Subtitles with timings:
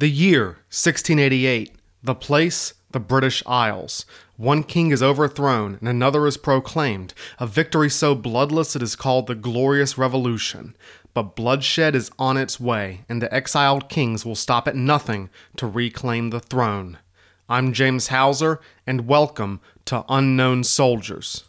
[0.00, 1.74] The year 1688.
[2.02, 4.06] The place, the British Isles.
[4.38, 9.26] One king is overthrown and another is proclaimed, a victory so bloodless it is called
[9.26, 10.74] the Glorious Revolution.
[11.12, 15.66] But bloodshed is on its way, and the exiled kings will stop at nothing to
[15.66, 16.96] reclaim the throne.
[17.46, 21.44] I'm James Hauser, and welcome to Unknown Soldiers.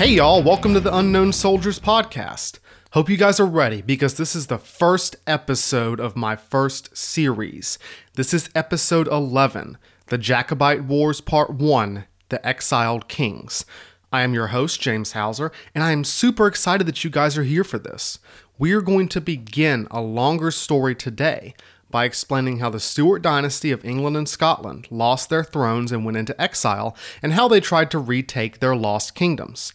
[0.00, 2.58] Hey, y'all, welcome to the Unknown Soldiers podcast.
[2.92, 7.78] Hope you guys are ready because this is the first episode of my first series.
[8.14, 13.66] This is episode 11 The Jacobite Wars, Part 1 The Exiled Kings.
[14.10, 17.44] I am your host, James Hauser, and I am super excited that you guys are
[17.44, 18.20] here for this.
[18.58, 21.54] We are going to begin a longer story today
[21.90, 26.16] by explaining how the Stuart dynasty of England and Scotland lost their thrones and went
[26.16, 29.74] into exile, and how they tried to retake their lost kingdoms.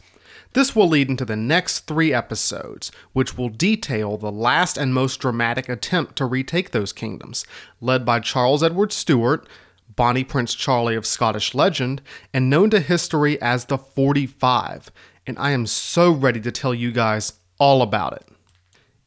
[0.56, 5.20] This will lead into the next three episodes, which will detail the last and most
[5.20, 7.46] dramatic attempt to retake those kingdoms,
[7.82, 9.50] led by Charles Edward Stuart,
[9.98, 12.02] Bonnie Prince Charlie of Scottish legend,
[12.34, 14.92] and known to history as the 45.
[15.28, 18.26] And I am so ready to tell you guys all about it.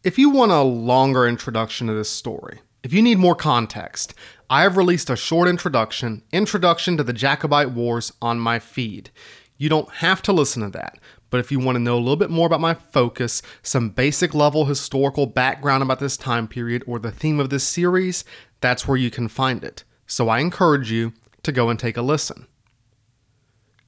[0.04, 4.12] If you want a longer introduction to this story, if you need more context,
[4.50, 9.08] I have released a short introduction, Introduction to the Jacobite Wars, on my feed.
[9.56, 10.98] You don't have to listen to that,
[11.30, 14.34] but if you want to know a little bit more about my focus, some basic
[14.34, 18.24] level historical background about this time period, or the theme of this series,
[18.60, 19.84] that's where you can find it.
[20.06, 21.12] So I encourage you
[21.42, 22.46] to go and take a listen.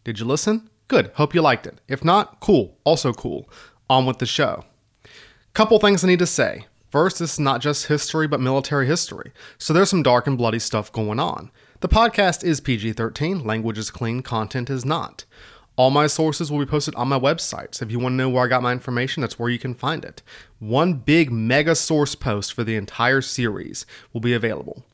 [0.05, 0.71] Did you listen?
[0.89, 1.13] Good.
[1.15, 1.81] Hope you liked it.
[1.89, 2.77] If not, cool.
[2.85, 3.49] Also cool.
[3.89, 4.65] On with the show.
[5.55, 6.67] Couple things I need to say.
[6.91, 9.33] First, this is not just history, but military history.
[9.59, 11.51] So there's some dark and bloody stuff going on.
[11.81, 15.25] The podcast is PG 13, language is clean, content is not.
[15.77, 17.75] All my sources will be posted on my website.
[17.75, 19.75] So if you want to know where I got my information, that's where you can
[19.75, 20.23] find it.
[20.59, 24.85] One big mega source post for the entire series will be available.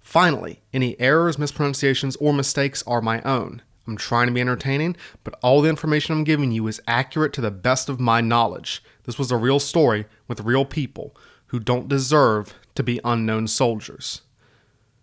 [0.00, 3.62] Finally, any errors, mispronunciations, or mistakes are my own.
[3.86, 7.40] I'm trying to be entertaining, but all the information I'm giving you is accurate to
[7.40, 8.82] the best of my knowledge.
[9.04, 11.16] This was a real story with real people
[11.46, 14.22] who don't deserve to be unknown soldiers.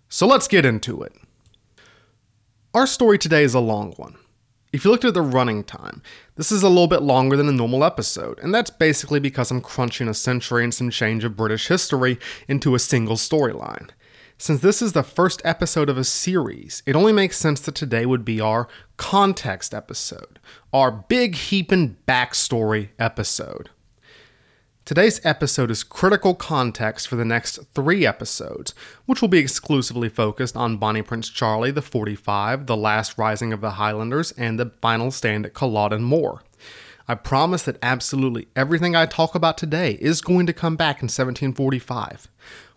[0.10, 1.14] So let's get into it.
[2.74, 4.16] Our story today is a long one.
[4.74, 6.02] If you looked at the running time,
[6.36, 9.62] this is a little bit longer than a normal episode, and that's basically because I'm
[9.62, 12.18] crunching a century and some change of British history
[12.48, 13.92] into a single storyline.
[14.40, 18.08] Since this is the first episode of a series, it only makes sense that today
[18.08, 18.68] would be our
[18.98, 20.40] context episode,
[20.74, 23.70] our big heaping backstory episode.
[24.86, 30.58] Today's episode is critical context for the next three episodes, which will be exclusively focused
[30.58, 35.10] on Bonnie Prince Charlie, the 45, the last rising of the Highlanders, and the final
[35.10, 36.44] stand at Culloden Moor.
[37.08, 41.06] I promise that absolutely everything I talk about today is going to come back in
[41.06, 42.28] 1745.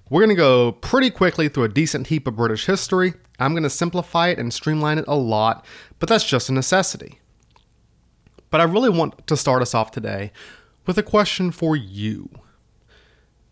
[0.08, 3.14] We're going to go pretty quickly through a decent heap of British history.
[3.40, 5.64] I'm going to simplify it and streamline it a lot,
[5.98, 7.18] but that's just a necessity.
[8.50, 10.30] But I really want to start us off today
[10.86, 12.30] with a question for you.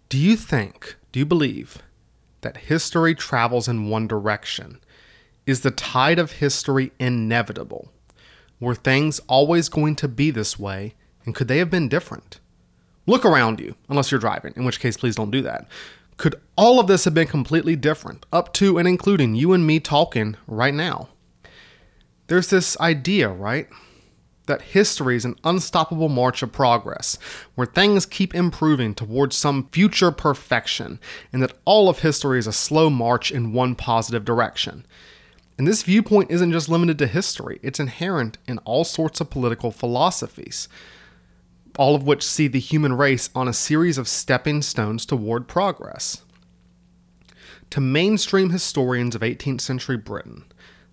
[0.09, 1.79] Do you think, do you believe,
[2.43, 4.81] that history travels in one direction?
[5.47, 7.91] Is the tide of history inevitable?
[8.61, 12.41] Were things always going to be this way, and could they have been different?
[13.07, 15.69] Look around you, unless you're driving, in which case, please don't do that.
[16.17, 19.81] Could all of this have been completely different, up to and including you and me
[19.81, 21.09] talking right now?
[22.29, 23.69] There's this idea, right?
[24.47, 27.19] That history is an unstoppable march of progress,
[27.55, 31.01] where things keep improving towards some future perfection,
[31.33, 34.87] and that all of history is a slow march in one positive direction.
[35.57, 39.71] And this viewpoint isn't just limited to history, it's inherent in all sorts of political
[39.71, 40.69] philosophies,
[41.79, 46.23] all of which see the human race on a series of stepping stones toward progress.
[47.71, 50.45] To mainstream historians of 18th century Britain,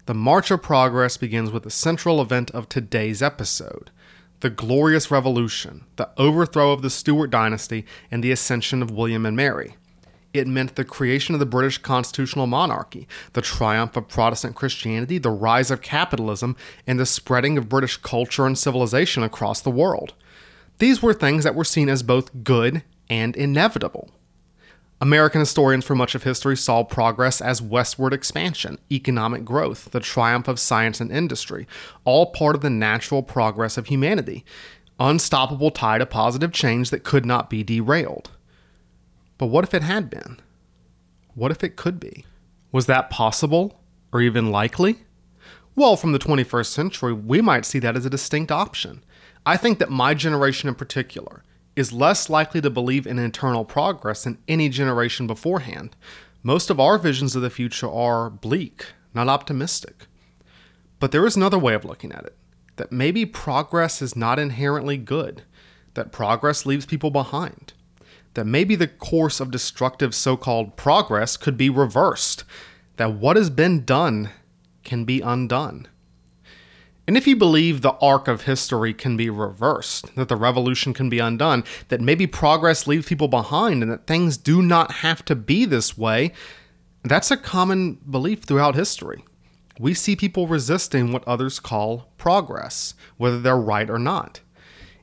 [0.06, 3.92] the March of Progress begins with the central event of today's episode
[4.40, 9.38] the Glorious Revolution, the overthrow of the Stuart dynasty, and the ascension of William and
[9.38, 9.76] Mary.
[10.34, 15.30] It meant the creation of the British constitutional monarchy, the triumph of Protestant Christianity, the
[15.30, 16.56] rise of capitalism,
[16.88, 20.16] and the spreading of British culture and civilization across the world.
[20.80, 22.82] These were things that were seen as both good
[23.12, 24.10] and inevitable.
[25.02, 30.48] American historians for much of history saw progress as westward expansion, economic growth, the triumph
[30.48, 31.68] of science and industry,
[32.06, 34.46] all part of the natural progress of humanity.
[35.00, 38.30] unstoppable tide of positive change that could not be derailed.
[39.40, 40.40] But what if it had been?
[41.34, 42.26] What if it could be?
[42.72, 43.82] Was that possible
[44.14, 44.98] or even likely?
[45.76, 49.04] Well, from the 21st century, we might see that as a distinct option.
[49.46, 51.44] I think that my generation in particular
[51.82, 55.98] is less likely to believe in internal progress than any generation beforehand.
[56.44, 60.08] Most of our visions of the future are bleak, not optimistic.
[61.00, 62.38] But there is another way of looking at it
[62.78, 65.44] that maybe progress is not inherently good,
[65.94, 67.74] that progress leaves people behind,
[68.34, 72.44] that maybe the course of destructive so called progress could be reversed,
[72.96, 74.30] that what has been done
[74.84, 75.88] can be undone.
[77.08, 81.10] And if you believe the arc of history can be reversed, that the revolution can
[81.10, 85.36] be undone, that maybe progress leaves people behind, and that things do not have to
[85.36, 86.32] be this way,
[87.04, 89.26] that's a common belief throughout history.
[89.80, 94.42] We see people resisting what others call progress, whether they're right or not.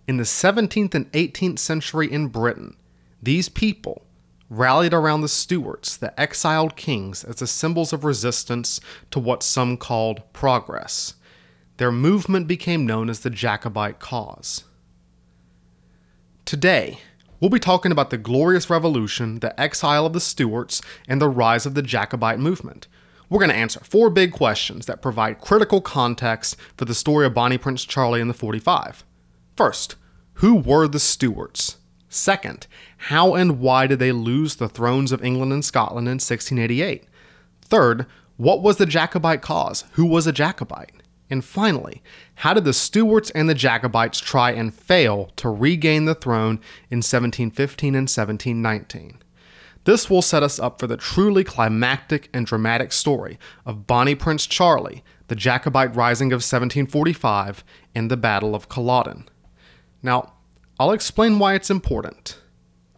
[0.06, 2.76] In the 17th and 18th century in Britain,
[3.20, 4.06] these people
[4.48, 8.80] rallied around the Stuarts, the exiled kings, as the symbols of resistance
[9.10, 11.14] to what some called progress.
[11.78, 14.64] Their movement became known as the Jacobite cause.
[16.44, 16.98] Today,
[17.38, 21.66] we'll be talking about the Glorious Revolution, the exile of the Stuarts, and the rise
[21.66, 22.88] of the Jacobite movement.
[23.30, 27.34] We're going to answer four big questions that provide critical context for the story of
[27.34, 29.04] Bonnie Prince Charlie and the 45.
[29.56, 29.94] First,
[30.34, 31.76] who were the Stuarts?
[32.08, 32.66] Second,
[32.96, 37.04] how and why did they lose the thrones of England and Scotland in 1688?
[37.62, 39.84] Third, what was the Jacobite cause?
[39.92, 40.90] Who was a Jacobite?
[41.30, 42.02] And finally,
[42.36, 46.60] how did the Stuarts and the Jacobites try and fail to regain the throne
[46.90, 49.18] in 1715 and 1719?
[49.84, 54.46] This will set us up for the truly climactic and dramatic story of Bonnie Prince
[54.46, 57.64] Charlie, the Jacobite Rising of 1745,
[57.94, 59.28] and the Battle of Culloden.
[60.02, 60.34] Now,
[60.78, 62.38] I'll explain why it's important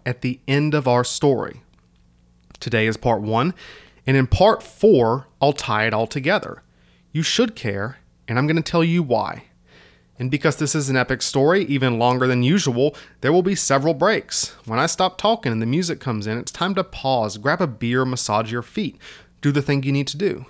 [0.04, 1.62] at the end of our story.
[2.58, 3.54] Today is part one,
[4.06, 6.62] and in part four, I'll tie it all together.
[7.12, 7.98] You should care,
[8.30, 9.42] and I'm going to tell you why.
[10.16, 13.92] And because this is an epic story, even longer than usual, there will be several
[13.92, 14.50] breaks.
[14.66, 17.66] When I stop talking and the music comes in, it's time to pause, grab a
[17.66, 18.98] beer, massage your feet,
[19.40, 20.46] do the thing you need to do.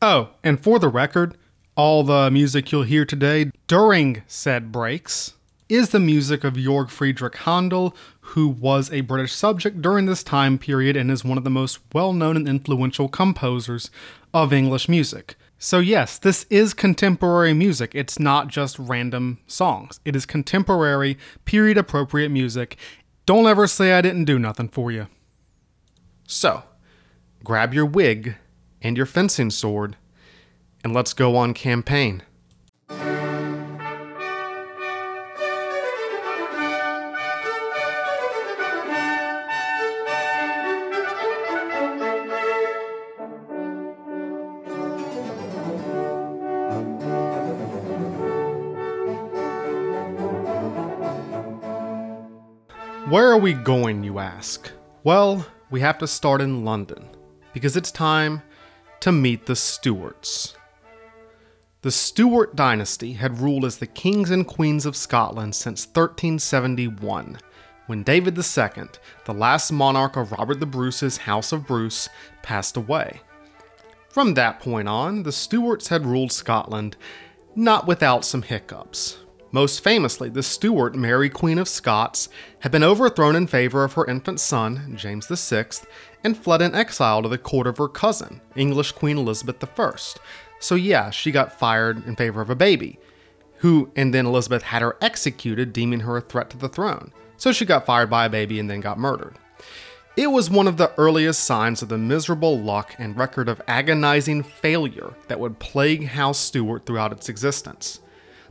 [0.00, 1.36] Oh, and for the record,
[1.74, 5.34] all the music you'll hear today during said breaks
[5.68, 10.56] is the music of Georg Friedrich Handel, who was a British subject during this time
[10.56, 13.90] period and is one of the most well known and influential composers
[14.32, 15.34] of English music.
[15.60, 17.92] So, yes, this is contemporary music.
[17.92, 22.76] It's not just random songs, it is contemporary, period appropriate music.
[23.26, 25.08] Don't ever say I didn't do nothing for you.
[26.26, 26.62] So,
[27.42, 28.36] grab your wig
[28.80, 29.96] and your fencing sword,
[30.84, 32.22] and let's go on campaign.
[53.08, 54.70] Where are we going, you ask?
[55.02, 57.08] Well, we have to start in London,
[57.54, 58.42] because it's time
[59.00, 60.54] to meet the Stuarts.
[61.80, 67.38] The Stuart dynasty had ruled as the kings and queens of Scotland since 1371,
[67.86, 68.88] when David II,
[69.24, 72.10] the last monarch of Robert the Bruce's House of Bruce,
[72.42, 73.22] passed away.
[74.10, 76.98] From that point on, the Stuarts had ruled Scotland,
[77.56, 79.16] not without some hiccups.
[79.50, 82.28] Most famously, the Stuart Mary Queen of Scots
[82.60, 85.66] had been overthrown in favor of her infant son, James VI,
[86.22, 89.92] and fled in exile to the court of her cousin, English Queen Elizabeth I.
[90.60, 92.98] So, yeah, she got fired in favor of a baby,
[93.58, 97.12] who, and then Elizabeth had her executed, deeming her a threat to the throne.
[97.38, 99.36] So, she got fired by a baby and then got murdered.
[100.14, 104.42] It was one of the earliest signs of the miserable luck and record of agonizing
[104.42, 108.00] failure that would plague House Stuart throughout its existence.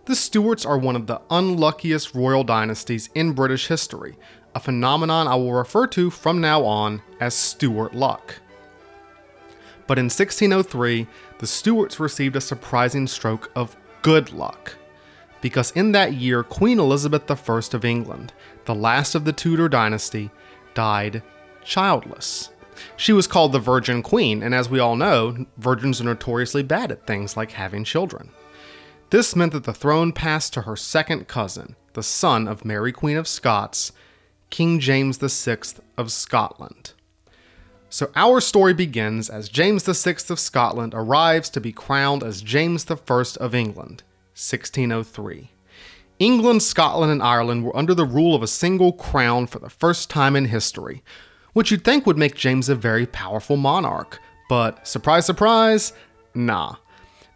[0.08, 4.16] The Stuarts are one of the unluckiest royal dynasties in British history,
[4.56, 8.36] a phenomenon I will refer to from now on as Stuart luck.
[9.86, 11.08] But in 1603,
[11.40, 14.78] the Stuarts received a surprising stroke of good luck.
[15.42, 18.32] Because in that year, Queen Elizabeth I of England,
[18.64, 20.32] the last of the Tudor dynasty,
[20.74, 21.22] died
[21.66, 22.52] childless.
[22.96, 26.94] She was called the Virgin Queen, and as we all know, virgins are notoriously bad
[26.94, 28.30] at things like having children.
[29.10, 33.16] This meant that the throne passed to her second cousin, the son of Mary Queen
[33.16, 33.94] of Scots,
[34.50, 35.60] King James VI
[35.98, 36.92] of Scotland.
[37.90, 42.86] So our story begins as James VI of Scotland arrives to be crowned as James
[42.90, 42.96] I
[43.40, 45.52] of England, 1603.
[46.20, 50.10] England, Scotland, and Ireland were under the rule of a single crown for the first
[50.10, 51.02] time in history,
[51.54, 54.20] which you'd think would make James a very powerful monarch.
[54.50, 55.94] But surprise, surprise,
[56.36, 56.76] nah.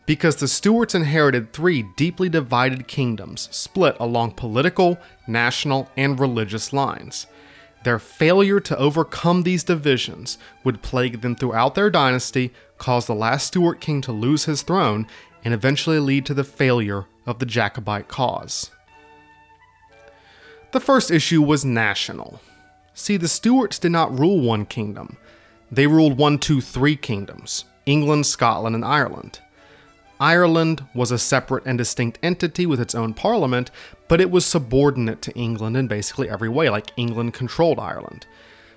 [0.06, 7.28] Because the Stuarts inherited three deeply divided kingdoms split along political, national, and religious lines.
[7.84, 13.48] Their failure to overcome these divisions would plague them throughout their dynasty, cause the last
[13.48, 15.08] Stuart king to lose his throne,
[15.44, 18.72] and eventually lead to the failure of the Jacobite cause.
[20.72, 22.40] The first issue was national.
[22.94, 25.18] See, the Stuarts did not rule one kingdom,
[25.72, 29.40] they ruled one, two, three kingdoms England, Scotland, and Ireland.
[30.22, 33.72] Ireland was a separate and distinct entity with its own parliament,
[34.08, 38.28] but it was subordinate to England in basically every way, like England controlled Ireland.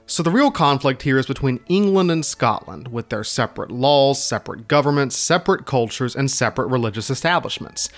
[0.06, 4.68] So the real conflict here is between England and Scotland, with their separate laws, separate
[4.68, 7.90] governments, separate cultures, and separate religious establishments.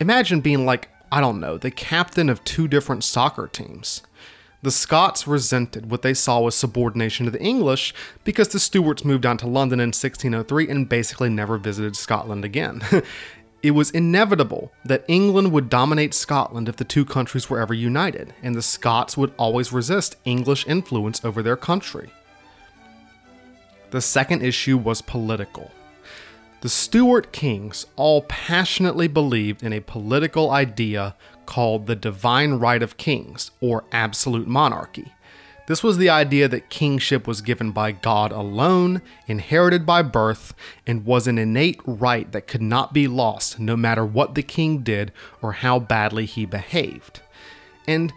[0.00, 4.02] Imagine being like, I don't know, the captain of two different soccer teams.
[4.64, 7.92] The Scots resented what they saw as subordination to the English
[8.24, 12.80] because the Stuarts moved on to London in 1603 and basically never visited Scotland again.
[13.62, 18.34] It was inevitable that England would dominate Scotland if the two countries were ever united,
[18.42, 22.10] and the Scots would always resist English influence over their country.
[23.90, 25.70] The second issue was political.
[26.60, 31.14] The Stuart kings all passionately believed in a political idea
[31.46, 35.12] called the divine right of kings, or absolute monarchy.
[35.66, 40.52] This was the idea that kingship was given by God alone, inherited by birth,
[40.86, 44.82] and was an innate right that could not be lost no matter what the king
[44.82, 45.10] did
[45.40, 47.20] or how badly he behaved.
[47.86, 48.12] And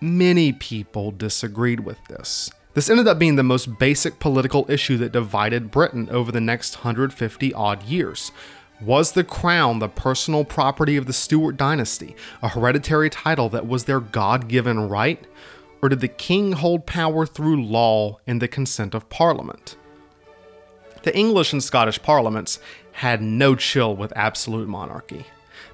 [0.00, 2.50] many people disagreed with this.
[2.74, 6.78] This ended up being the most basic political issue that divided Britain over the next
[6.78, 8.32] 150 odd years.
[8.80, 13.84] Was the crown the personal property of the Stuart dynasty, a hereditary title that was
[13.84, 15.26] their God given right?
[15.82, 19.76] or did the king hold power through law and the consent of parliament?
[21.02, 22.58] The English and Scottish parliaments
[22.92, 25.26] had no chill with absolute monarchy.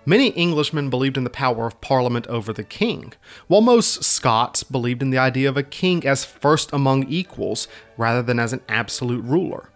[0.07, 3.15] Many Englishmen believed in the power of Parliament over the king,
[3.47, 8.23] while most Scots believed in the idea of a king as first among equals rather
[8.23, 9.71] than as an absolute ruler.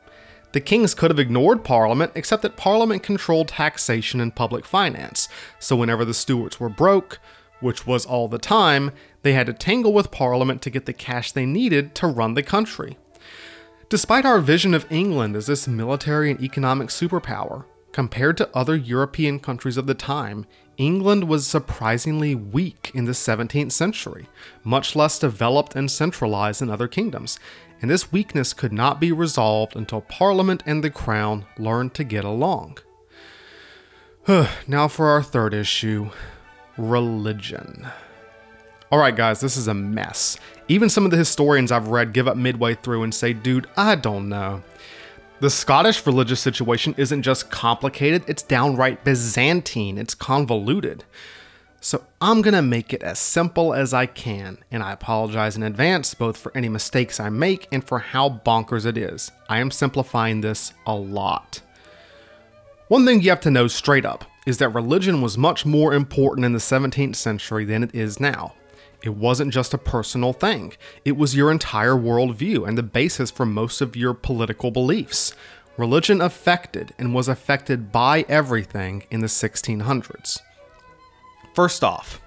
[0.53, 5.29] The kings could have ignored Parliament, except that Parliament controlled taxation and public finance,
[5.59, 7.19] so whenever the Stuarts were broke,
[7.61, 11.33] which was all the time, they had to tangle with Parliament to get the cash
[11.33, 12.97] they needed to run the country.
[13.89, 19.41] Despite our vision of England as this military and economic superpower, compared to other European
[19.41, 24.29] countries of the time, England was surprisingly weak in the 17th century,
[24.63, 27.41] much less developed and centralized than other kingdoms,
[27.81, 32.25] and this weakness could not be resolved until Parliament and the Crown learned to get
[32.25, 32.79] along.
[34.67, 36.11] now for our third issue
[36.77, 37.87] religion.
[38.91, 40.39] Alright, guys, this is a mess.
[40.69, 43.95] Even some of the historians I've read give up midway through and say, dude, I
[43.95, 44.63] don't know.
[45.41, 51.05] The Scottish religious situation isn't just complicated, it's downright Byzantine, it's convoluted.
[51.81, 56.13] So I'm gonna make it as simple as I can, and I apologize in advance
[56.13, 59.31] both for any mistakes I make and for how bonkers it is.
[59.49, 61.61] I am simplifying this a lot.
[62.89, 66.45] One thing you have to know straight up is that religion was much more important
[66.47, 68.55] in the 17th century than it is now.
[69.05, 70.73] It wasn't just a personal thing,
[71.05, 75.33] it was your entire worldview and the basis for most of your political beliefs.
[75.77, 80.41] Religion affected and was affected by everything in the 1600s.
[81.59, 82.21] First off,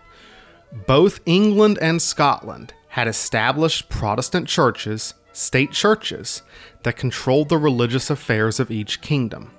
[0.88, 6.42] both England and Scotland had established Protestant churches, state churches,
[6.84, 9.54] that controlled the religious affairs of each kingdom.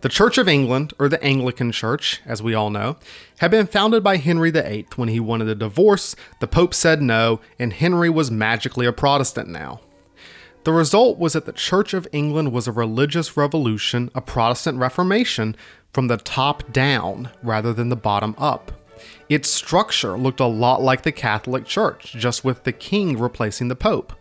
[0.00, 2.96] The Church of England, or the Anglican Church, as we all know,
[3.38, 7.38] had been founded by Henry VIII when he wanted a divorce, the Pope said no,
[7.56, 9.78] and Henry was magically a Protestant now.
[10.64, 15.54] The result was that the Church of England was a religious revolution, a Protestant Reformation,
[15.92, 18.72] from the top down rather than the bottom up.
[19.28, 23.76] Its structure looked a lot like the Catholic Church, just with the king replacing the
[23.76, 24.12] Pope.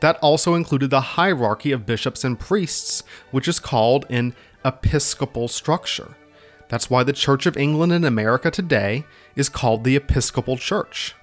[0.00, 6.16] That also included the hierarchy of bishops and priests, which is called an episcopal structure.
[6.68, 9.04] That's why the Church of England in America today
[9.36, 11.14] is called the Episcopal Church.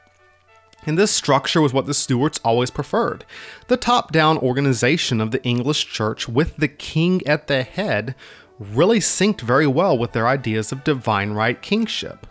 [0.85, 3.25] And this structure was what the Stuarts always preferred.
[3.67, 8.13] The top down organization of the English church with the king at the head
[8.59, 12.27] really synced very well with their ideas of divine right kingship.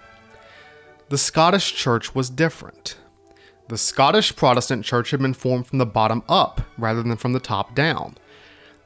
[1.08, 2.96] The Scottish church was different.
[3.68, 7.38] The Scottish Protestant church had been formed from the bottom up rather than from the
[7.38, 8.16] top down.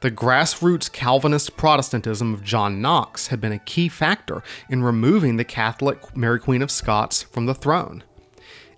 [0.01, 5.43] The grassroots Calvinist Protestantism of John Knox had been a key factor in removing the
[5.43, 8.03] Catholic Mary Queen of Scots from the throne.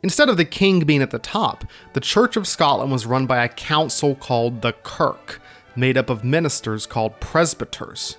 [0.02, 3.44] Instead of the king being at the top, the Church of Scotland was run by
[3.44, 5.42] a council called the Kirk,
[5.76, 8.16] made up of ministers called presbyters,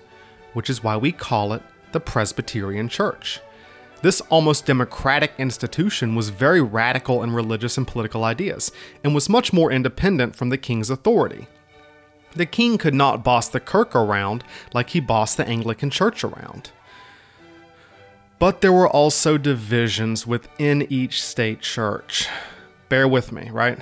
[0.53, 1.63] which is why we call it
[1.93, 3.41] the Presbyterian Church.
[4.05, 8.71] This almost democratic institution was very radical in religious and political ideas,
[9.03, 11.47] and was much more independent from the king's authority.
[12.37, 14.45] The king could not boss the kirk around
[14.75, 16.71] like he bossed the Anglican Church around.
[18.39, 22.29] But there were also divisions within each state church.
[22.91, 23.79] Bear with me, right?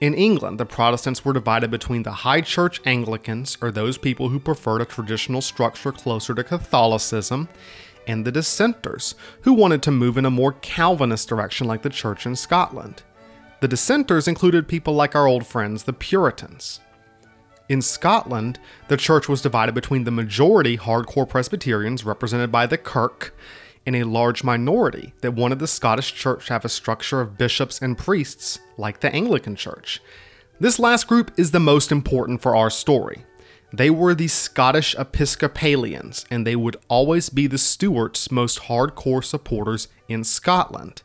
[0.00, 4.40] In England, the Protestants were divided between the High Church Anglicans, or those people who
[4.40, 7.50] preferred a traditional structure closer to Catholicism,
[8.06, 12.26] and the Dissenters, who wanted to move in a more Calvinist direction like the Church
[12.26, 13.02] in Scotland.
[13.60, 16.80] The Dissenters included people like our old friends, the Puritans.
[17.68, 23.34] In Scotland, the church was divided between the majority hardcore Presbyterians, represented by the Kirk,
[23.86, 27.80] and a large minority that wanted the Scottish Church to have a structure of bishops
[27.80, 30.00] and priests, like the Anglican Church.
[30.60, 33.24] This last group is the most important for our story.
[33.74, 39.88] They were the Scottish Episcopalians, and they would always be the Stuarts' most hardcore supporters
[40.08, 41.02] in Scotland,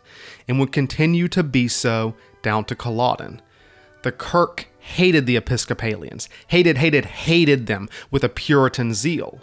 [0.48, 3.42] and would continue to be so down to Culloden.
[4.04, 9.40] The Kirk hated the Episcopalians, hated, hated, hated them with a Puritan zeal.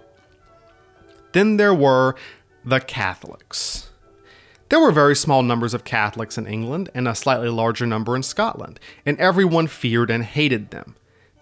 [1.32, 2.14] Then there were
[2.62, 3.90] the Catholics.
[4.68, 8.22] There were very small numbers of Catholics in England and a slightly larger number in
[8.22, 10.94] Scotland, and everyone feared and hated them.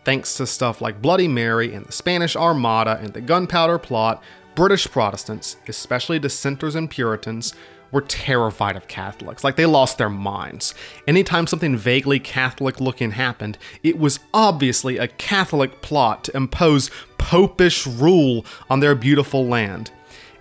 [0.04, 4.22] Thanks to stuff like Bloody Mary and the Spanish Armada and the Gunpowder Plot,
[4.54, 7.54] British Protestants, especially dissenters and Puritans,
[7.92, 10.74] were terrified of Catholics, like they lost their minds.
[11.06, 17.86] Anytime something vaguely Catholic looking happened, it was obviously a Catholic plot to impose popish
[17.86, 19.90] rule on their beautiful land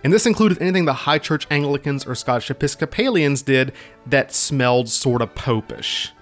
[0.04, 3.72] and this included anything the High Church Anglicans or Scottish Episcopalians did
[4.06, 6.12] that smelled sort of popish.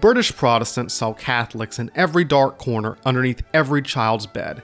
[0.00, 4.62] British Protestants saw Catholics in every dark corner underneath every child's bed.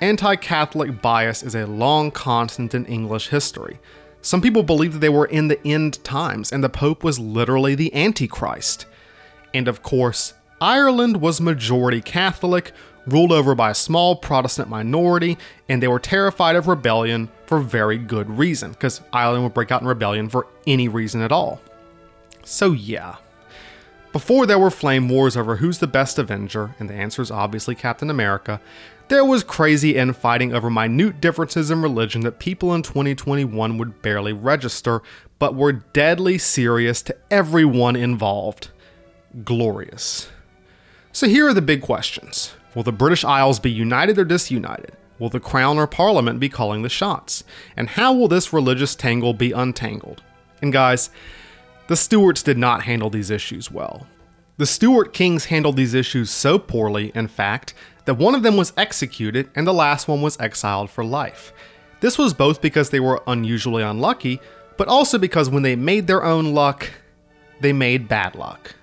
[0.00, 3.78] Anti Catholic bias is a long constant in English history.
[4.20, 7.74] Some people believed that they were in the end times and the Pope was literally
[7.74, 8.86] the Antichrist.
[9.52, 12.72] And of course, Ireland was majority Catholic,
[13.06, 15.36] ruled over by a small Protestant minority,
[15.68, 19.82] and they were terrified of rebellion for very good reason, because Ireland would break out
[19.82, 21.60] in rebellion for any reason at all.
[22.44, 23.16] So, yeah.
[24.14, 27.74] Before there were flame wars over who's the best Avenger, and the answer is obviously
[27.74, 28.60] Captain America,
[29.08, 34.32] there was crazy infighting over minute differences in religion that people in 2021 would barely
[34.32, 35.02] register,
[35.40, 38.70] but were deadly serious to everyone involved.
[39.42, 40.28] Glorious.
[41.10, 44.92] So here are the big questions Will the British Isles be united or disunited?
[45.18, 47.42] Will the Crown or Parliament be calling the shots?
[47.76, 50.22] And how will this religious tangle be untangled?
[50.62, 51.10] And guys,
[51.86, 54.06] the Stuarts did not handle these issues well.
[54.56, 58.72] The Stuart kings handled these issues so poorly, in fact, that one of them was
[58.76, 61.52] executed and the last one was exiled for life.
[62.00, 64.40] This was both because they were unusually unlucky,
[64.76, 66.90] but also because when they made their own luck,
[67.60, 68.74] they made bad luck.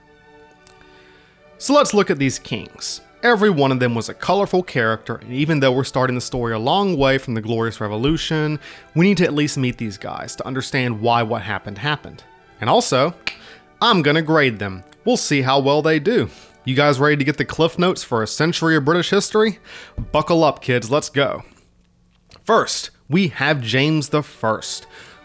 [1.57, 3.01] So let's look at these kings.
[3.23, 6.53] Every one of them was a colorful character, and even though we're starting the story
[6.53, 8.59] a long way from the Glorious Revolution,
[8.95, 12.23] we need to at least meet these guys to understand why what happened happened.
[12.62, 13.13] And also,
[13.82, 14.84] I'm gonna grade them.
[15.04, 16.30] We'll see how well they do.
[16.63, 19.60] You guys ready to get the cliff notes for a century of British history?
[20.12, 21.43] Buckle up, kids, let's go.
[22.45, 24.62] First, we have James I,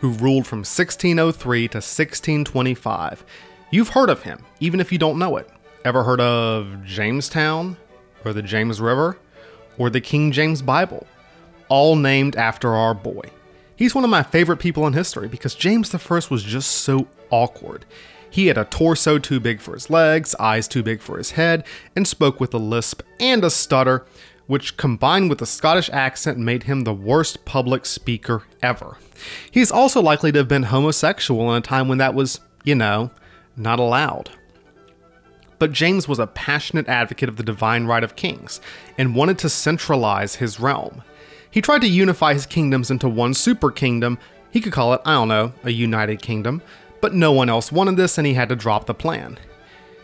[0.00, 3.24] who ruled from 1603 to 1625.
[3.70, 5.48] You've heard of him, even if you don't know it.
[5.84, 7.76] Ever heard of Jamestown?
[8.26, 9.18] or the James River,
[9.78, 11.06] or the King James Bible,
[11.68, 13.22] all named after our boy.
[13.76, 17.84] He's one of my favorite people in history because James I was just so awkward.
[18.28, 21.64] He had a torso too big for his legs, eyes too big for his head,
[21.94, 24.04] and spoke with a lisp and a stutter,
[24.46, 28.98] which combined with a Scottish accent made him the worst public speaker ever.
[29.50, 33.10] He's also likely to have been homosexual in a time when that was, you know,
[33.56, 34.30] not allowed.
[35.58, 38.60] But James was a passionate advocate of the divine right of kings
[38.98, 41.02] and wanted to centralize his realm.
[41.50, 44.18] He tried to unify his kingdoms into one super kingdom.
[44.50, 46.60] He could call it, I don't know, a united kingdom,
[47.06, 49.38] but no one else wanted this and he had to drop the plan.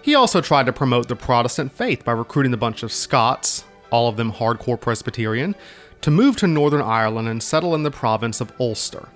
[0.02, 4.08] He also tried to promote the Protestant faith by recruiting a bunch of Scots, all
[4.08, 5.56] of them hardcore Presbyterian,
[6.02, 9.08] to move to Northern Ireland and settle in the province of Ulster.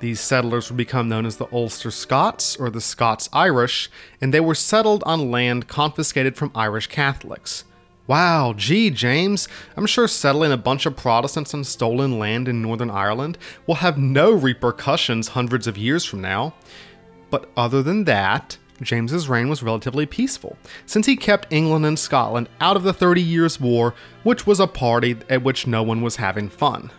[0.00, 3.88] These settlers would become known as the Ulster Scots or the Scots Irish,
[4.20, 7.62] and they were settled on land confiscated from Irish Catholics.
[8.08, 12.90] Wow, gee, James, I'm sure settling a bunch of Protestants on stolen land in Northern
[12.90, 16.54] Ireland will have no repercussions hundreds of years from now.
[17.32, 22.50] But other than that, James's reign was relatively peaceful, since he kept England and Scotland
[22.60, 26.16] out of the Thirty Years' War, which was a party at which no one was
[26.16, 26.90] having fun.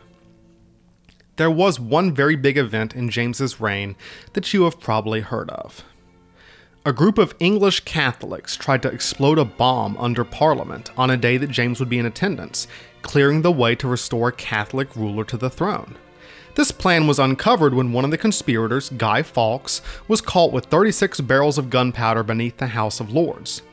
[1.35, 3.95] There was one very big event in James's reign
[4.33, 5.83] that you have probably heard of.
[6.83, 11.37] A group of English Catholics tried to explode a bomb under Parliament on a day
[11.37, 12.67] that James would be in attendance,
[13.03, 15.95] clearing the way to restore a Catholic ruler to the throne.
[16.55, 21.21] This plan was uncovered when one of the conspirators, Guy Fawkes, was caught with 36
[21.21, 23.63] barrels of gunpowder beneath the House of Lords.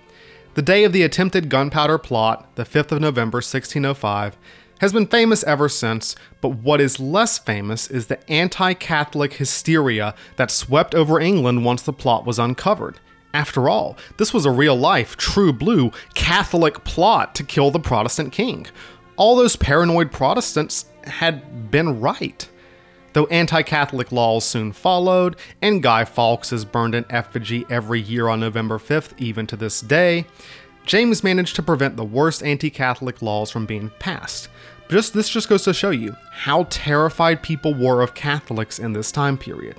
[0.55, 4.37] The day of the attempted gunpowder plot, the 5th of November 1605,
[4.81, 10.15] has been famous ever since, but what is less famous is the anti Catholic hysteria
[10.37, 12.99] that swept over England once the plot was uncovered.
[13.35, 18.33] After all, this was a real life, true blue, Catholic plot to kill the Protestant
[18.33, 18.67] king.
[19.17, 22.49] All those paranoid Protestants had been right.
[23.13, 28.29] Though anti Catholic laws soon followed, and Guy Fawkes is burned in effigy every year
[28.29, 30.27] on November 5th, even to this day,
[30.87, 34.49] James managed to prevent the worst anti Catholic laws from being passed.
[34.89, 39.13] Just, this just goes to show you how terrified people were of Catholics in this
[39.13, 39.77] time period.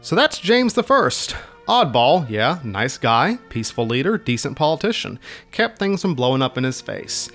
[0.00, 1.36] So that's James the First.
[1.68, 5.18] Oddball, yeah, nice guy, peaceful leader, decent politician,
[5.50, 7.28] kept things from blowing up in his face.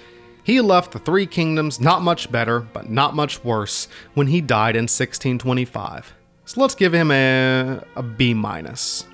[0.51, 4.75] He left the three kingdoms not much better, but not much worse, when he died
[4.75, 6.13] in 1625.
[6.43, 9.05] So let's give him a, a B minus.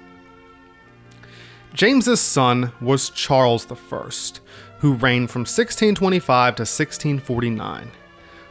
[1.75, 4.09] James's son was Charles I,
[4.79, 7.91] who reigned from 1625 to 1649.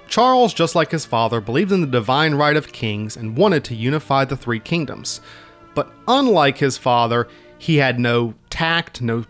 [0.06, 3.74] Charles, just like his father, believed in the divine right of kings and wanted to
[3.74, 5.20] unify the three kingdoms.
[5.74, 7.26] But unlike his father,
[7.58, 9.24] he had no tact, no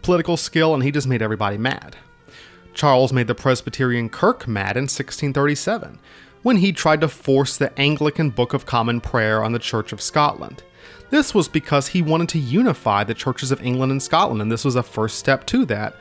[0.00, 1.96] political skill, and he just made everybody mad.
[2.74, 5.98] Charles made the Presbyterian Kirk mad in 1637
[6.42, 10.00] when he tried to force the Anglican Book of Common Prayer on the Church of
[10.00, 10.62] Scotland.
[11.10, 14.64] This was because he wanted to unify the churches of England and Scotland, and this
[14.64, 15.94] was a first step to that.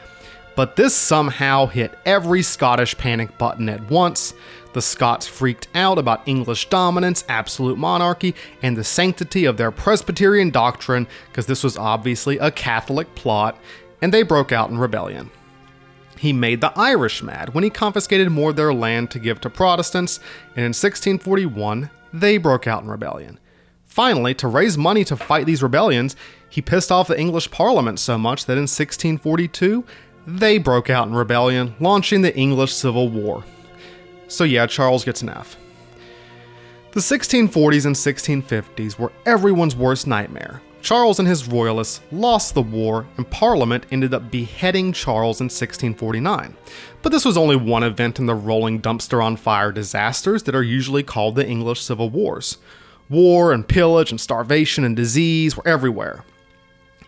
[0.55, 4.34] But this somehow hit every Scottish panic button at once.
[4.73, 10.51] The Scots freaked out about English dominance, absolute monarchy, and the sanctity of their Presbyterian
[10.51, 13.58] doctrine, because this was obviously a Catholic plot,
[14.01, 15.32] and they broke out in rebellion.
[16.19, 19.49] He made the Irish mad when he confiscated more of their land to give to
[19.49, 23.39] Protestants, and in 1641, they broke out in rebellion.
[23.86, 26.17] Finally, to raise money to fight these rebellions,
[26.49, 29.86] he pissed off the English Parliament so much that in 1642,
[30.27, 33.45] they broke out in rebellion, launching the English Civil War.
[34.27, 35.55] So, yeah, Charles gets an F.
[36.91, 40.62] The 1640s and 1650s were everyone's worst nightmare.
[40.82, 46.56] Charles and his royalists lost the war, and Parliament ended up beheading Charles in 1649.
[47.02, 50.63] But this was only one event in the rolling dumpster on fire disasters that are
[50.63, 52.58] usually called the English Civil Wars.
[53.10, 56.24] War and pillage and starvation and disease were everywhere.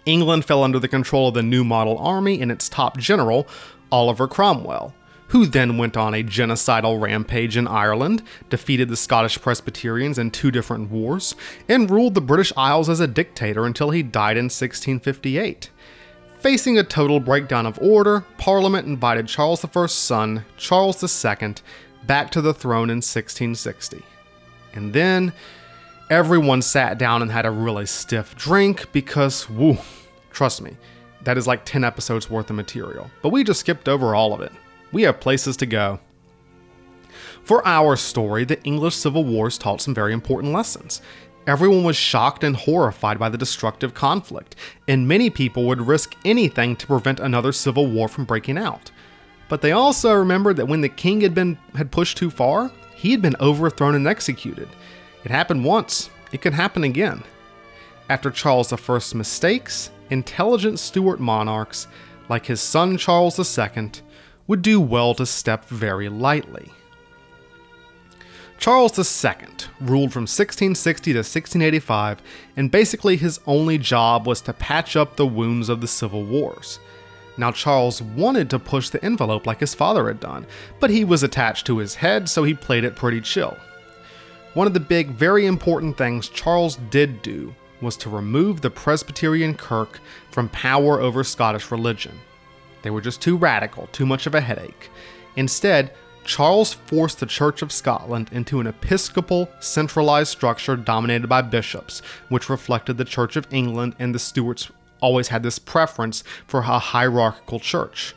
[0.06, 3.48] England fell under the control of the New Model Army and its top general,
[3.92, 4.94] Oliver Cromwell
[5.32, 10.52] who then went on a genocidal rampage in Ireland, defeated the Scottish Presbyterians in two
[10.52, 11.36] different wars,
[11.70, 15.70] and ruled the British Isles as a dictator until he died in 1658.
[16.40, 21.54] Facing a total breakdown of order, Parliament invited Charles I's son, Charles II,
[22.06, 24.04] back to the throne in 1660.
[24.74, 25.32] And then
[26.10, 29.78] everyone sat down and had a really stiff drink because, woo,
[30.32, 30.76] trust me,
[31.24, 33.10] that is like 10 episodes worth of material.
[33.22, 34.52] But we just skipped over all of it
[34.92, 36.00] we have places to go.
[37.44, 41.02] For our story, the English Civil Wars taught some very important lessons.
[41.48, 44.56] Everyone was shocked and horrified by the destructive conflict,
[44.88, 48.92] and many people would risk anything to prevent another civil war from breaking out.
[49.50, 53.12] But they also remembered that when the king had been had pushed too far, he
[53.12, 54.70] had been overthrown and executed.
[55.24, 57.24] It happened once, it could happen again.
[58.08, 61.88] After Charles I's mistakes, intelligent Stuart monarchs,
[62.30, 63.90] like his son Charles II,
[64.52, 66.74] would do well to step very lightly.
[68.58, 69.48] Charles II
[69.80, 72.22] ruled from 1660 to 1685,
[72.58, 76.82] and basically his only job was to patch up the wounds of the civil wars.
[77.38, 80.46] Now, Charles wanted to push the envelope like his father had done,
[80.82, 83.56] but he was attached to his head, so he played it pretty chill.
[84.54, 89.56] One of the big, very important things Charles did do was to remove the Presbyterian
[89.56, 92.20] Kirk from power over Scottish religion.
[92.82, 94.90] They were just too radical, too much of a headache.
[95.36, 95.92] Instead,
[96.24, 102.50] Charles forced the Church of Scotland into an episcopal, centralized structure dominated by bishops, which
[102.50, 107.60] reflected the Church of England and the Stuarts always had this preference for a hierarchical
[107.60, 108.14] church.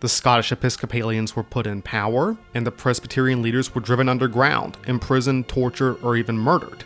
[0.00, 5.48] The Scottish Episcopalians were put in power, and the Presbyterian leaders were driven underground, imprisoned,
[5.48, 6.84] tortured, or even murdered.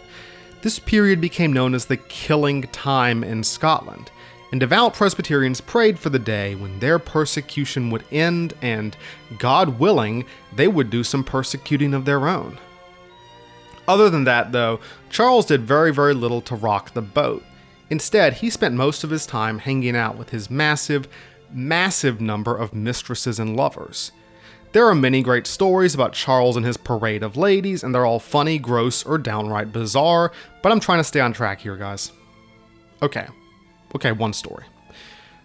[0.63, 4.11] This period became known as the Killing Time in Scotland,
[4.53, 8.95] and devout Presbyterians prayed for the day when their persecution would end and,
[9.39, 12.59] God willing, they would do some persecuting of their own.
[13.89, 14.79] Other than that, though,
[15.11, 17.43] Charles did very, very little to rock the boat.
[17.89, 21.09] Instead, he spent most of his time hanging out with his massive,
[21.51, 24.13] massive number of mistresses and lovers.
[24.73, 28.19] There are many great stories about Charles and his parade of ladies, and they're all
[28.19, 30.31] funny, gross, or downright bizarre,
[30.63, 32.13] but I'm trying to stay on track here, guys.
[33.03, 33.27] Okay,
[33.95, 34.65] okay, one story.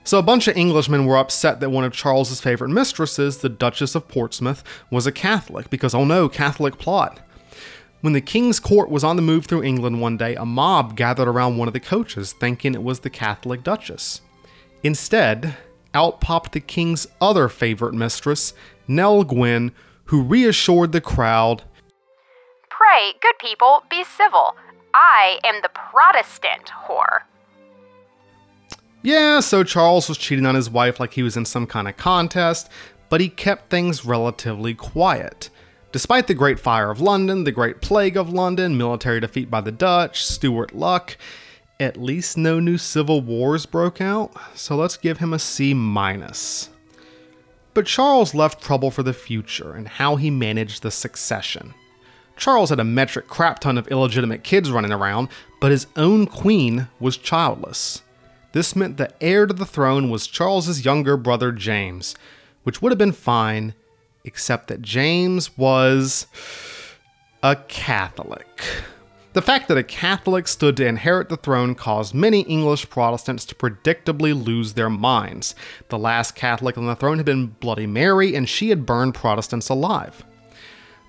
[0.03, 3.93] So, a bunch of Englishmen were upset that one of Charles's favorite mistresses, the Duchess
[3.93, 7.19] of Portsmouth, was a Catholic, because oh no, Catholic plot.
[8.01, 11.27] When the king's court was on the move through England one day, a mob gathered
[11.27, 14.21] around one of the coaches, thinking it was the Catholic Duchess.
[14.83, 15.57] Instead,
[15.93, 18.53] out popped the king's other favorite mistress,
[18.88, 19.73] Nell Gwyn,
[20.05, 21.63] who reassured the crowd
[22.69, 24.55] Pray, good people, be civil.
[24.93, 27.21] I am the Protestant whore.
[29.03, 31.97] Yeah, so Charles was cheating on his wife like he was in some kind of
[31.97, 32.69] contest,
[33.10, 35.49] but he kept things relatively quiet.
[35.91, 39.71] Despite the Great Fire of London, the Great Plague of London, military defeat by the
[39.71, 41.17] Dutch, Stuart luck,
[41.79, 46.69] at least no new civil wars broke out, so let's give him a C minus.
[47.73, 51.73] But Charles left trouble for the future and how he managed the succession.
[52.36, 55.29] Charles had a metric crap ton of illegitimate kids running around,
[55.62, 58.01] but his own queen was childless.
[58.53, 62.15] This meant the heir to the throne was Charles's younger brother James,
[62.63, 63.73] which would have been fine,
[64.23, 66.27] except that James was
[67.43, 68.62] a Catholic.
[69.33, 73.55] The fact that a Catholic stood to inherit the throne caused many English Protestants to
[73.55, 75.53] predictably lose their minds.
[75.89, 79.69] The last Catholic on the throne had been Bloody Mary, and she had burned Protestants
[79.69, 80.25] alive.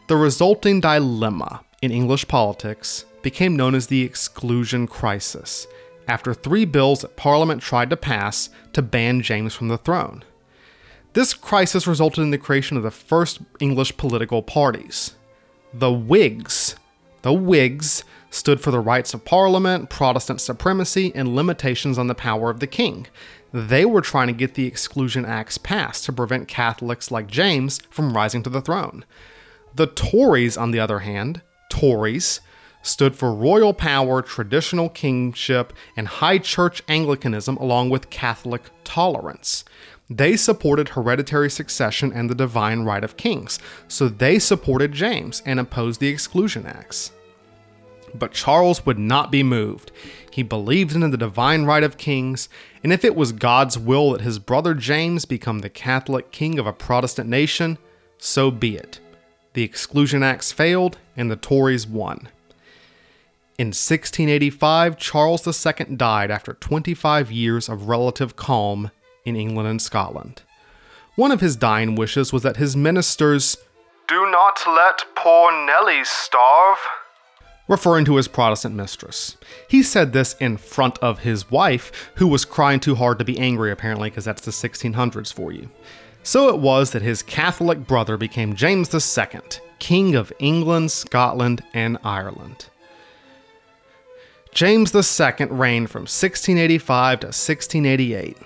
[0.09, 5.67] The resulting dilemma in English politics became known as the Exclusion Crisis,
[6.09, 10.25] after three bills that Parliament tried to pass to ban James from the throne.
[11.13, 15.15] This crisis resulted in the creation of the first English political parties.
[15.73, 16.77] The Whigs.
[17.23, 22.51] The Whigs stood for the rights of Parliament, Protestant supremacy, and limitations on the power
[22.51, 23.07] of the king.
[23.53, 28.15] They were trying to get the Exclusion Acts passed to prevent Catholics like James from
[28.15, 29.05] rising to the throne.
[29.75, 32.41] The Tories, on the other hand, Tories,
[32.83, 39.65] stood for royal power, traditional kingship, and high church Anglicanism, along with Catholic tolerance.
[40.11, 45.61] They supported hereditary succession and the divine right of kings, so they supported James and
[45.61, 47.13] opposed the Exclusion Acts.
[48.15, 49.93] But Charles would not be moved.
[50.31, 52.49] He believed in the divine right of kings,
[52.83, 56.67] and if it was God's will that his brother James become the Catholic king of
[56.67, 57.77] a Protestant nation,
[58.17, 59.01] so be it.
[59.53, 62.29] The Exclusion Acts failed, and the Tories won.
[63.59, 68.93] In 1685, Charles II died after 25 years of relative calm
[69.25, 70.43] in England and Scotland.
[71.17, 73.57] One of his dying wishes was that his ministers
[74.07, 76.79] do not let poor Nellie starve
[77.67, 79.37] referring to his Protestant mistress.
[79.67, 83.41] He said this in front of his wife, who was crying too hard to be
[83.41, 85.69] angry, apparently, because that's the 1600s for you.
[86.23, 89.41] So it was that his Catholic brother became James II,
[89.81, 92.67] King of England, Scotland, and Ireland.
[94.53, 98.37] James II reigned from 1685 to 1688.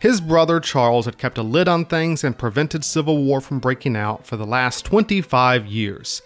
[0.00, 3.96] His brother Charles had kept a lid on things and prevented civil war from breaking
[3.96, 6.22] out for the last 25 years.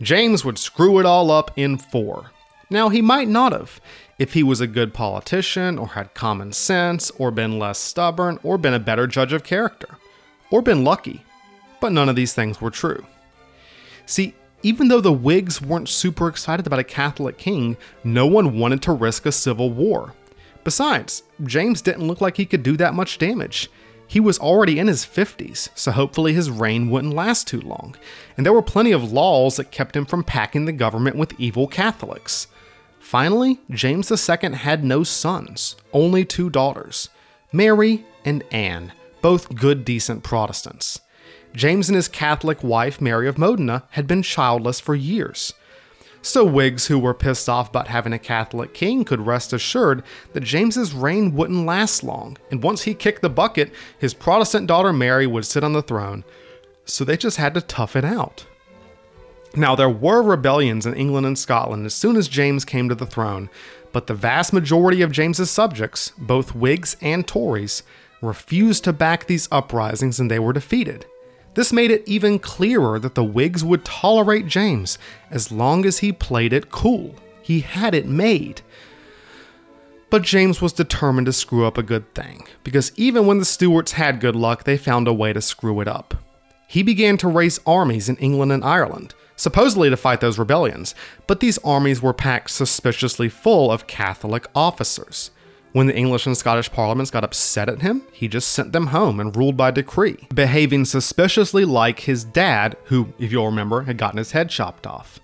[0.00, 2.32] James would screw it all up in four.
[2.68, 3.80] Now, he might not have,
[4.18, 8.58] if he was a good politician, or had common sense, or been less stubborn, or
[8.58, 9.98] been a better judge of character,
[10.50, 11.24] or been lucky.
[11.80, 13.06] But none of these things were true.
[14.06, 18.82] See, even though the Whigs weren't super excited about a Catholic king, no one wanted
[18.82, 20.14] to risk a civil war.
[20.64, 23.68] Besides, James didn't look like he could do that much damage.
[24.06, 27.96] He was already in his 50s, so hopefully his reign wouldn't last too long,
[28.36, 31.66] and there were plenty of laws that kept him from packing the government with evil
[31.66, 32.46] Catholics.
[33.00, 37.08] Finally, James II had no sons, only two daughters
[37.52, 41.00] Mary and Anne, both good, decent Protestants.
[41.54, 45.54] James and his Catholic wife, Mary of Modena, had been childless for years.
[46.22, 50.44] So Whigs who were pissed off about having a Catholic king could rest assured that
[50.44, 55.26] James's reign wouldn't last long, and once he kicked the bucket, his Protestant daughter Mary
[55.26, 56.24] would sit on the throne.
[56.84, 58.46] So they just had to tough it out.
[59.54, 63.04] Now, there were rebellions in England and Scotland as soon as James came to the
[63.04, 63.50] throne,
[63.92, 67.82] but the vast majority of James's subjects, both Whigs and Tories,
[68.22, 71.04] refused to back these uprisings and they were defeated.
[71.54, 74.98] This made it even clearer that the Whigs would tolerate James
[75.30, 77.14] as long as he played it cool.
[77.42, 78.62] He had it made.
[80.08, 83.92] But James was determined to screw up a good thing, because even when the Stuarts
[83.92, 86.14] had good luck, they found a way to screw it up.
[86.66, 90.94] He began to raise armies in England and Ireland, supposedly to fight those rebellions,
[91.26, 95.30] but these armies were packed suspiciously full of Catholic officers.
[95.72, 99.18] When the English and Scottish parliaments got upset at him, he just sent them home
[99.18, 104.18] and ruled by decree, behaving suspiciously like his dad, who, if you'll remember, had gotten
[104.18, 105.18] his head chopped off.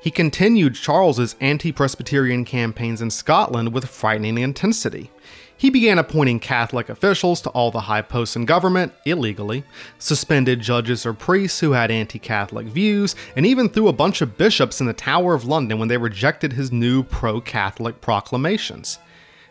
[0.00, 5.10] He continued Charles's anti-Presbyterian campaigns in Scotland with frightening intensity.
[5.58, 9.64] He began appointing Catholic officials to all the high posts in government illegally,
[9.98, 14.38] suspended judges or priests who had anti Catholic views, and even threw a bunch of
[14.38, 18.98] bishops in the Tower of London when they rejected his new pro Catholic proclamations.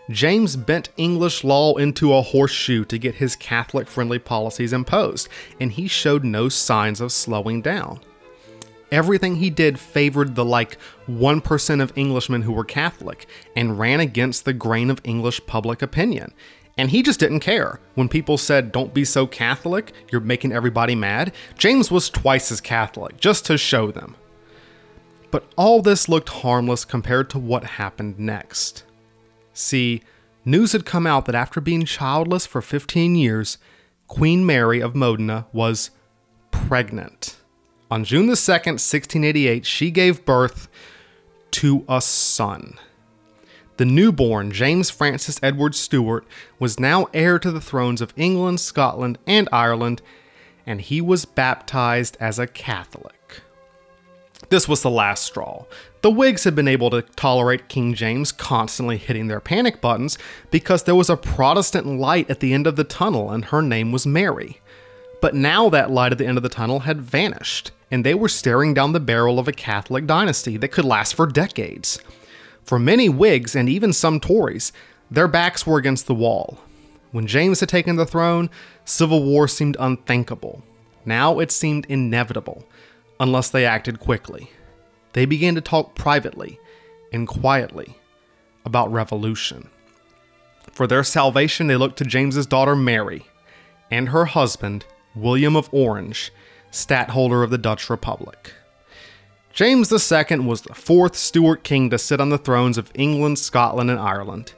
[0.10, 5.28] James bent English law into a horseshoe to get his Catholic friendly policies imposed,
[5.60, 8.00] and he showed no signs of slowing down
[8.92, 10.78] everything he did favored the like
[11.10, 16.34] 1% of Englishmen who were Catholic and ran against the grain of English public opinion.
[16.78, 17.80] And he just didn't care.
[17.96, 22.60] When people said, Don't be so Catholic, you're making everybody mad, James was twice as
[22.60, 24.16] Catholic, just to show them.
[25.32, 28.84] But all this looked harmless compared to what happened next.
[29.56, 30.04] See,
[30.44, 33.58] news had come out that after being childless for 15 years,
[34.08, 35.92] Queen Mary of Modena was
[36.52, 37.38] pregnant.
[37.90, 40.68] On June the 2nd, 1688, she gave birth
[41.52, 42.78] to a son.
[43.78, 46.26] The newborn James Francis Edward Stuart
[46.60, 50.02] was now heir to the thrones of England, Scotland, and Ireland,
[50.66, 53.42] and he was baptized as a Catholic.
[54.50, 55.66] This was the last straw.
[56.06, 60.20] The Whigs had been able to tolerate King James constantly hitting their panic buttons
[60.52, 63.92] because there was a Protestant light at the end of the tunnel, and her name
[63.92, 64.62] was Mary.
[65.20, 68.30] But now that light at the end of the tunnel had vanished, and they were
[68.30, 72.00] staring down the barrel of a Catholic dynasty that could last for decades.
[72.64, 74.72] For many Whigs and even some Tories,
[75.10, 76.60] their backs were against the wall.
[77.14, 78.52] When James had taken the throne,
[78.86, 80.62] civil war seemed unthinkable.
[81.04, 82.64] Now it seemed inevitable,
[83.20, 84.52] unless they acted quickly.
[85.16, 86.60] They began to talk privately
[87.14, 87.96] and quietly
[88.66, 89.70] about revolution.
[90.74, 93.26] For their salvation, they looked to James's daughter Mary
[93.90, 96.34] and her husband, William of Orange,
[96.70, 98.52] Stadtholder of the Dutch Republic.
[99.54, 103.90] James II was the fourth Stuart king to sit on the thrones of England, Scotland,
[103.90, 104.52] and Ireland.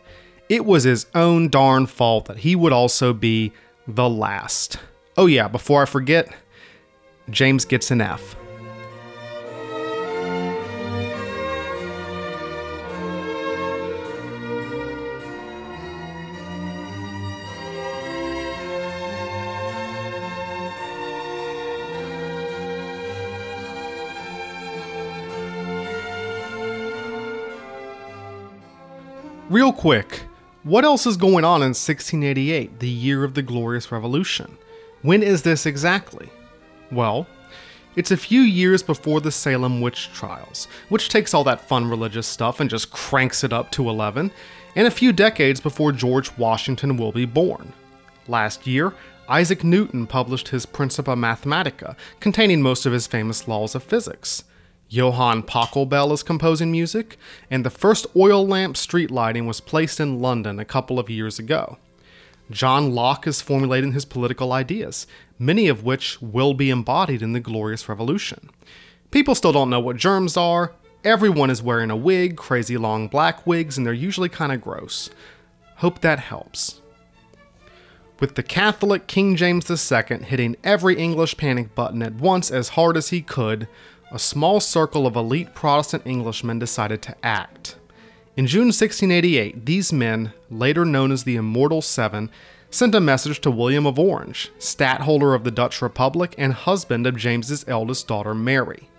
[0.50, 3.54] It was his own darn fault that he would also be
[3.88, 4.80] the last.
[5.17, 6.36] Oh, yeah, before I forget,
[7.30, 8.36] James gets an F.
[29.58, 30.22] Real quick,
[30.62, 34.56] what else is going on in 1688, the year of the Glorious Revolution?
[35.02, 36.30] When is this exactly?
[36.91, 37.26] Well,
[37.96, 42.28] it's a few years before the Salem witch trials, which takes all that fun religious
[42.28, 44.30] stuff and just cranks it up to 11,
[44.76, 47.74] and a few decades before George Washington will be born.
[48.28, 48.93] Last year,
[49.28, 54.43] Isaac Newton published his Principia Mathematica, containing most of his famous laws of physics.
[54.89, 57.17] Johann Pachelbel is composing music,
[57.52, 61.39] and the first oil lamp street lighting was placed in London a couple of years
[61.39, 61.78] ago.
[62.50, 65.06] John Locke is formulating his political ideas,
[65.38, 68.50] many of which will be embodied in the Glorious Revolution.
[69.12, 70.73] People still don't know what germs are.
[71.04, 75.10] Everyone is wearing a wig, crazy long black wigs, and they're usually kind of gross.
[75.78, 76.82] Hope that helps.
[78.19, 82.97] With the Catholic King James II hitting every English panic button at once as hard
[82.97, 83.67] as he could,
[84.12, 87.76] a small circle of elite Protestant Englishmen decided to act.
[88.36, 92.30] In June 1688, these men, later known as the Immortal Seven,
[92.70, 97.17] sent a message to William of Orange, stadtholder of the Dutch Republic and husband of
[97.17, 98.89] James's eldest daughter Mary.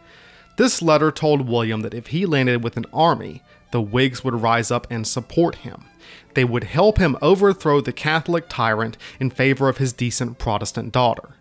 [0.56, 4.70] This letter told William that if he landed with an army, the Whigs would rise
[4.70, 5.84] up and support him.
[6.34, 11.34] They would help him overthrow the Catholic tyrant in favor of his decent Protestant daughter.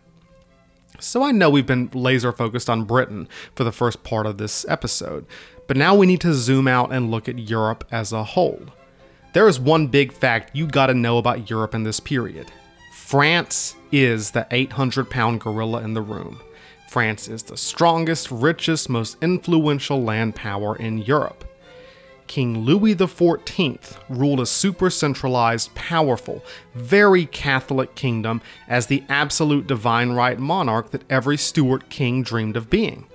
[1.00, 4.66] So I know we've been laser focused on Britain for the first part of this
[4.68, 5.26] episode,
[5.68, 8.62] but now we need to zoom out and look at Europe as a whole.
[9.34, 12.52] There is one big fact you gotta know about Europe in this period
[12.94, 16.42] France is the 800 pound gorilla in the room.
[16.90, 21.46] France is the strongest, richest, most influential land power in Europe.
[22.28, 30.12] King Louis XIV ruled a super centralized, powerful, very Catholic kingdom as the absolute divine
[30.12, 33.08] right monarch that every Stuart king dreamed of being.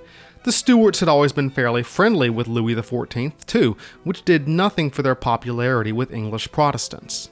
[0.45, 5.03] The Stuarts had always been fairly friendly with Louis XIV, too, which did nothing for
[5.03, 7.31] their popularity with English Protestants.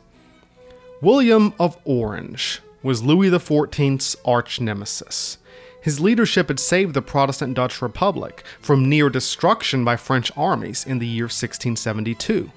[1.00, 5.38] William of Orange was Louis XIV's arch nemesis.
[5.80, 10.98] His leadership had saved the Protestant Dutch Republic from near destruction by French armies in
[10.98, 12.50] the year 1672.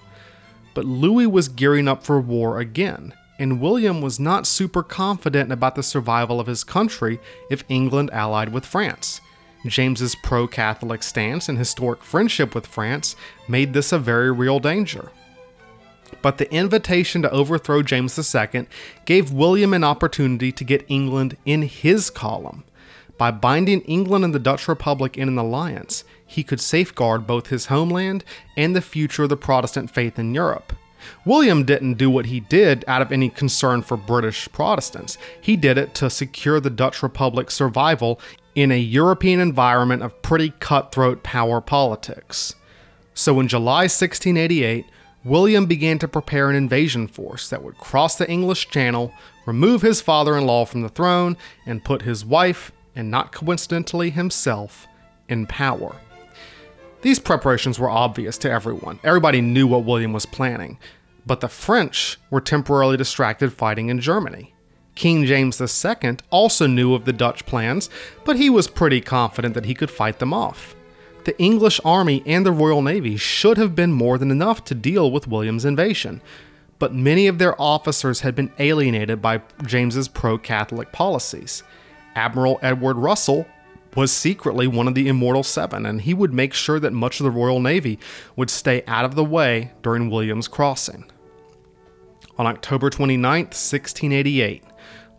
[0.74, 5.76] But Louis was gearing up for war again, and William was not super confident about
[5.76, 7.20] the survival of his country
[7.50, 9.22] if England allied with France.
[9.66, 13.16] James's pro-Catholic stance and historic friendship with France
[13.48, 15.12] made this a very real danger.
[16.22, 18.68] But the invitation to overthrow James II
[19.06, 22.66] gave William an opportunity to get England in his column.
[23.18, 27.68] By binding England and the Dutch Republic in an alliance, he could safeguard both his
[27.68, 28.24] homeland
[28.57, 30.74] and the future of the Protestant faith in Europe.
[31.26, 35.18] William didn't do what he did out of any concern for British Protestants.
[35.39, 38.20] He did it to secure the Dutch Republic's survival
[38.55, 42.55] in a European environment of pretty cutthroat power politics.
[43.14, 44.86] So in July 1688,
[45.24, 49.14] William began to prepare an invasion force that would cross the English Channel,
[49.45, 54.10] remove his father in law from the throne, and put his wife and not coincidentally
[54.10, 54.88] himself,
[55.30, 55.96] in power.
[57.02, 59.00] These preparations were obvious to everyone.
[59.04, 60.78] Everybody knew what William was planning.
[61.26, 64.54] But the French were temporarily distracted fighting in Germany.
[64.96, 67.89] King James II also knew of the Dutch plans,
[68.26, 70.76] but he was pretty confident that he could fight them off.
[71.26, 75.10] The English army and the Royal Navy should have been more than enough to deal
[75.10, 76.22] with William's invasion,
[76.80, 81.64] but many of their officers had been alienated by James's pro-Catholic policies.
[82.16, 83.45] Admiral Edward Russell
[83.95, 87.24] was secretly one of the Immortal Seven, and he would make sure that much of
[87.26, 87.99] the Royal Navy
[88.36, 91.05] would stay out of the way during William's crossing.
[92.38, 94.64] On October 29, 1688,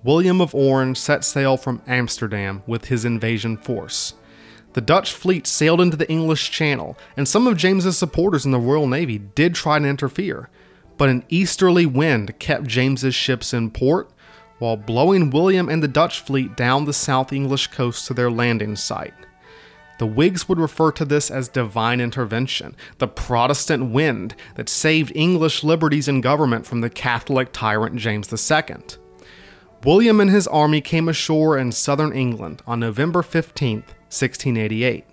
[0.02, 4.14] William of Orange set sail from Amsterdam with his invasion force.
[4.74, 8.58] The Dutch fleet sailed into the English Channel, and some of James's supporters in the
[8.58, 10.50] Royal Navy did try to interfere,
[10.98, 14.10] but an easterly wind kept James's ships in port
[14.58, 18.76] while blowing William and the Dutch fleet down the South English coast to their landing
[18.76, 19.14] site.
[19.98, 25.62] The Whigs would refer to this as divine intervention, the Protestant wind that saved English
[25.62, 28.76] liberties and government from the Catholic tyrant James II.
[29.84, 33.78] William and his army came ashore in southern England on November 15,
[34.08, 35.04] 1688.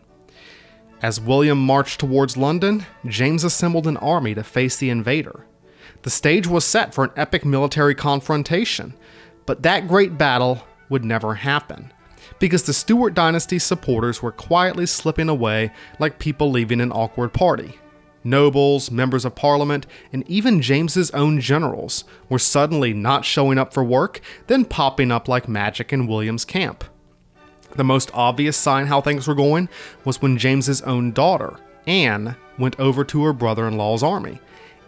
[1.01, 5.45] As William marched towards London, James assembled an army to face the invader.
[6.03, 8.93] The stage was set for an epic military confrontation,
[9.45, 11.91] but that great battle would never happen,
[12.39, 17.77] because the Stuart dynasty's supporters were quietly slipping away like people leaving an awkward party.
[18.23, 23.83] Nobles, members of parliament, and even James's own generals were suddenly not showing up for
[23.83, 26.83] work, then popping up like magic in William's camp.
[27.75, 29.69] The most obvious sign how things were going
[30.05, 31.55] was when James's own daughter,
[31.87, 34.39] Anne, went over to her brother in law's army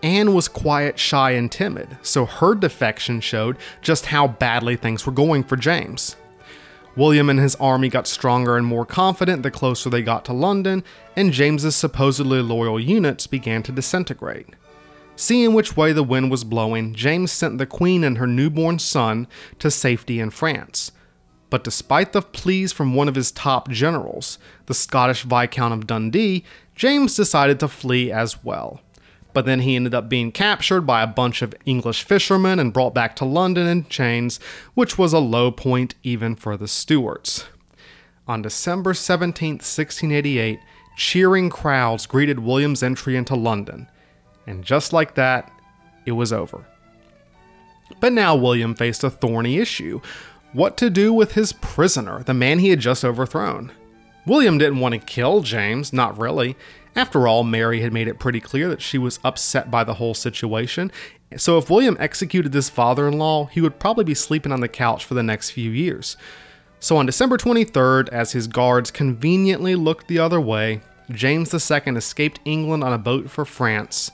[0.04, 5.14] Anne was quiet, shy, and timid, so her defection showed just how badly things were
[5.14, 6.18] going for James.
[6.98, 10.84] William and his army got stronger and more confident the closer they got to London,
[11.16, 14.50] and James's supposedly loyal units began to disintegrate.
[15.16, 19.26] Seeing which way the wind was blowing, James sent the Queen and her newborn son
[19.60, 20.92] to safety in France.
[21.50, 26.44] But despite the pleas from one of his top generals, the Scottish Viscount of Dundee,
[26.76, 28.82] James decided to flee as well
[29.34, 32.94] but then he ended up being captured by a bunch of English fishermen and brought
[32.94, 34.40] back to London in chains,
[34.74, 37.46] which was a low point even for the Stuarts.
[38.28, 40.60] On December 17, 1688,
[40.96, 43.88] cheering crowds greeted William's entry into London,
[44.48, 45.52] and just like that,
[46.06, 46.66] it was over.
[48.00, 50.02] But now William faced a thorny issue
[50.54, 53.72] what to do with his prisoner, the man he had just overthrown.
[54.26, 56.56] William didn't want to kill James, not really.
[56.96, 60.14] After all, Mary had made it pretty clear that she was upset by the whole
[60.14, 60.92] situation,
[61.38, 64.68] so if William executed his father in law, he would probably be sleeping on the
[64.68, 66.18] couch for the next few years.
[66.80, 72.40] So on December 23rd, as his guards conveniently looked the other way, James II escaped
[72.46, 74.12] England on a boat for France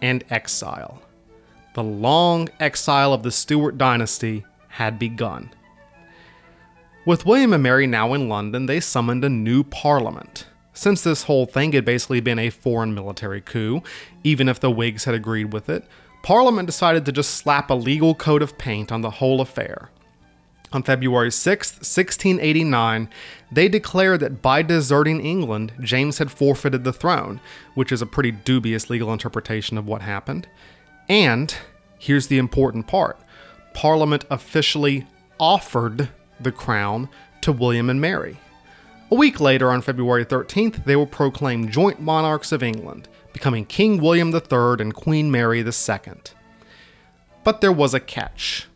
[0.00, 1.02] and exile.
[1.74, 5.50] The long exile of the Stuart dynasty had begun.
[7.04, 10.46] With William and Mary now in London, they summoned a new parliament
[10.76, 13.82] since this whole thing had basically been a foreign military coup,
[14.22, 15.84] even if the Whigs had agreed with it,
[16.22, 19.90] Parliament decided to just slap a legal coat of paint on the whole affair.
[20.72, 23.08] On February 6, 1689,
[23.50, 27.40] they declared that by deserting England, James had forfeited the throne,
[27.74, 30.46] which is a pretty dubious legal interpretation of what happened.
[31.08, 31.54] And
[31.98, 33.18] here's the important part
[33.72, 35.06] Parliament officially
[35.40, 36.10] offered
[36.40, 37.08] the crown
[37.40, 38.38] to William and Mary.
[39.08, 44.00] A week later, on February 13th, they were proclaimed joint monarchs of England, becoming King
[44.00, 46.14] William III and Queen Mary II.
[47.44, 48.66] But there was a catch.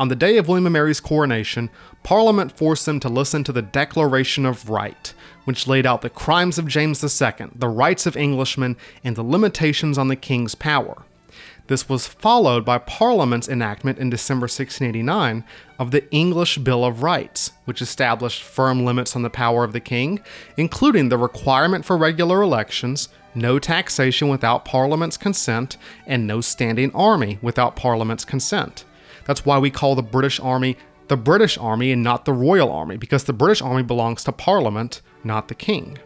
[0.00, 1.70] On the day of William and Mary's coronation,
[2.02, 5.14] Parliament forced them to listen to the Declaration of Right,
[5.44, 9.96] which laid out the crimes of James II, the rights of Englishmen, and the limitations
[9.96, 11.04] on the king's power.
[11.68, 15.44] This was followed by Parliament's enactment in December 1689
[15.78, 19.80] of the English Bill of Rights, which established firm limits on the power of the
[19.80, 20.20] king,
[20.56, 27.38] including the requirement for regular elections, no taxation without Parliament's consent, and no standing army
[27.42, 28.86] without Parliament's consent.
[29.26, 32.98] That's why we call the British Army the British Army and not the Royal Army,
[32.98, 35.98] because the British Army belongs to Parliament, not the King.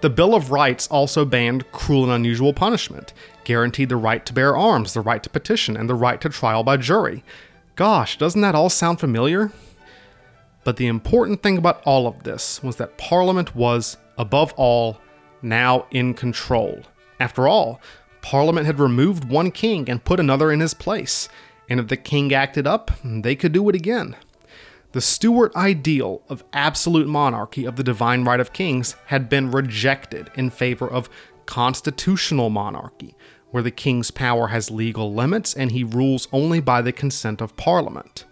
[0.00, 3.12] The Bill of Rights also banned cruel and unusual punishment,
[3.44, 6.62] guaranteed the right to bear arms, the right to petition, and the right to trial
[6.62, 7.24] by jury.
[7.76, 9.52] Gosh, doesn't that all sound familiar?
[10.64, 14.98] But the important thing about all of this was that Parliament was, above all,
[15.42, 16.82] now in control.
[17.18, 17.80] After all,
[18.20, 21.28] Parliament had removed one king and put another in his place,
[21.68, 24.16] and if the king acted up, they could do it again.
[24.92, 30.30] The Stuart ideal of absolute monarchy of the divine right of kings had been rejected
[30.34, 31.08] in favor of
[31.46, 33.16] constitutional monarchy,
[33.50, 37.56] where the king's power has legal limits and he rules only by the consent of
[37.56, 38.26] parliament.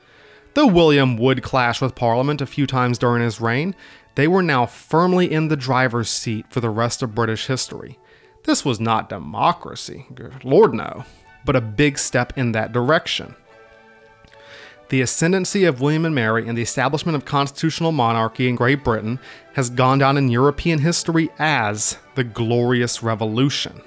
[0.52, 3.74] Though William would clash with parliament a few times during his reign,
[4.14, 7.98] they were now firmly in the driver's seat for the rest of British history.
[8.44, 10.06] This was not democracy,
[10.42, 11.04] Lord no,
[11.46, 13.34] but a big step in that direction.
[14.90, 19.20] The ascendancy of William and Mary and the establishment of constitutional monarchy in Great Britain
[19.54, 23.82] has gone down in European history as the Glorious Revolution.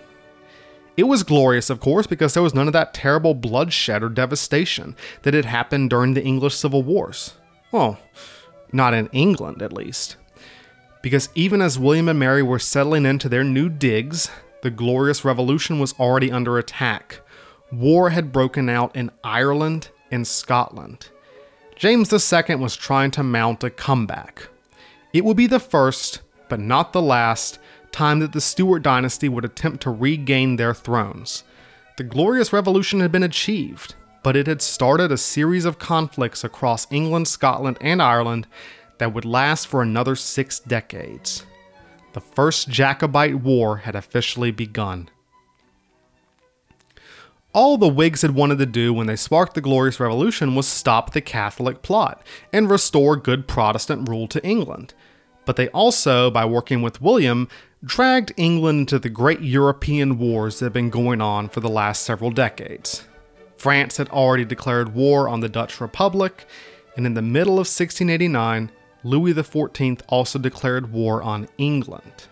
[0.95, 4.95] It was glorious, of course, because there was none of that terrible bloodshed or devastation
[5.23, 7.33] that had happened during the English Civil Wars.
[7.73, 7.99] Well,
[8.71, 10.15] not in England, at least.
[11.01, 14.29] Because even as William and Mary were settling into their new digs,
[14.61, 17.19] the Glorious Revolution was already under attack.
[17.73, 21.09] War had broken out in Ireland in Scotland.
[21.75, 24.47] James II was trying to mount a comeback.
[25.11, 27.57] It would be the first, but not the last,
[27.91, 31.43] time that the Stuart dynasty would attempt to regain their thrones.
[31.97, 36.91] The Glorious Revolution had been achieved, but it had started a series of conflicts across
[36.91, 38.45] England, Scotland, and Ireland
[38.99, 41.43] that would last for another six decades.
[42.13, 45.09] The First Jacobite War had officially begun.
[47.53, 51.13] All the Whigs had wanted to do when they sparked the Glorious Revolution was stop
[51.13, 54.95] the Catholic plot and restore good Protestant rule to England.
[55.45, 57.47] But they also, by working with William,
[57.85, 62.01] dragged England into the great European wars that had been going on for the last
[62.01, 63.03] several decades.
[63.55, 66.47] France had already declared war on the Dutch Republic,
[66.97, 68.71] and in the middle of 1689,
[69.03, 72.27] Louis XIV also declared war on England.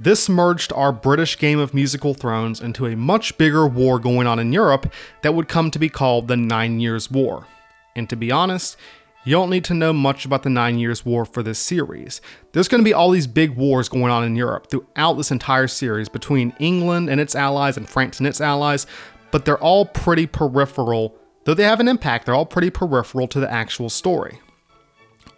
[0.00, 4.38] This merged our British game of musical thrones into a much bigger war going on
[4.38, 4.92] in Europe
[5.22, 7.48] that would come to be called the Nine Years' War.
[7.96, 8.76] And to be honest,
[9.24, 12.20] you don't need to know much about the Nine Years' War for this series.
[12.52, 15.66] There's going to be all these big wars going on in Europe throughout this entire
[15.66, 18.86] series between England and its allies and France and its allies,
[19.32, 21.16] but they're all pretty peripheral.
[21.42, 24.38] Though they have an impact, they're all pretty peripheral to the actual story.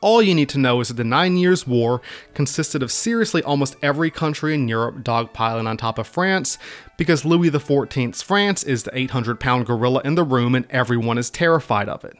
[0.00, 2.00] All you need to know is that the Nine Years' War
[2.32, 6.56] consisted of seriously almost every country in Europe dogpiling on top of France,
[6.96, 11.28] because Louis XIV's France is the 800 pound gorilla in the room and everyone is
[11.28, 12.16] terrified of it.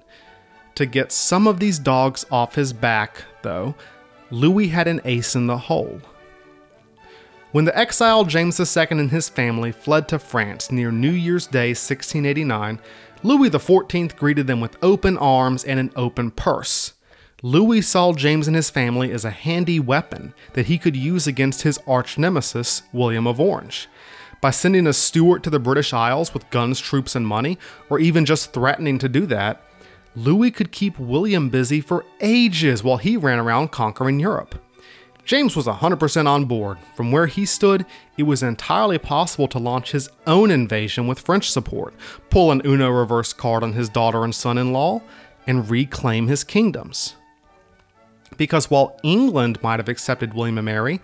[0.75, 3.75] To get some of these dogs off his back, though,
[4.31, 6.01] Louis had an ace in the hole.
[7.53, 11.71] When the exiled James II and his family fled to France near New Year's Day
[11.71, 12.79] 1689,
[13.23, 16.93] Louis XIV greeted them with open arms and an open purse.
[17.43, 21.63] Louis saw James and his family as a handy weapon that he could use against
[21.63, 23.89] his arch nemesis, William of Orange.
[24.43, 28.27] By sending a Stuart to the British Isles with guns, troops, and money, or even
[28.27, 29.63] just threatening to do that,
[30.15, 34.63] Louis could keep William busy for ages while he ran around conquering Europe.
[35.25, 36.77] James was 100% on board.
[36.95, 37.87] From where he stood,
[38.19, 41.95] it was entirely possible to launch his own invasion with French support,
[42.29, 45.01] pull an Uno reverse card on his daughter and son in law,
[45.47, 47.15] and reclaim his kingdoms
[48.41, 50.99] because while England might have accepted William and Mary,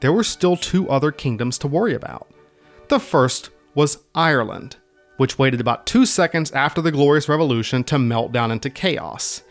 [0.00, 2.28] there were still two other kingdoms to worry about.
[2.88, 4.74] The first was Ireland.
[5.20, 9.42] which waited about two seconds after the Glorious Revolution to melt down into chaos.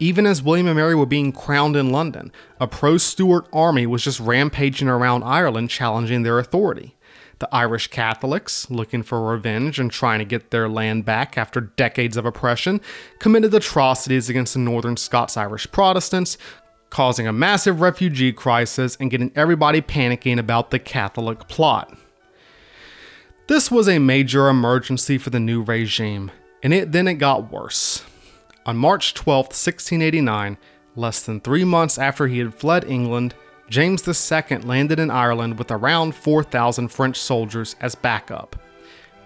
[0.00, 4.02] Even as William and Mary were being crowned in London, a pro Stuart army was
[4.02, 6.96] just rampaging around Ireland challenging their authority.
[7.38, 12.16] The Irish Catholics, looking for revenge and trying to get their land back after decades
[12.16, 12.80] of oppression,
[13.20, 16.36] committed atrocities against the Northern Scots Irish Protestants,
[16.92, 21.96] causing a massive refugee crisis and getting everybody panicking about the Catholic plot.
[23.46, 26.30] This was a major emergency for the new regime,
[26.62, 28.04] and it then it got worse.
[28.66, 30.58] On March 12, 1689,
[30.94, 33.34] less than three months after he had fled England,
[33.70, 38.54] James II landed in Ireland with around 4,000 French soldiers as backup.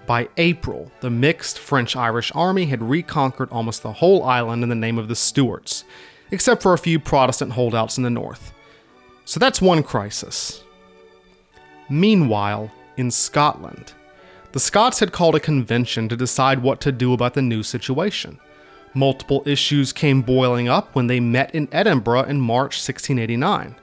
[0.06, 4.76] By April, the mixed French Irish army had reconquered almost the whole island in the
[4.76, 5.82] name of the Stuarts,
[6.30, 8.52] except for a few Protestant holdouts in the north.
[9.24, 10.62] So that's one crisis.
[11.88, 13.92] Meanwhile, in Scotland,
[14.52, 18.40] the Scots had called a convention to decide what to do about the new situation.
[18.94, 23.76] Multiple issues came boiling up when they met in Edinburgh in March 1689.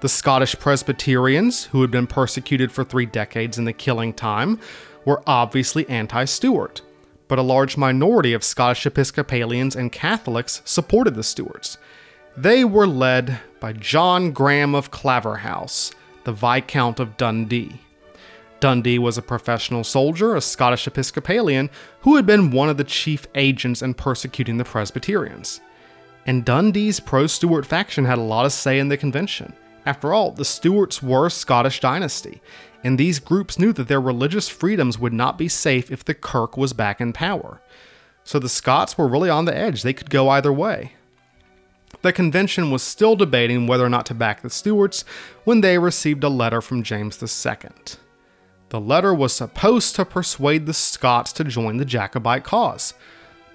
[0.00, 4.60] The Scottish Presbyterians, who had been persecuted for three decades in the killing time,
[5.04, 6.82] were obviously anti Stuart,
[7.28, 11.78] but a large minority of Scottish Episcopalians and Catholics supported the Stuarts.
[12.36, 15.92] They were led by John Graham of Claverhouse,
[16.24, 17.80] the Viscount of Dundee.
[18.60, 21.70] Dundee was a professional soldier, a Scottish Episcopalian,
[22.00, 25.60] who had been one of the chief agents in persecuting the Presbyterians.
[26.26, 29.52] And Dundee's pro Stuart faction had a lot of say in the convention.
[29.86, 32.40] After all, the Stuarts were a Scottish dynasty,
[32.84, 36.56] and these groups knew that their religious freedoms would not be safe if the Kirk
[36.56, 37.60] was back in power.
[38.22, 40.92] So the Scots were really on the edge, they could go either way.
[42.02, 45.04] The convention was still debating whether or not to back the Stuarts
[45.44, 47.70] when they received a letter from James II.
[48.68, 52.92] The letter was supposed to persuade the Scots to join the Jacobite cause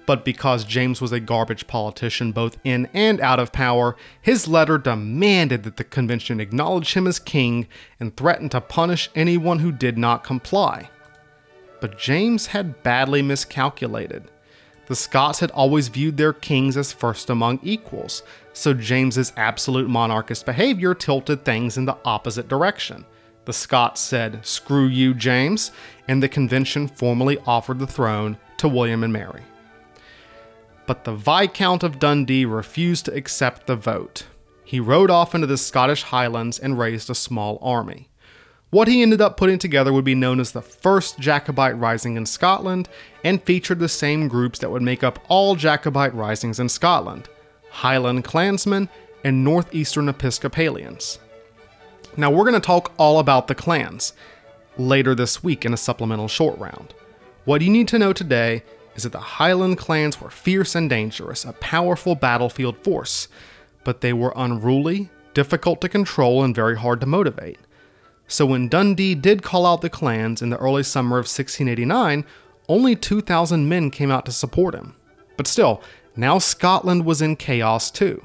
[0.06, 4.78] but because James was a garbage politician both in and out of power, his letter
[4.78, 9.96] demanded that the convention acknowledge him as king and threatened to punish anyone who did
[9.96, 10.90] not comply.
[11.80, 14.24] But James had badly miscalculated.
[14.86, 20.44] The Scots had always viewed their kings as first among equals, so James's absolute monarchist
[20.44, 23.04] behavior tilted things in the opposite direction.
[23.44, 25.70] The Scots said, Screw you, James,
[26.08, 29.42] and the convention formally offered the throne to William and Mary
[30.90, 34.24] but the Viscount of Dundee refused to accept the vote.
[34.64, 38.08] He rode off into the Scottish Highlands and raised a small army.
[38.70, 42.26] What he ended up putting together would be known as the First Jacobite Rising in
[42.26, 42.88] Scotland
[43.22, 47.28] and featured the same groups that would make up all Jacobite risings in Scotland
[47.70, 48.88] Highland Clansmen
[49.22, 51.20] and Northeastern Episcopalians.
[52.16, 54.12] Now, we're going to talk all about the clans
[54.76, 56.94] later this week in a supplemental short round.
[57.44, 58.64] What you need to know today
[59.00, 63.28] is that the Highland clans were fierce and dangerous, a powerful battlefield force,
[63.82, 67.58] but they were unruly, difficult to control, and very hard to motivate.
[68.28, 72.26] So when Dundee did call out the clans in the early summer of 1689,
[72.68, 74.94] only 2,000 men came out to support him.
[75.38, 75.82] But still,
[76.14, 78.22] now Scotland was in chaos too.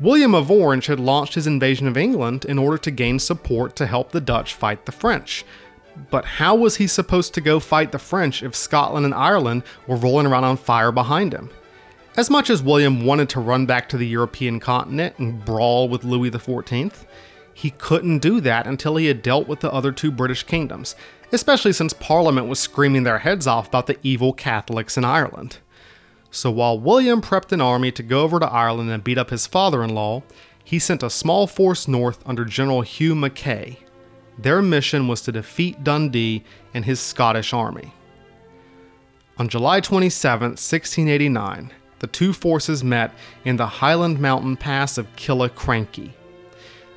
[0.00, 3.86] William of Orange had launched his invasion of England in order to gain support to
[3.86, 5.44] help the Dutch fight the French,
[6.10, 9.96] but how was he supposed to go fight the French if Scotland and Ireland were
[9.96, 11.50] rolling around on fire behind him?
[12.16, 16.04] As much as William wanted to run back to the European continent and brawl with
[16.04, 16.92] Louis XIV,
[17.52, 20.94] he couldn't do that until he had dealt with the other two British kingdoms,
[21.32, 25.58] especially since Parliament was screaming their heads off about the evil Catholics in Ireland.
[26.30, 29.46] So while William prepped an army to go over to Ireland and beat up his
[29.46, 30.24] father in law,
[30.64, 33.78] he sent a small force north under General Hugh Mackay.
[34.38, 37.92] Their mission was to defeat Dundee and his Scottish army.
[39.38, 43.12] On July 27, 1689, the two forces met
[43.44, 46.12] in the Highland Mountain Pass of Killiecrankie.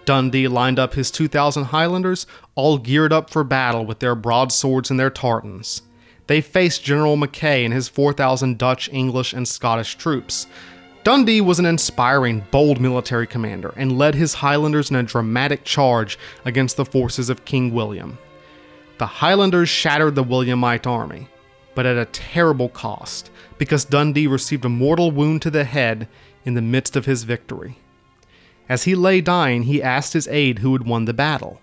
[0.06, 5.00] Dundee lined up his 2,000 Highlanders, all geared up for battle with their broadswords and
[5.00, 5.82] their tartans.
[6.28, 10.48] They faced General Mackay and his 4,000 Dutch, English, and Scottish troops,
[11.08, 16.20] Dundee was an inspiring, bold military commander and led his Highlanders in a dramatic charge
[16.44, 18.18] against the forces of King William.
[18.98, 21.30] The Highlanders shattered the Williamite army,
[21.76, 26.10] but at a terrible cost, because Dundee received a mortal wound to the head
[26.44, 27.78] in the midst of his victory.
[28.68, 31.62] As he lay dying, he asked his aide who had won the battle.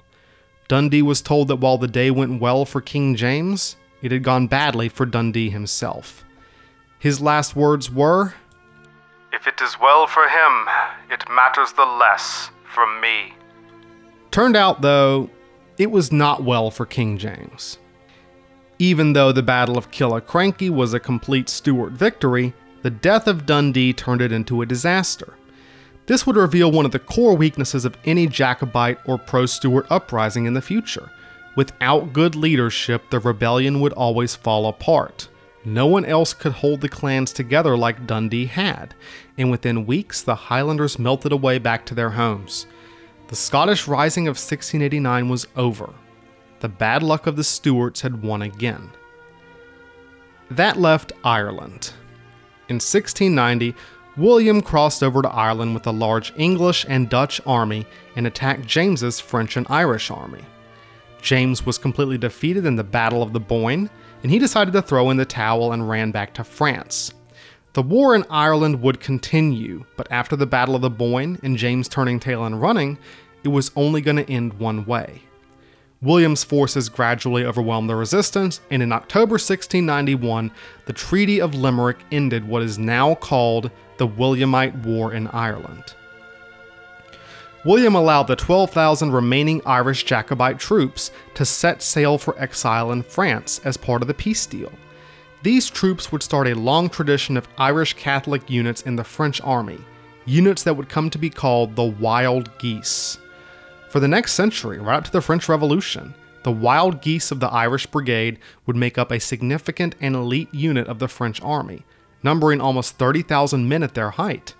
[0.68, 4.46] Dundee was told that while the day went well for King James, it had gone
[4.46, 6.24] badly for Dundee himself.
[6.98, 8.32] His last words were,
[9.34, 10.66] if it is well for him,
[11.10, 13.34] it matters the less for me.
[14.30, 15.28] Turned out, though,
[15.76, 17.78] it was not well for King James.
[18.78, 23.92] Even though the Battle of Killiecrankie was a complete Stuart victory, the death of Dundee
[23.92, 25.34] turned it into a disaster.
[26.06, 30.46] This would reveal one of the core weaknesses of any Jacobite or pro Stuart uprising
[30.46, 31.10] in the future.
[31.56, 35.28] Without good leadership, the rebellion would always fall apart.
[35.64, 38.94] No one else could hold the clans together like Dundee had,
[39.38, 42.66] and within weeks the Highlanders melted away back to their homes.
[43.28, 45.92] The Scottish Rising of 1689 was over.
[46.60, 48.90] The bad luck of the Stuarts had won again.
[50.50, 51.92] That left Ireland.
[52.68, 53.74] In 1690,
[54.16, 59.18] William crossed over to Ireland with a large English and Dutch army and attacked James's
[59.18, 60.44] French and Irish army.
[61.20, 63.90] James was completely defeated in the Battle of the Boyne,
[64.22, 67.12] and he decided to throw in the towel and ran back to France.
[67.74, 71.88] The war in Ireland would continue, but after the Battle of the Boyne and James
[71.88, 72.98] turning tail and running,
[73.42, 75.22] it was only going to end one way.
[76.00, 80.52] William's forces gradually overwhelmed the resistance, and in October 1691,
[80.86, 85.96] the Treaty of Limerick ended what is now called the Williamite War in Ireland.
[87.64, 93.60] William allowed the 12,000 remaining Irish Jacobite troops to set sail for exile in France
[93.64, 94.70] as part of the peace deal.
[95.44, 99.78] These troops would start a long tradition of Irish Catholic units in the French army,
[100.24, 103.18] units that would come to be called the Wild Geese.
[103.90, 106.14] For the next century, right up to the French Revolution,
[106.44, 110.86] the Wild Geese of the Irish Brigade would make up a significant and elite unit
[110.86, 111.84] of the French army,
[112.22, 114.54] numbering almost 30,000 men at their height.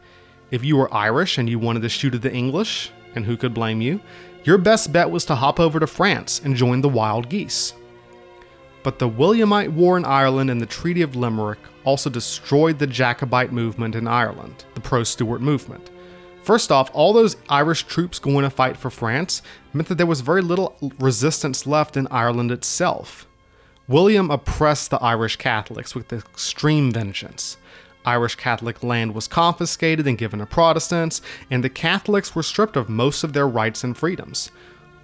[0.50, 3.54] If you were Irish and you wanted to shoot at the English, and who could
[3.54, 4.02] blame you,
[4.44, 7.72] your best bet was to hop over to France and join the Wild Geese.
[8.84, 13.50] But the Williamite War in Ireland and the Treaty of Limerick also destroyed the Jacobite
[13.50, 15.90] movement in Ireland, the pro Stuart movement.
[16.42, 19.40] First off, all those Irish troops going to fight for France
[19.72, 23.26] meant that there was very little resistance left in Ireland itself.
[23.88, 27.56] William oppressed the Irish Catholics with extreme vengeance.
[28.04, 32.90] Irish Catholic land was confiscated and given to Protestants, and the Catholics were stripped of
[32.90, 34.50] most of their rights and freedoms.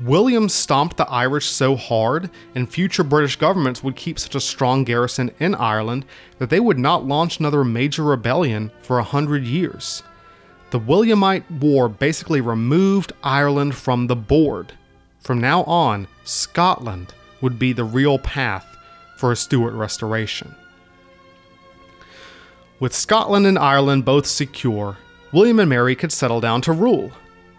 [0.00, 4.82] William stomped the Irish so hard, and future British governments would keep such a strong
[4.82, 6.06] garrison in Ireland
[6.38, 10.02] that they would not launch another major rebellion for a hundred years.
[10.70, 14.72] The Williamite War basically removed Ireland from the board.
[15.20, 18.66] From now on, Scotland would be the real path
[19.18, 20.54] for a Stuart restoration.
[22.78, 24.96] With Scotland and Ireland both secure,
[25.30, 27.12] William and Mary could settle down to rule.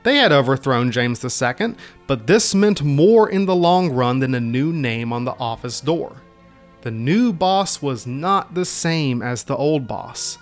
[0.04, 1.76] They had overthrown James II,
[2.08, 5.80] but this meant more in the long run than a new name on the office
[5.80, 6.16] door.
[6.82, 10.40] The new boss was not the same as the old boss.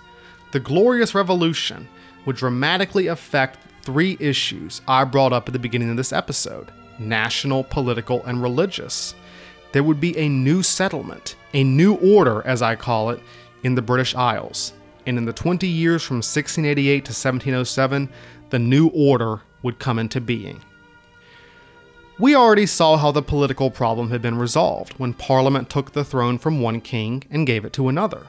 [0.52, 1.86] The Glorious Revolution
[2.24, 7.64] would dramatically affect three issues I brought up at the beginning of this episode national,
[7.64, 9.14] political, and religious.
[9.72, 13.20] There would be a new settlement, a new order, as I call it,
[13.62, 14.74] in the British Isles.
[15.06, 18.10] And in the 20 years from 1688 to 1707,
[18.50, 20.60] the new order would come into being.
[22.18, 26.36] We already saw how the political problem had been resolved when Parliament took the throne
[26.36, 28.26] from one king and gave it to another.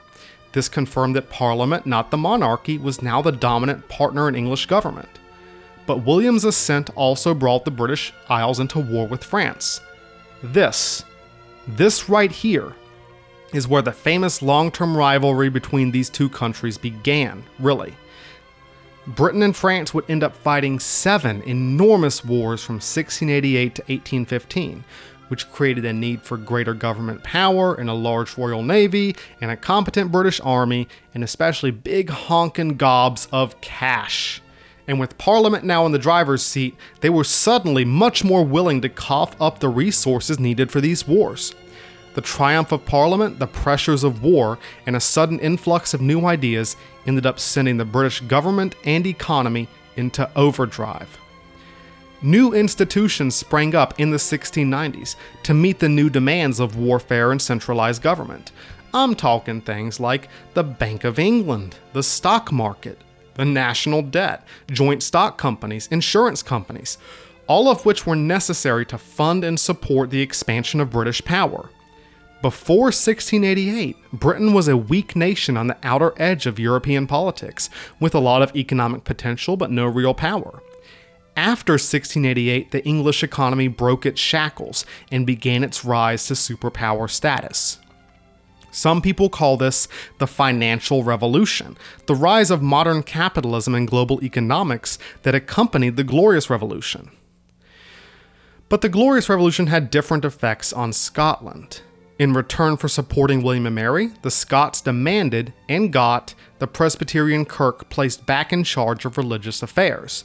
[0.54, 5.10] This confirmed that Parliament, not the monarchy, was now the dominant partner in English government.
[5.86, 9.82] But William's ascent also brought the British Isles into war with France.
[10.42, 11.04] This,
[11.68, 12.74] this right here,
[13.54, 17.94] is where the famous long term rivalry between these two countries began, really.
[19.08, 24.84] Britain and France would end up fighting seven enormous wars from 1688 to 1815,
[25.28, 29.58] which created a need for greater government power and a large Royal Navy and a
[29.58, 34.42] competent British Army, and especially big honkin' gobs of cash.
[34.88, 38.90] And with Parliament now in the driver's seat, they were suddenly much more willing to
[38.90, 41.56] cough up the resources needed for these wars.
[42.14, 46.76] The triumph of Parliament, the pressures of war, and a sudden influx of new ideas
[47.06, 51.18] ended up sending the British government and economy into overdrive.
[52.22, 57.42] New institutions sprang up in the 1690s to meet the new demands of warfare and
[57.42, 58.52] centralized government.
[58.94, 63.00] I'm talking things like the Bank of England, the stock market,
[63.36, 66.98] the national debt, joint stock companies, insurance companies,
[67.48, 71.70] all of which were necessary to fund and support the expansion of British power.
[72.42, 77.70] Before 1688, Britain was a weak nation on the outer edge of European politics,
[78.00, 80.64] with a lot of economic potential but no real power.
[81.38, 87.78] After 1688, the English economy broke its shackles and began its rise to superpower status.
[88.72, 89.88] Some people call this
[90.18, 91.78] the financial revolution,
[92.08, 97.12] the rise of modern capitalism and global economics that accompanied the Glorious Revolution.
[98.68, 101.82] But the Glorious Revolution had different effects on Scotland.
[102.22, 107.90] In return for supporting William and Mary, the Scots demanded and got the Presbyterian Kirk
[107.90, 110.24] placed back in charge of religious affairs.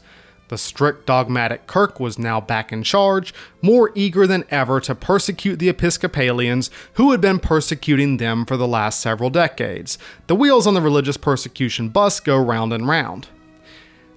[0.48, 3.32] The strict dogmatic Kirk was now back in charge,
[3.62, 8.68] more eager than ever to persecute the Episcopalians who had been persecuting them for the
[8.68, 9.96] last several decades.
[10.26, 13.28] The wheels on the religious persecution bus go round and round.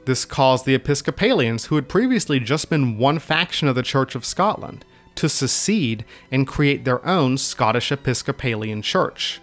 [0.03, 4.25] This caused the Episcopalians, who had previously just been one faction of the Church of
[4.25, 4.83] Scotland,
[5.19, 9.41] to secede and create their own Scottish Episcopalian Church.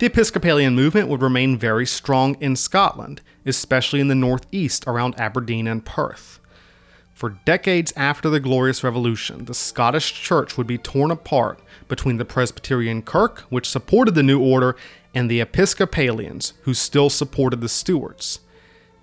[0.00, 5.68] The Episcopalian movement would remain very strong in Scotland, especially in the northeast around Aberdeen
[5.68, 6.40] and Perth.
[7.14, 12.24] For decades after the Glorious Revolution, the Scottish Church would be torn apart between the
[12.24, 14.74] Presbyterian Kirk, which supported the new order,
[15.14, 18.40] and the Episcopalians, who still supported the Stuarts.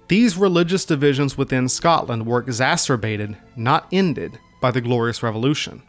[0.09, 5.83] These religious divisions within Scotland were exacerbated, not ended, by the Glorious Revolution.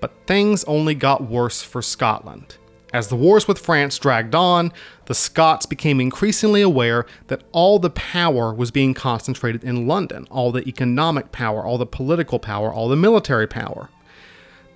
[0.00, 2.56] But things only got worse for Scotland.
[2.92, 4.72] As the wars with France dragged on,
[5.06, 10.52] the Scots became increasingly aware that all the power was being concentrated in London all
[10.52, 13.90] the economic power, all the political power, all the military power.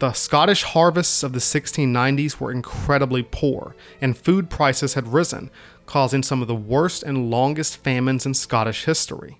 [0.00, 5.50] The Scottish harvests of the 1690s were incredibly poor, and food prices had risen,
[5.86, 9.38] causing some of the worst and longest famines in Scottish history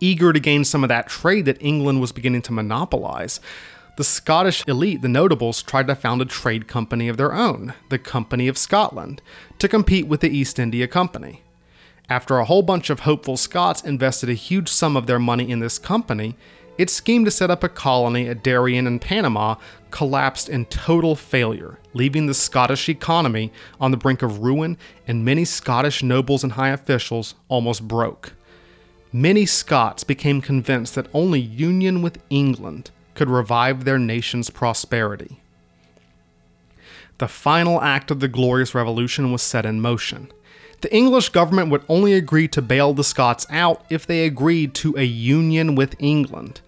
[0.00, 3.40] eager to gain some of that trade that England was beginning to monopolize,
[3.96, 7.98] the Scottish elite, the notables, tried to found a trade company of their own, the
[7.98, 9.22] Company of Scotland,
[9.60, 11.42] to compete with the East India Company.
[12.08, 15.60] After a whole bunch of hopeful Scots invested a huge sum of their money in
[15.60, 16.36] this company,
[16.76, 19.54] its scheme to set up a colony at Darien in Panama
[19.92, 24.76] collapsed in total failure, leaving the Scottish economy on the brink of ruin
[25.06, 28.32] and many Scottish nobles and high officials almost broke
[29.14, 35.40] many Scots became convinced that only union with England could revive their nation's prosperity.
[37.18, 40.32] The final act of the Glorious Revolution was set in motion.
[40.80, 44.96] The English government would only agree to bail the Scots out if they agreed to
[44.96, 46.60] a union with England.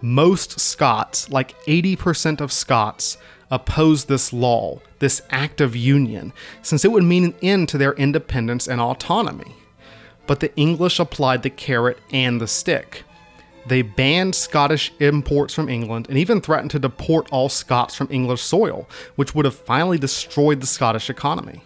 [0.00, 3.18] Most Scots, like 80% of Scots,
[3.50, 6.32] opposed this law, this act of union,
[6.62, 9.56] since it would mean an end to their independence and autonomy
[10.30, 13.02] but the English applied the carrot and the stick.
[13.66, 18.40] They banned Scottish imports from England and even threatened to deport all Scots from English
[18.40, 21.64] soil, which would have finally destroyed the Scottish economy.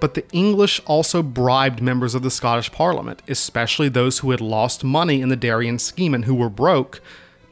[0.00, 4.82] But the English also bribed members of the Scottish Parliament, especially those who had lost
[4.82, 7.02] money in the Darien scheme and who were broke,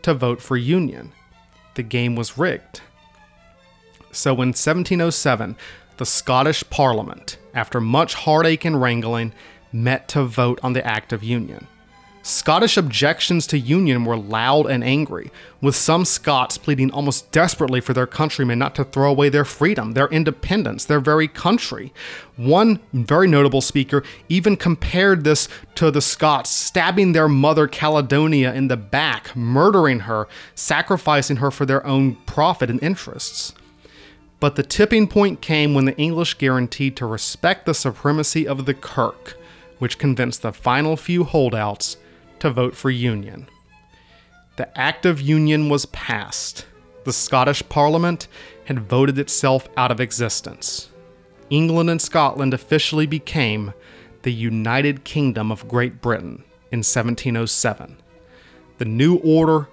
[0.01, 1.12] to vote for union.
[1.74, 2.80] The game was rigged.
[4.11, 5.59] So in 1707,
[5.99, 9.34] the Scottish Parliament, after much heartache and wrangling,
[9.73, 11.66] met to vote on the Act of Union.
[12.23, 15.31] Scottish objections to union were loud and angry,
[15.62, 19.93] with some Scots pleading almost desperately for their countrymen not to throw away their freedom,
[19.93, 21.95] their independence, their very country.
[22.37, 28.68] One very notable speaker even compared this to the Scots stabbing their mother Caledonia in
[28.68, 33.55] the back, murdering her, sacrificing her for their own profit and interests.
[34.41, 38.75] But the tipping point came when the English guaranteed to respect the supremacy of the
[38.75, 39.39] Kirk
[39.81, 41.97] which convinced the final few holdouts
[42.39, 43.49] to vote for union.
[44.57, 46.66] The Act of Union was passed.
[47.05, 48.28] The Scottish Parliament
[48.66, 50.91] had voted itself out of existence.
[51.49, 53.72] England and Scotland officially became
[54.22, 57.97] the United Kingdom of Great Britain in 1707.
[58.78, 59.68] The new order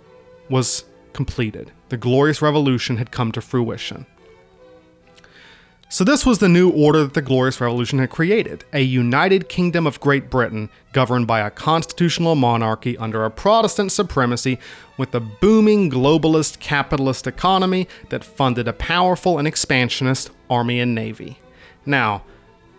[0.49, 1.71] was completed.
[1.89, 4.05] The Glorious Revolution had come to fruition.
[5.89, 9.87] So, this was the new order that the Glorious Revolution had created a united kingdom
[9.87, 14.59] of Great Britain governed by a constitutional monarchy under a Protestant supremacy
[14.97, 21.39] with a booming globalist capitalist economy that funded a powerful and expansionist army and navy.
[21.85, 22.23] Now,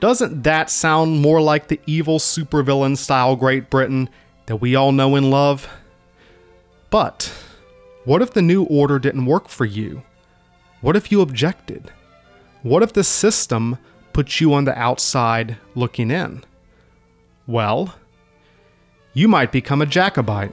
[0.00, 4.10] doesn't that sound more like the evil supervillain style Great Britain
[4.46, 5.66] that we all know and love?
[6.90, 7.32] But,
[8.04, 10.02] what if the new order didn't work for you?
[10.82, 11.90] What if you objected?
[12.62, 13.78] What if the system
[14.12, 16.44] puts you on the outside looking in?
[17.46, 17.94] Well,
[19.12, 20.52] you might become a Jacobite.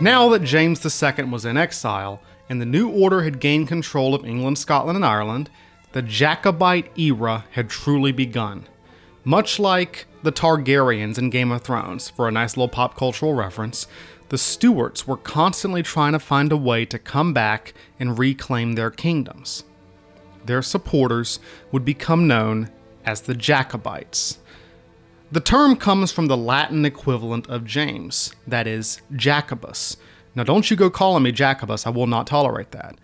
[0.00, 4.24] Now that James II was in exile and the new order had gained control of
[4.24, 5.50] England, Scotland, and Ireland,
[5.90, 8.68] the Jacobite era had truly begun.
[9.24, 13.88] Much like the Targaryens in Game of Thrones, for a nice little pop cultural reference,
[14.28, 18.92] the Stuarts were constantly trying to find a way to come back and reclaim their
[18.92, 19.64] kingdoms.
[20.44, 21.40] Their supporters
[21.72, 22.70] would become known
[23.04, 24.38] as the Jacobites.
[25.30, 29.98] The term comes from the Latin equivalent of James, that is, Jacobus.
[30.34, 32.96] Now, don't you go calling me Jacobus, I will not tolerate that.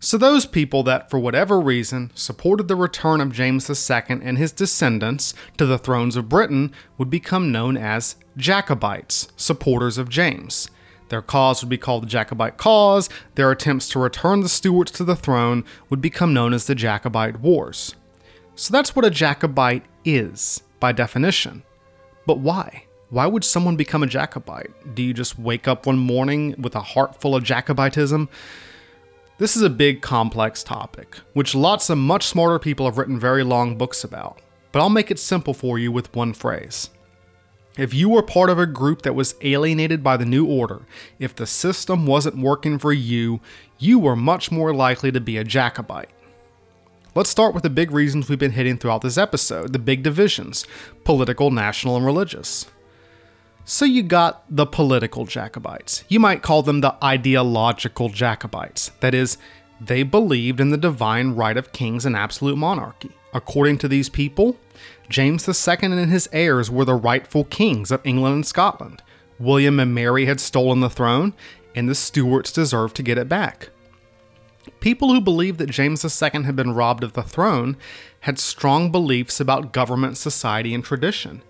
[0.00, 4.50] So, those people that, for whatever reason, supported the return of James II and his
[4.50, 10.68] descendants to the thrones of Britain would become known as Jacobites, supporters of James.
[11.10, 13.08] Their cause would be called the Jacobite cause.
[13.36, 17.38] Their attempts to return the Stuarts to the throne would become known as the Jacobite
[17.38, 17.94] Wars.
[18.56, 21.62] So that's what a Jacobite is, by definition.
[22.26, 22.84] But why?
[23.08, 24.94] Why would someone become a Jacobite?
[24.96, 28.28] Do you just wake up one morning with a heart full of Jacobitism?
[29.38, 33.44] This is a big, complex topic, which lots of much smarter people have written very
[33.44, 34.40] long books about.
[34.72, 36.90] But I'll make it simple for you with one phrase.
[37.78, 40.82] If you were part of a group that was alienated by the New Order,
[41.20, 43.40] if the system wasn't working for you,
[43.78, 46.10] you were much more likely to be a Jacobite.
[47.14, 50.66] Let's start with the big reasons we've been hitting throughout this episode the big divisions
[51.04, 52.64] political, national, and religious.
[53.66, 56.04] So you got the political Jacobites.
[56.08, 58.92] You might call them the ideological Jacobites.
[59.00, 59.36] That is,
[59.78, 63.10] they believed in the divine right of kings and absolute monarchy.
[63.34, 64.56] According to these people,
[65.10, 69.02] James II and his heirs were the rightful kings of England and Scotland.
[69.38, 71.34] William and Mary had stolen the throne,
[71.74, 73.68] and the Stuarts deserved to get it back.
[74.82, 77.76] People who believed that James II had been robbed of the throne
[78.22, 81.40] had strong beliefs about government, society, and tradition.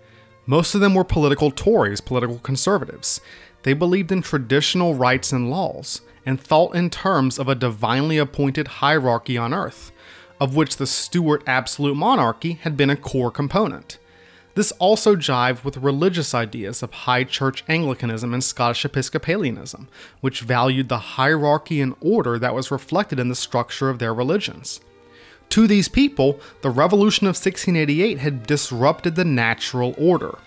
[0.45, 3.21] Most of them were political Tories, political conservatives.
[3.63, 8.67] They believed in traditional rights and laws, and thought in terms of a divinely appointed
[8.67, 9.91] hierarchy on earth,
[10.39, 13.97] of which the Stuart absolute monarchy had been a core component.
[14.55, 19.87] This also jived with religious ideas of High Church Anglicanism and Scottish Episcopalianism,
[20.21, 24.79] which valued the hierarchy and order that was reflected in the structure of their religions.
[25.49, 30.37] To these people, the Revolution of 1688 had disrupted the natural order.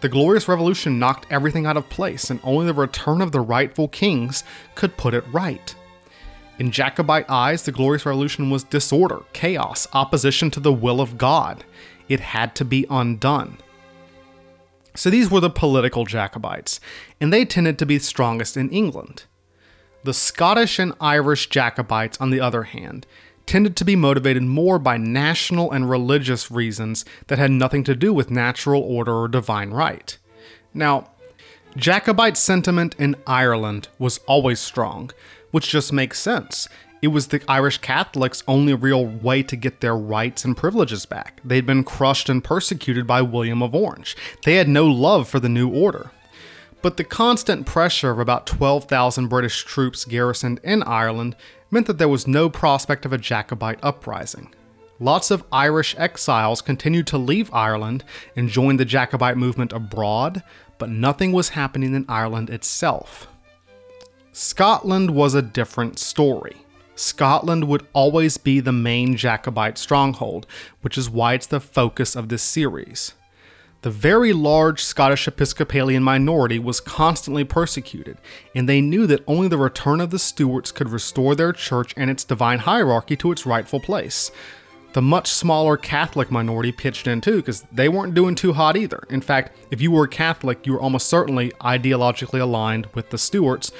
[0.00, 3.88] The Glorious Revolution knocked everything out of place, and only the return of the rightful
[3.88, 4.42] kings
[4.74, 5.74] could put it right.
[6.58, 11.64] In Jacobite eyes, the Glorious Revolution was disorder, chaos, opposition to the will of God.
[12.10, 13.56] It had to be undone.
[14.94, 16.80] So these were the political Jacobites,
[17.20, 19.24] and they tended to be strongest in England.
[20.02, 23.06] The Scottish and Irish Jacobites, on the other hand,
[23.46, 28.12] tended to be motivated more by national and religious reasons that had nothing to do
[28.12, 30.18] with natural order or divine right.
[30.74, 31.12] Now,
[31.76, 35.10] Jacobite sentiment in Ireland was always strong,
[35.52, 36.68] which just makes sense.
[37.02, 41.40] It was the Irish Catholics' only real way to get their rights and privileges back.
[41.42, 44.16] They'd been crushed and persecuted by William of Orange.
[44.44, 46.10] They had no love for the new order.
[46.82, 51.36] But the constant pressure of about 12,000 British troops garrisoned in Ireland
[51.70, 54.54] meant that there was no prospect of a Jacobite uprising.
[54.98, 58.04] Lots of Irish exiles continued to leave Ireland
[58.36, 60.42] and join the Jacobite movement abroad,
[60.76, 63.26] but nothing was happening in Ireland itself.
[64.32, 66.56] Scotland was a different story.
[67.00, 70.46] Scotland would always be the main Jacobite stronghold,
[70.82, 73.14] which is why it's the focus of this series.
[73.82, 78.18] The very large Scottish Episcopalian minority was constantly persecuted,
[78.54, 82.10] and they knew that only the return of the Stuarts could restore their church and
[82.10, 84.30] its divine hierarchy to its rightful place.
[84.92, 89.02] The much smaller Catholic minority pitched in too, because they weren't doing too hot either.
[89.08, 93.72] In fact, if you were Catholic, you were almost certainly ideologically aligned with the Stuarts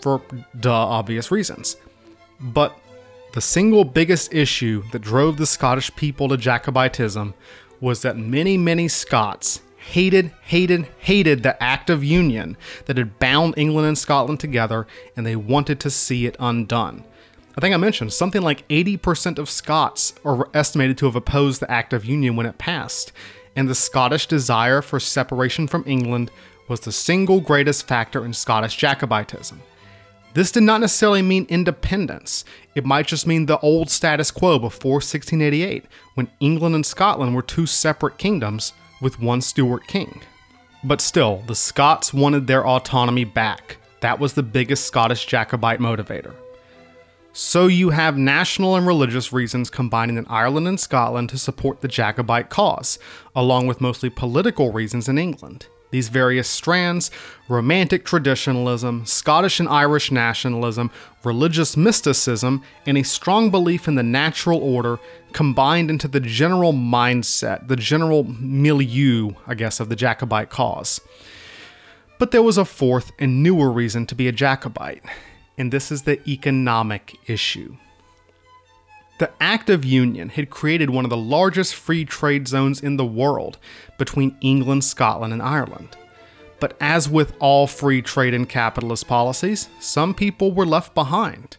[0.00, 0.22] for
[0.60, 1.76] duh obvious reasons.
[2.40, 2.78] But
[3.32, 7.34] the single biggest issue that drove the Scottish people to Jacobitism
[7.80, 13.54] was that many, many Scots hated, hated, hated the Act of Union that had bound
[13.56, 14.86] England and Scotland together,
[15.16, 17.04] and they wanted to see it undone.
[17.56, 21.70] I think I mentioned something like 80% of Scots are estimated to have opposed the
[21.70, 23.12] Act of Union when it passed,
[23.56, 26.30] and the Scottish desire for separation from England
[26.68, 29.60] was the single greatest factor in Scottish Jacobitism.
[30.38, 32.44] This did not necessarily mean independence.
[32.76, 35.84] It might just mean the old status quo before 1688,
[36.14, 40.20] when England and Scotland were two separate kingdoms with one Stuart king.
[40.84, 43.78] But still, the Scots wanted their autonomy back.
[43.98, 46.36] That was the biggest Scottish Jacobite motivator.
[47.32, 51.88] So you have national and religious reasons combining in Ireland and Scotland to support the
[51.88, 53.00] Jacobite cause,
[53.34, 55.66] along with mostly political reasons in England.
[55.90, 57.10] These various strands
[57.48, 60.90] romantic traditionalism, Scottish and Irish nationalism,
[61.24, 64.98] religious mysticism, and a strong belief in the natural order
[65.32, 71.00] combined into the general mindset, the general milieu, I guess, of the Jacobite cause.
[72.18, 75.04] But there was a fourth and newer reason to be a Jacobite,
[75.56, 77.76] and this is the economic issue.
[79.18, 83.04] The Act of Union had created one of the largest free trade zones in the
[83.04, 83.58] world
[83.98, 85.96] between England, Scotland, and Ireland.
[86.60, 91.56] But as with all free trade and capitalist policies, some people were left behind.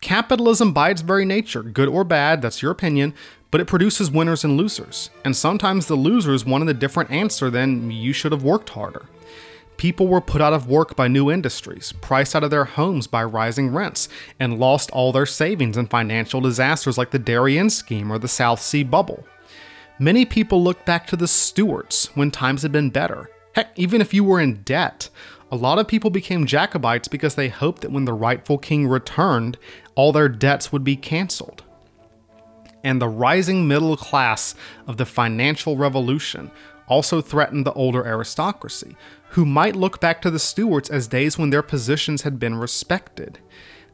[0.00, 3.12] Capitalism, by its very nature, good or bad, that's your opinion,
[3.50, 5.10] but it produces winners and losers.
[5.26, 9.06] And sometimes the losers wanted a different answer than you should have worked harder.
[9.76, 13.24] People were put out of work by new industries, priced out of their homes by
[13.24, 14.08] rising rents,
[14.38, 18.60] and lost all their savings in financial disasters like the Darien scheme or the South
[18.60, 19.26] Sea bubble.
[19.98, 23.30] Many people looked back to the Stuarts when times had been better.
[23.54, 25.08] Heck, even if you were in debt,
[25.52, 29.56] a lot of people became Jacobites because they hoped that when the rightful king returned,
[29.94, 31.62] all their debts would be canceled.
[32.82, 34.54] And the rising middle class
[34.86, 36.50] of the financial revolution
[36.88, 38.96] also threatened the older aristocracy,
[39.34, 43.40] who might look back to the Stuarts as days when their positions had been respected.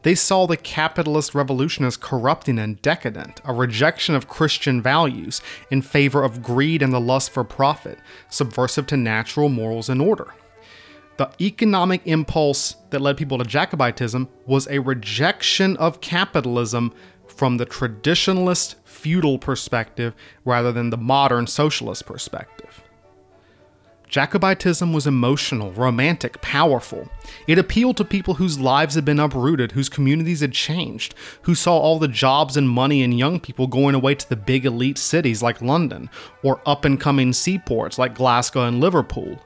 [0.03, 5.81] They saw the capitalist revolution as corrupting and decadent, a rejection of Christian values in
[5.81, 10.35] favor of greed and the lust for profit, subversive to natural morals and order.
[11.17, 16.93] The economic impulse that led people to Jacobitism was a rejection of capitalism
[17.27, 20.15] from the traditionalist feudal perspective
[20.45, 22.83] rather than the modern socialist perspective.
[24.11, 27.09] Jacobitism was emotional, romantic, powerful.
[27.47, 31.79] It appealed to people whose lives had been uprooted, whose communities had changed, who saw
[31.79, 35.45] all the jobs and money and young people going away to the big elite cities
[35.45, 36.11] like London,
[36.43, 39.39] or up and coming seaports like Glasgow and Liverpool.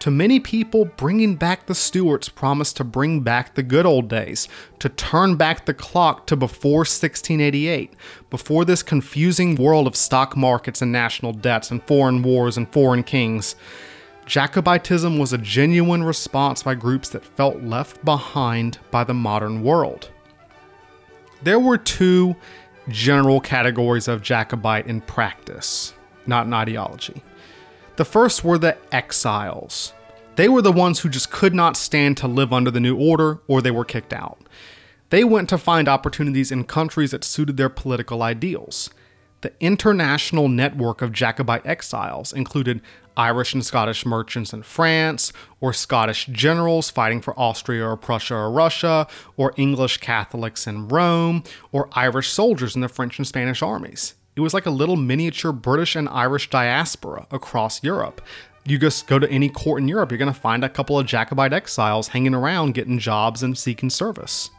[0.00, 4.48] To many people, bringing back the Stuarts promised to bring back the good old days,
[4.78, 7.92] to turn back the clock to before 1688,
[8.30, 13.02] before this confusing world of stock markets and national debts and foreign wars and foreign
[13.02, 13.54] kings.
[14.28, 20.10] Jacobitism was a genuine response by groups that felt left behind by the modern world.
[21.42, 22.36] There were two
[22.90, 25.94] general categories of Jacobite in practice,
[26.26, 27.22] not in ideology.
[27.96, 29.94] The first were the exiles.
[30.36, 33.38] They were the ones who just could not stand to live under the new order
[33.48, 34.38] or they were kicked out.
[35.08, 38.90] They went to find opportunities in countries that suited their political ideals.
[39.40, 42.82] The international network of Jacobite exiles included
[43.18, 48.50] Irish and Scottish merchants in France, or Scottish generals fighting for Austria or Prussia or
[48.50, 51.42] Russia, or English Catholics in Rome,
[51.72, 54.14] or Irish soldiers in the French and Spanish armies.
[54.36, 58.22] It was like a little miniature British and Irish diaspora across Europe.
[58.64, 61.06] You just go to any court in Europe, you're going to find a couple of
[61.06, 64.50] Jacobite exiles hanging around getting jobs and seeking service.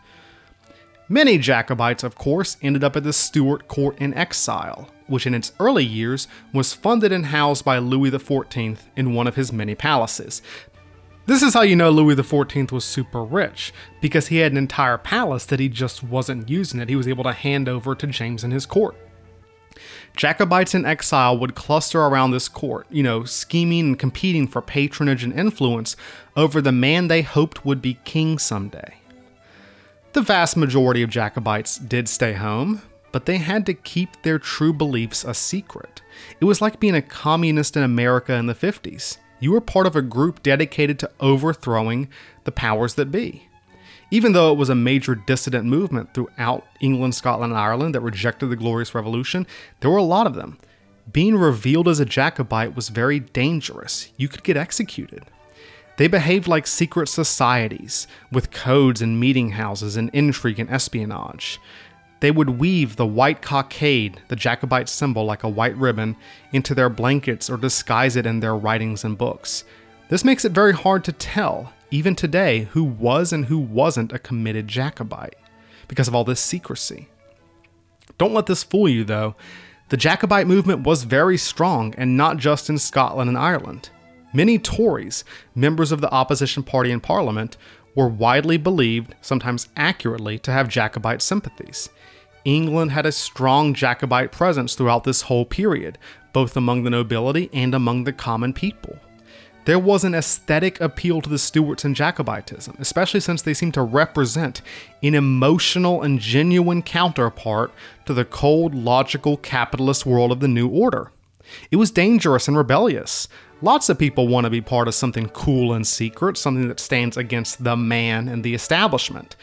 [1.08, 5.52] Many Jacobites, of course, ended up at the Stuart court in exile, which in its
[5.60, 10.42] early years was funded and housed by Louis XIV in one of his many palaces.
[11.26, 14.98] This is how you know Louis XIV was super rich, because he had an entire
[14.98, 18.44] palace that he just wasn't using that he was able to hand over to James
[18.44, 18.96] and his court.
[20.16, 25.24] Jacobites in exile would cluster around this court, you know, scheming and competing for patronage
[25.24, 25.96] and influence
[26.36, 28.96] over the man they hoped would be king someday.
[30.14, 32.82] The vast majority of Jacobites did stay home,
[33.12, 36.02] but they had to keep their true beliefs a secret.
[36.40, 39.18] It was like being a communist in America in the 50s.
[39.40, 42.10] You were part of a group dedicated to overthrowing
[42.44, 43.48] the powers that be.
[44.12, 48.48] Even though it was a major dissident movement throughout England, Scotland, and Ireland that rejected
[48.48, 49.46] the Glorious Revolution,
[49.80, 50.58] there were a lot of them.
[51.12, 54.12] Being revealed as a Jacobite was very dangerous.
[54.18, 55.26] You could get executed.
[55.98, 61.60] They behaved like secret societies, with codes and meeting houses and intrigue and espionage.
[62.20, 66.18] They would weave the white cockade, the Jacobite symbol like a white ribbon,
[66.52, 69.64] into their blankets or disguise it in their writings and books.
[70.10, 74.20] This makes it very hard to tell, even today, who was and who wasn't a
[74.20, 75.36] committed Jacobite
[75.88, 77.08] because of all this secrecy.
[78.18, 79.36] Don't let this fool you, though.
[79.90, 83.90] The Jacobite movement was very strong, and not just in Scotland and Ireland.
[84.34, 85.24] Many Tories,
[85.56, 87.58] members of the opposition party in Parliament,
[87.96, 91.90] were widely believed, sometimes accurately, to have Jacobite sympathies.
[92.46, 95.98] England had a strong Jacobite presence throughout this whole period,
[96.34, 98.98] both among the nobility and among the common people.
[99.66, 103.84] There was an aesthetic appeal to the Stuarts and Jacobitism, especially since they seemed to
[103.84, 104.62] represent
[105.04, 107.72] an emotional and genuine counterpart
[108.06, 111.12] to the cold, logical, capitalist world of the New Order.
[111.70, 113.28] It was dangerous and rebellious.
[113.62, 117.18] Lots of people want to be part of something cool and secret, something that stands
[117.18, 119.36] against the man and the establishment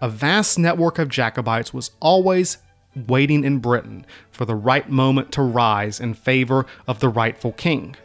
[0.00, 2.58] a vast network of Jacobites was always
[3.06, 7.96] waiting in Britain for the right moment to rise in favor of the rightful king.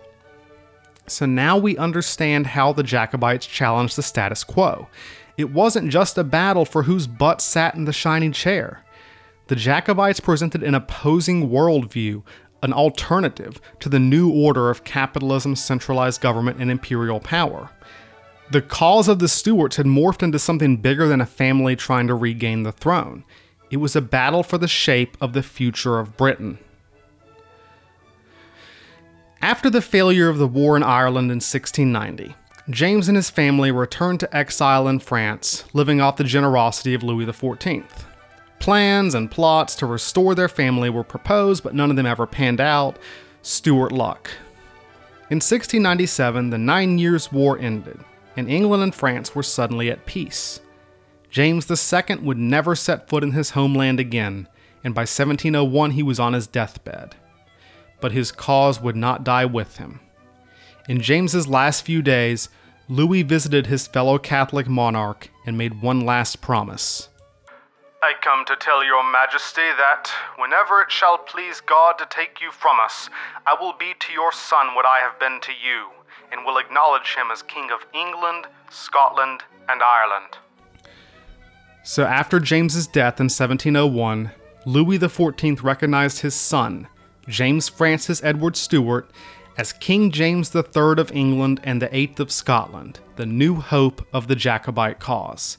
[1.08, 4.88] So now we understand how the Jacobites challenged the status quo.
[5.38, 8.84] It wasn't just a battle for whose butt sat in the shining chair.
[9.48, 12.24] The Jacobites presented an opposing worldview,
[12.64, 17.72] an alternative to the new order of capitalism, centralized government, and imperial power.
[18.52, 22.16] The cause of the Stuarts had morphed into something bigger than a family trying to
[22.16, 23.24] regain the throne.
[23.70, 26.60] It was a battle for the shape of the future of Britain.
[29.42, 32.36] After the failure of the war in Ireland in 1690,
[32.70, 37.26] James and his family returned to exile in France, living off the generosity of Louis
[37.26, 37.86] XIV.
[38.60, 42.60] Plans and plots to restore their family were proposed, but none of them ever panned
[42.60, 43.00] out.
[43.44, 44.30] Stuart luck.
[45.30, 47.98] In 1697, the Nine Years' War ended,
[48.36, 50.62] and England and France were suddenly at peace.
[51.30, 54.48] James II would never set foot in his homeland again,
[54.84, 57.16] and by 1701 he was on his deathbed.
[58.00, 60.02] But his cause would not die with him.
[60.90, 62.50] In James's last few days,
[62.90, 67.08] Louis visited his fellow Catholic monarch and made one last promise.
[68.04, 72.52] I come to tell your majesty that, whenever it shall please God to take you
[72.52, 73.12] from us,
[73.46, 75.92] I will be to your son what I have been to you,
[76.32, 80.38] and will acknowledge him as King of England, Scotland, and Ireland.
[81.84, 84.32] So after James's death in 1701,
[84.66, 86.88] Louis XIV recognized his son,
[87.28, 89.10] James Francis Edward Stuart,
[89.58, 94.28] as King James III of England and the Eighth of Scotland, the new hope of
[94.28, 95.58] the Jacobite cause.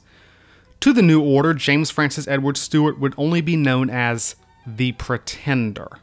[0.80, 4.36] To the new order, James Francis Edward Stuart would only be known as
[4.66, 5.98] the Pretender.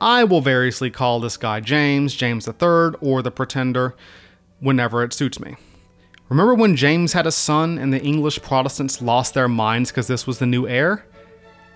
[0.00, 3.94] I will variously call this guy James, James III, or the Pretender
[4.60, 5.56] whenever it suits me.
[6.28, 10.26] Remember when James had a son and the English Protestants lost their minds because this
[10.26, 11.04] was the new heir?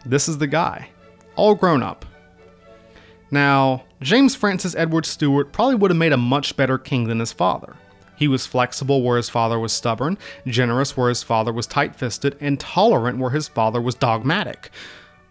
[0.04, 0.90] This is the guy,
[1.36, 2.04] all grown up.
[3.30, 7.32] Now, James Francis Edward Stuart probably would have made a much better king than his
[7.32, 7.76] father.
[8.14, 12.36] He was flexible where his father was stubborn, generous where his father was tight fisted,
[12.40, 14.70] and tolerant where his father was dogmatic.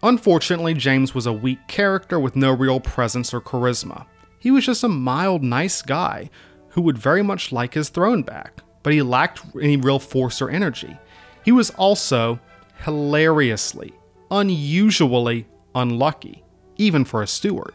[0.02, 4.06] Unfortunately, James was a weak character with no real presence or charisma.
[4.38, 6.28] He was just a mild, nice guy
[6.70, 10.50] who would very much like his throne back, but he lacked any real force or
[10.50, 10.98] energy.
[11.44, 12.40] He was also
[12.84, 13.92] hilariously,
[14.30, 16.42] unusually unlucky,
[16.76, 17.74] even for a Stuart.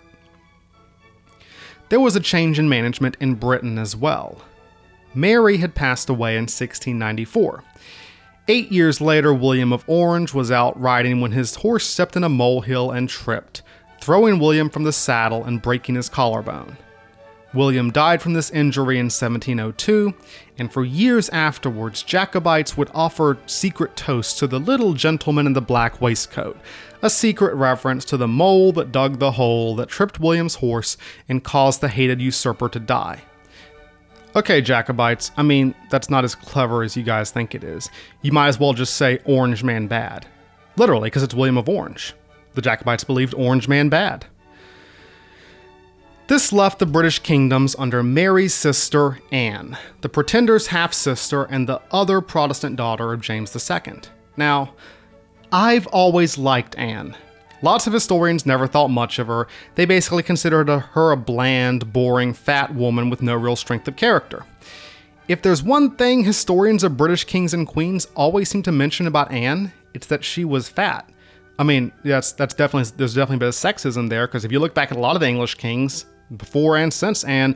[1.89, 4.41] There was a change in management in Britain as well.
[5.13, 7.63] Mary had passed away in 1694.
[8.49, 12.29] Eight years later, William of Orange was out riding when his horse stepped in a
[12.29, 13.61] molehill and tripped,
[13.99, 16.77] throwing William from the saddle and breaking his collarbone.
[17.53, 20.13] William died from this injury in 1702,
[20.57, 25.61] and for years afterwards, Jacobites would offer secret toasts to the little gentleman in the
[25.61, 26.57] black waistcoat,
[27.01, 30.95] a secret reference to the mole that dug the hole that tripped William's horse
[31.27, 33.23] and caused the hated usurper to die.
[34.37, 37.89] Okay, Jacobites, I mean, that's not as clever as you guys think it is.
[38.21, 40.27] You might as well just say Orange Man bad.
[40.75, 42.13] Literally, because it's William of Orange.
[42.53, 44.27] The Jacobites believed Orange Man bad.
[46.27, 51.81] This left the British kingdoms under Mary's sister, Anne, the pretender's half sister and the
[51.89, 54.01] other Protestant daughter of James II.
[54.35, 54.75] Now,
[55.51, 57.15] I've always liked Anne.
[57.61, 59.47] Lots of historians never thought much of her.
[59.75, 64.45] They basically considered her a bland, boring, fat woman with no real strength of character.
[65.27, 69.31] If there's one thing historians of British kings and queens always seem to mention about
[69.31, 71.09] Anne, it's that she was fat.
[71.59, 74.59] I mean, that's that's definitely there's definitely a bit of sexism there because if you
[74.59, 76.05] look back at a lot of the English kings
[76.35, 77.55] before and since Anne,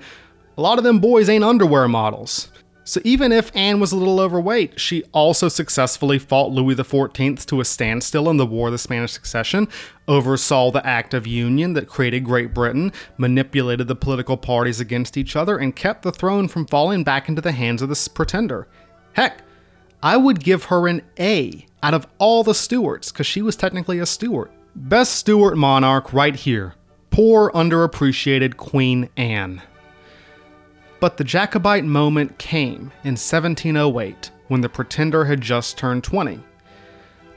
[0.57, 2.52] a lot of them boys ain't underwear models.
[2.84, 7.62] So even if Anne was a little overweight, she also successfully fought Louis XIV to
[7.62, 9.68] a standstill in the War of the Spanish Succession,
[10.08, 15.36] oversaw the Act of Union that created Great Britain, manipulated the political parties against each
[15.36, 18.68] other, and kept the throne from falling back into the hands of the pretender.
[19.14, 19.44] Heck,
[20.02, 23.99] I would give her an A out of all the Stuarts, because she was technically
[23.99, 24.52] a Stuart.
[24.76, 26.74] Best Stuart monarch right here.
[27.12, 29.62] Poor, underappreciated Queen Anne.
[31.02, 36.40] But the Jacobite moment came in 1708 when the pretender had just turned 20.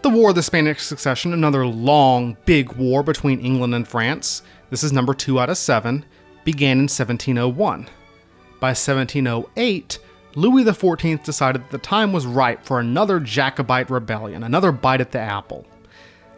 [0.02, 4.84] The War of the Spanish Succession, another long, big war between England and France, this
[4.84, 6.04] is number two out of seven,
[6.44, 7.88] began in 1701.
[8.60, 9.98] By 1708,
[10.34, 15.10] Louis XIV decided that the time was ripe for another Jacobite rebellion, another bite at
[15.10, 15.64] the apple.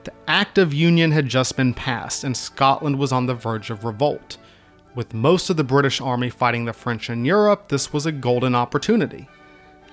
[0.05, 3.85] The Act of Union had just been passed, and Scotland was on the verge of
[3.85, 4.37] revolt.
[4.97, 8.55] With most of the British army fighting the French in Europe, this was a golden
[8.55, 9.29] opportunity.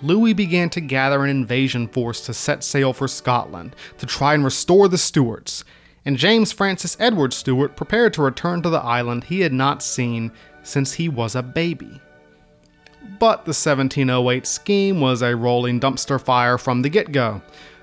[0.01, 4.45] Louis began to gather an invasion force to set sail for Scotland to try and
[4.45, 5.65] restore the Stuarts,
[6.05, 10.31] and James Francis Edward Stuart prepared to return to the island he had not seen
[10.63, 11.99] since he was a baby.
[13.19, 17.41] But the 1708 scheme was a rolling dumpster fire from the get go.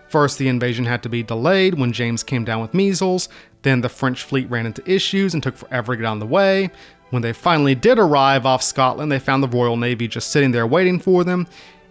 [0.08, 3.28] First, the invasion had to be delayed when James came down with measles.
[3.62, 6.70] Then the French fleet ran into issues and took forever to get on the way.
[7.10, 10.66] When they finally did arrive off Scotland, they found the Royal Navy just sitting there
[10.66, 11.46] waiting for them.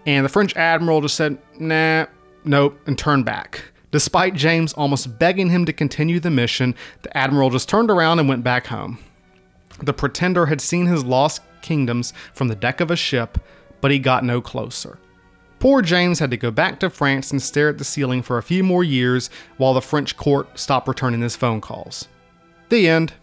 [0.06, 2.06] And the French admiral just said, nah,
[2.46, 3.64] nope, and turned back.
[3.92, 8.30] Despite James almost begging him to continue the mission, the admiral just turned around and
[8.30, 9.00] went back home.
[9.82, 13.40] The pretender had seen his lost kingdoms from the deck of a ship,
[13.82, 15.00] but he got no closer.
[15.60, 18.44] Poor James had to go back to France and stare at the ceiling for a
[18.44, 22.08] few more years while the French court stopped returning his phone calls.
[22.70, 23.14] The end.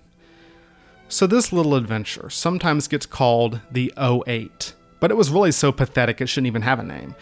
[1.08, 6.20] So, this little adventure sometimes gets called the 08, but it was really so pathetic
[6.20, 7.14] it shouldn't even have a name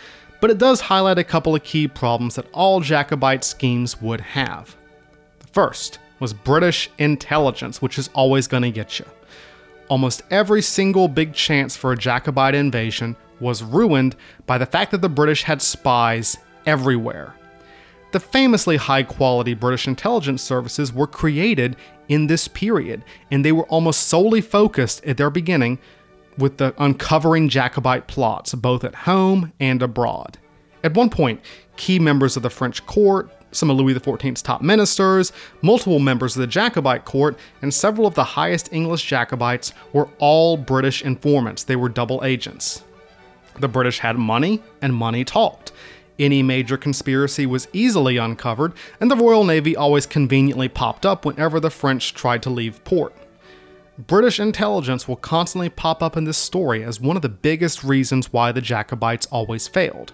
[0.44, 4.76] but it does highlight a couple of key problems that all Jacobite schemes would have.
[5.38, 9.06] The first was British intelligence, which is always going to get you.
[9.88, 15.00] Almost every single big chance for a Jacobite invasion was ruined by the fact that
[15.00, 16.36] the British had spies
[16.66, 17.34] everywhere.
[18.14, 21.74] The famously high quality British intelligence services were created
[22.08, 25.80] in this period, and they were almost solely focused at their beginning
[26.38, 30.38] with the uncovering Jacobite plots, both at home and abroad.
[30.84, 31.40] At one point,
[31.76, 36.40] key members of the French court, some of Louis XIV's top ministers, multiple members of
[36.40, 41.64] the Jacobite court, and several of the highest English Jacobites were all British informants.
[41.64, 42.84] They were double agents.
[43.58, 45.72] The British had money, and money talked.
[46.18, 51.58] Any major conspiracy was easily uncovered, and the Royal Navy always conveniently popped up whenever
[51.58, 53.14] the French tried to leave port.
[53.98, 58.32] British intelligence will constantly pop up in this story as one of the biggest reasons
[58.32, 60.12] why the Jacobites always failed.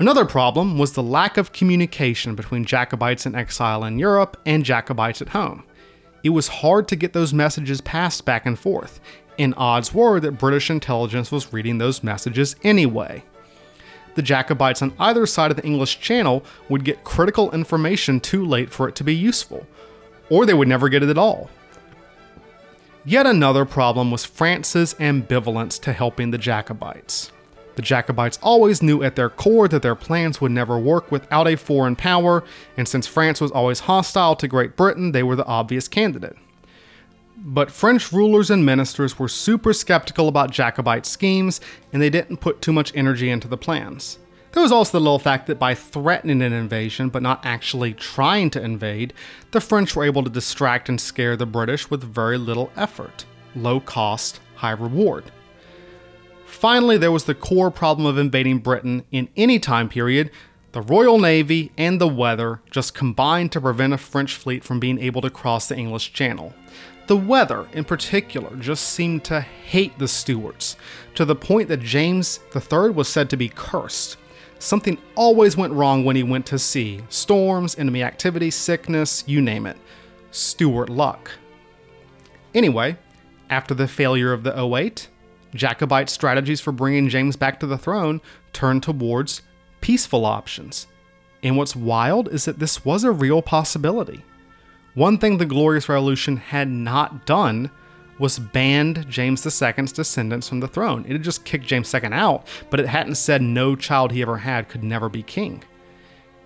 [0.00, 5.20] Another problem was the lack of communication between Jacobites in exile in Europe and Jacobites
[5.20, 5.64] at home.
[6.22, 9.00] It was hard to get those messages passed back and forth,
[9.38, 13.24] and odds were that British intelligence was reading those messages anyway.
[14.18, 18.68] The Jacobites on either side of the English Channel would get critical information too late
[18.68, 19.64] for it to be useful,
[20.28, 21.48] or they would never get it at all.
[23.04, 27.30] Yet another problem was France's ambivalence to helping the Jacobites.
[27.76, 31.54] The Jacobites always knew at their core that their plans would never work without a
[31.54, 32.42] foreign power,
[32.76, 36.36] and since France was always hostile to Great Britain, they were the obvious candidate.
[37.40, 41.60] But French rulers and ministers were super skeptical about Jacobite schemes,
[41.92, 44.18] and they didn't put too much energy into the plans.
[44.52, 48.50] There was also the little fact that by threatening an invasion but not actually trying
[48.50, 49.12] to invade,
[49.52, 53.24] the French were able to distract and scare the British with very little effort.
[53.54, 55.30] Low cost, high reward.
[56.44, 60.30] Finally, there was the core problem of invading Britain in any time period.
[60.72, 64.98] The Royal Navy and the weather just combined to prevent a French fleet from being
[64.98, 66.52] able to cross the English Channel.
[67.08, 70.76] The weather, in particular, just seemed to hate the Stuarts,
[71.14, 74.18] to the point that James III was said to be cursed.
[74.58, 79.64] Something always went wrong when he went to sea storms, enemy activity, sickness, you name
[79.64, 79.78] it.
[80.32, 81.30] Stuart luck.
[82.54, 82.98] Anyway,
[83.48, 85.08] after the failure of the 08,
[85.54, 88.20] Jacobite strategies for bringing James back to the throne
[88.52, 89.40] turned towards
[89.80, 90.86] peaceful options.
[91.42, 94.24] And what's wild is that this was a real possibility.
[94.98, 97.70] One thing the Glorious Revolution had not done
[98.18, 101.04] was banned James II's descendants from the throne.
[101.06, 104.38] It had just kicked James II out, but it hadn't said no child he ever
[104.38, 105.62] had could never be king.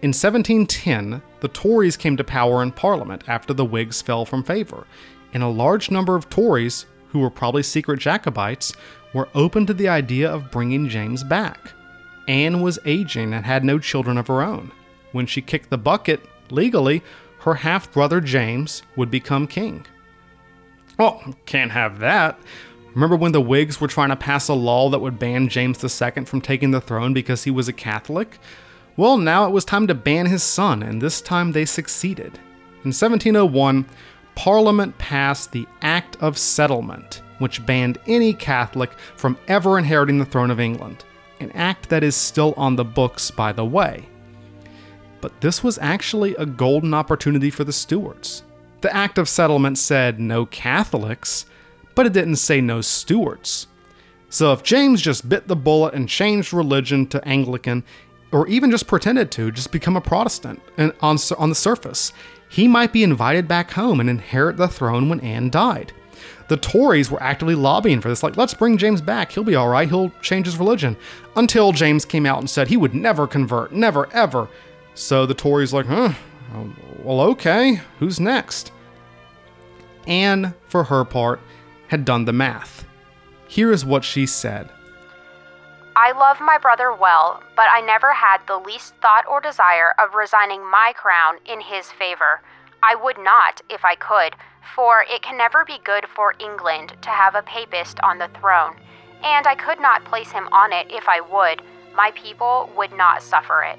[0.03, 4.87] In 1710, the Tories came to power in Parliament after the Whigs fell from favor,
[5.33, 8.75] and a large number of Tories, who were probably secret Jacobites,
[9.15, 11.73] were open to the idea of bringing James back.
[12.29, 14.73] Anne was aging and had no children of her own.
[15.13, 16.21] When she kicked the bucket,
[16.51, 17.03] legally,
[17.43, 19.85] her half brother James would become king.
[20.99, 22.39] Well, can't have that.
[22.95, 26.25] Remember when the Whigs were trying to pass a law that would ban James II
[26.25, 28.39] from taking the throne because he was a Catholic?
[28.97, 32.39] Well, now it was time to ban his son, and this time they succeeded.
[32.85, 33.87] In 1701,
[34.35, 40.51] Parliament passed the Act of Settlement, which banned any Catholic from ever inheriting the throne
[40.51, 41.05] of England,
[41.41, 44.07] an act that is still on the books, by the way.
[45.23, 48.43] But this was actually a golden opportunity for the Stuarts.
[48.83, 51.47] The Act of Settlement said no Catholics,
[51.95, 53.69] but it didn't say no Stuarts.
[54.29, 57.85] So if James just bit the bullet and changed religion to Anglican,
[58.33, 62.13] or even just pretended to, just become a Protestant and on, on the surface,
[62.49, 65.93] he might be invited back home and inherit the throne when Anne died.
[66.49, 69.31] The Tories were actively lobbying for this, like, let's bring James back.
[69.31, 69.89] He'll be all right.
[69.89, 70.97] He'll change his religion.
[71.37, 74.49] Until James came out and said he would never convert, never, ever.
[74.95, 76.13] So the Tories, like, huh,
[77.03, 78.73] well, okay, who's next?
[80.07, 81.41] Anne, for her part,
[81.89, 82.85] had done the math.
[83.49, 84.71] Here is what she said
[85.95, 90.15] I love my brother well, but I never had the least thought or desire of
[90.15, 92.41] resigning my crown in his favor.
[92.83, 94.35] I would not, if I could,
[94.75, 98.77] for it can never be good for England to have a papist on the throne,
[99.23, 101.63] and I could not place him on it if I would.
[101.95, 103.79] My people would not suffer it.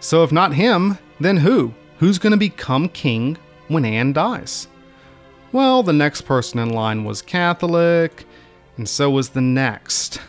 [0.00, 1.74] So, if not him, then who?
[1.98, 3.36] Who's going to become king
[3.68, 4.66] when Anne dies?
[5.52, 8.24] Well, the next person in line was Catholic,
[8.76, 10.20] and so was the next.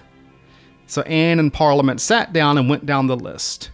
[0.88, 3.70] So Anne and Parliament sat down and went down the list.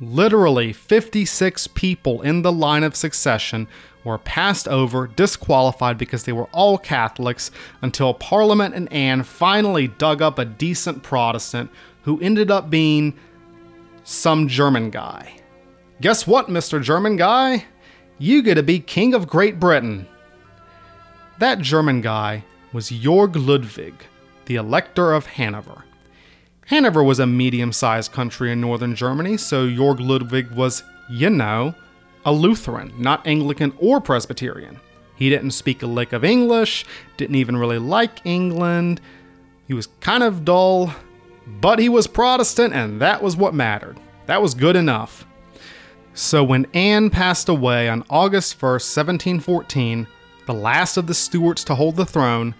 [0.00, 3.66] Literally 56 people in the line of succession
[4.04, 7.50] were passed over, disqualified because they were all Catholics,
[7.82, 11.70] until Parliament and Anne finally dug up a decent Protestant
[12.02, 13.18] who ended up being
[14.04, 15.39] some German guy.
[16.00, 16.82] Guess what, Mr.
[16.82, 17.66] German guy?
[18.18, 20.06] You get to be King of Great Britain.
[21.38, 23.94] That German guy was Jorg Ludwig,
[24.46, 25.84] the Elector of Hanover.
[26.66, 31.74] Hanover was a medium sized country in northern Germany, so Jorg Ludwig was, you know,
[32.24, 34.80] a Lutheran, not Anglican or Presbyterian.
[35.16, 36.86] He didn't speak a lick of English,
[37.18, 39.02] didn't even really like England.
[39.68, 40.94] He was kind of dull,
[41.60, 43.98] but he was Protestant, and that was what mattered.
[44.26, 45.26] That was good enough.
[46.14, 50.06] So when Anne passed away on August 1st, 1714,
[50.46, 52.54] the last of the Stuarts to hold the throne,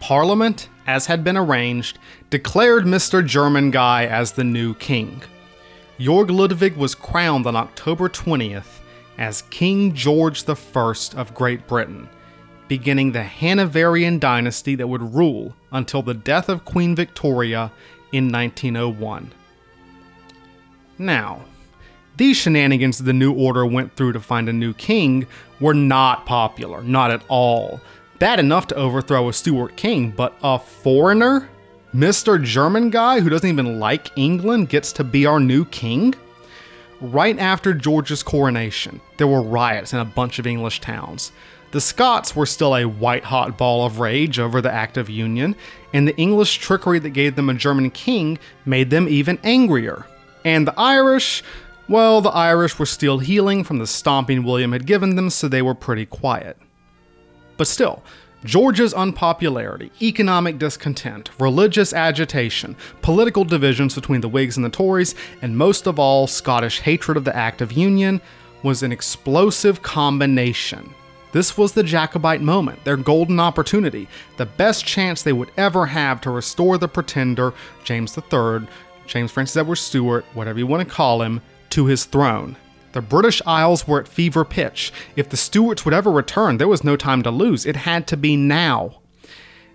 [0.00, 1.98] Parliament, as had been arranged,
[2.30, 3.24] declared Mr.
[3.24, 5.22] German Guy as the new king.
[5.98, 8.80] Jorg Ludwig was crowned on October 20th
[9.18, 12.08] as King George I of Great Britain,
[12.68, 17.70] beginning the Hanoverian dynasty that would rule until the death of Queen Victoria
[18.12, 19.30] in 1901.
[20.98, 21.42] Now,
[22.20, 25.26] these shenanigans the New Order went through to find a new king
[25.58, 27.80] were not popular, not at all.
[28.18, 31.48] Bad enough to overthrow a Stuart king, but a foreigner?
[31.94, 32.42] Mr.
[32.44, 36.14] German guy who doesn't even like England gets to be our new king?
[37.00, 41.32] Right after George's coronation, there were riots in a bunch of English towns.
[41.70, 45.56] The Scots were still a white hot ball of rage over the Act of Union,
[45.94, 50.04] and the English trickery that gave them a German king made them even angrier.
[50.44, 51.42] And the Irish,
[51.90, 55.60] well, the Irish were still healing from the stomping William had given them, so they
[55.60, 56.56] were pretty quiet.
[57.56, 58.04] But still,
[58.44, 65.58] George's unpopularity, economic discontent, religious agitation, political divisions between the Whigs and the Tories, and
[65.58, 68.20] most of all, Scottish hatred of the Act of Union
[68.62, 70.94] was an explosive combination.
[71.32, 76.20] This was the Jacobite moment, their golden opportunity, the best chance they would ever have
[76.20, 77.52] to restore the pretender,
[77.82, 78.68] James III,
[79.08, 82.56] James Francis Edward Stuart, whatever you want to call him, to his throne.
[82.92, 84.92] The British Isles were at fever pitch.
[85.14, 87.64] If the Stuarts would ever return, there was no time to lose.
[87.64, 89.00] It had to be now.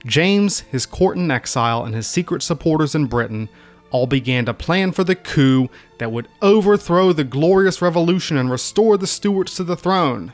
[0.06, 3.50] James, his court in exile, and his secret supporters in Britain
[3.90, 5.70] all began to plan for the coup
[6.00, 10.34] that would overthrow the glorious revolution and restore the Stuarts to the throne.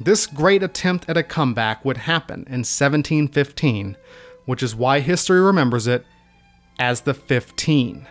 [0.00, 3.96] This great attempt at a comeback would happen in 1715,
[4.46, 6.06] which is why history remembers it
[6.78, 8.06] as the 15.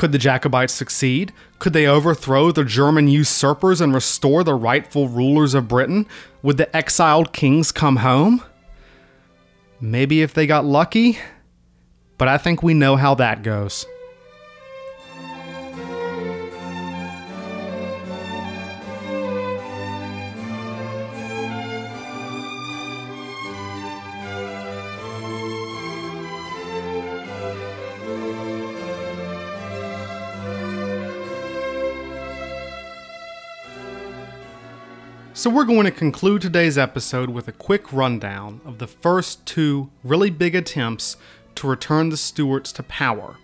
[0.00, 1.30] Could the Jacobites succeed?
[1.58, 6.06] Could they overthrow the German usurpers and restore the rightful rulers of Britain?
[6.40, 8.42] Would the exiled kings come home?
[9.78, 11.18] Maybe if they got lucky,
[12.16, 13.84] but I think we know how that goes.
[35.40, 39.88] So, we're going to conclude today's episode with a quick rundown of the first two
[40.04, 41.16] really big attempts
[41.54, 43.38] to return the Stuarts to power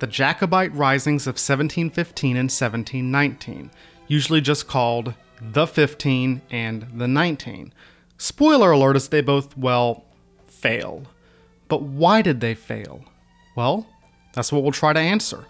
[0.00, 3.70] the Jacobite risings of 1715 and 1719,
[4.08, 7.72] usually just called the 15 and the 19.
[8.16, 10.06] Spoiler alert is they both, well,
[10.48, 11.04] fail.
[11.68, 13.04] But why did they fail?
[13.54, 13.86] Well,
[14.32, 15.46] that's what we'll try to answer.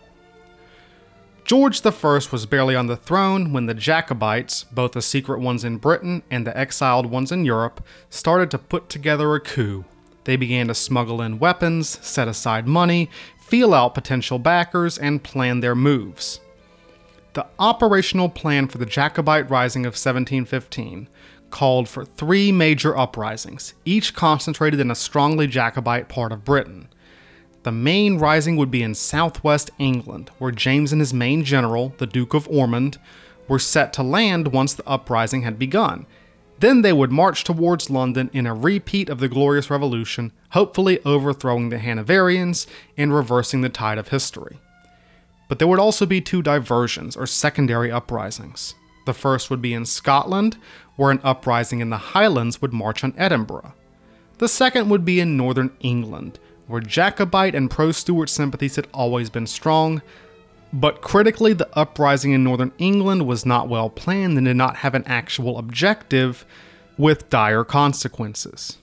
[1.48, 1.90] George I
[2.30, 6.46] was barely on the throne when the Jacobites, both the secret ones in Britain and
[6.46, 9.86] the exiled ones in Europe, started to put together a coup.
[10.24, 13.08] They began to smuggle in weapons, set aside money,
[13.40, 16.40] feel out potential backers, and plan their moves.
[17.32, 21.08] The operational plan for the Jacobite Rising of 1715
[21.48, 26.90] called for three major uprisings, each concentrated in a strongly Jacobite part of Britain.
[27.64, 32.06] The main rising would be in southwest England, where James and his main general, the
[32.06, 32.98] Duke of Ormond,
[33.48, 36.06] were set to land once the uprising had begun.
[36.60, 41.68] Then they would march towards London in a repeat of the Glorious Revolution, hopefully overthrowing
[41.68, 42.66] the Hanoverians
[42.96, 44.58] and reversing the tide of history.
[45.48, 48.74] But there would also be two diversions, or secondary uprisings.
[49.06, 50.58] The first would be in Scotland,
[50.96, 53.72] where an uprising in the Highlands would march on Edinburgh.
[54.38, 59.30] The second would be in northern England, where Jacobite and pro Stuart sympathies had always
[59.30, 60.00] been strong,
[60.72, 64.94] but critically, the uprising in northern England was not well planned and did not have
[64.94, 66.44] an actual objective,
[66.98, 68.76] with dire consequences.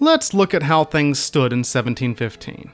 [0.00, 2.72] Let's look at how things stood in 1715.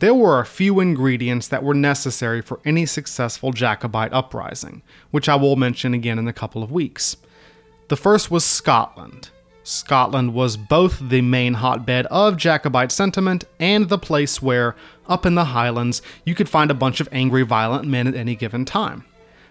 [0.00, 4.82] There were a few ingredients that were necessary for any successful Jacobite uprising,
[5.12, 7.16] which I will mention again in a couple of weeks.
[7.88, 9.30] The first was Scotland.
[9.64, 14.76] Scotland was both the main hotbed of Jacobite sentiment and the place where,
[15.08, 18.36] up in the Highlands, you could find a bunch of angry, violent men at any
[18.36, 19.04] given time.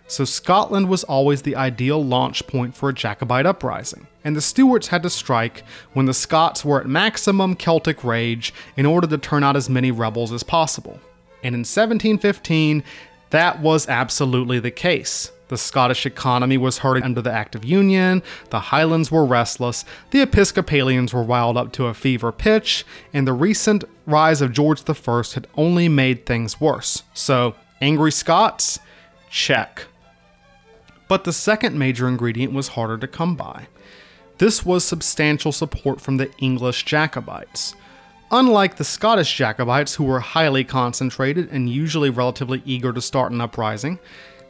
[0.07, 4.90] So Scotland was always the ideal launch point for a Jacobite uprising, and the Stuarts
[4.90, 5.64] had to strike
[5.94, 9.90] when the Scots were at maximum Celtic rage in order to turn out as many
[9.90, 10.99] rebels as possible.
[11.41, 12.84] And in 1715,
[13.31, 15.31] that was absolutely the case.
[15.54, 20.24] The Scottish economy was hurting under the Act of Union, the Highlands were restless, the
[20.24, 25.24] Episcopalians were wild up to a fever pitch, and the recent rise of George I
[25.36, 27.04] had only made things worse.
[27.14, 28.80] So, angry Scots?
[29.30, 29.86] Check.
[31.08, 33.68] But the second major ingredient was harder to come by.
[34.40, 37.76] This was substantial support from the English Jacobites.
[38.32, 43.40] Unlike the Scottish Jacobites, who were highly concentrated and usually relatively eager to start an
[43.40, 44.00] uprising,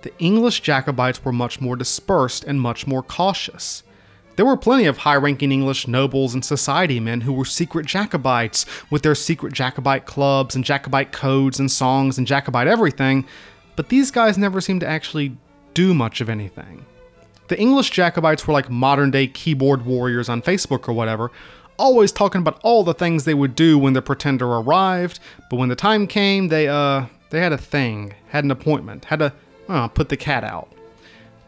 [0.04, 3.84] the English Jacobites were much more dispersed and much more cautious.
[4.36, 8.66] There were plenty of high ranking English nobles and society men who were secret Jacobites
[8.90, 13.26] with their secret Jacobite clubs and Jacobite codes and songs and Jacobite everything,
[13.76, 15.38] but these guys never seemed to actually
[15.74, 16.86] do much of anything.
[17.48, 21.32] The English Jacobites were like modern day keyboard warriors on Facebook or whatever,
[21.78, 25.20] always talking about all the things they would do when the pretender arrived,
[25.50, 29.20] but when the time came, they uh they had a thing, had an appointment, had
[29.20, 29.34] to
[29.68, 30.70] uh, put the cat out.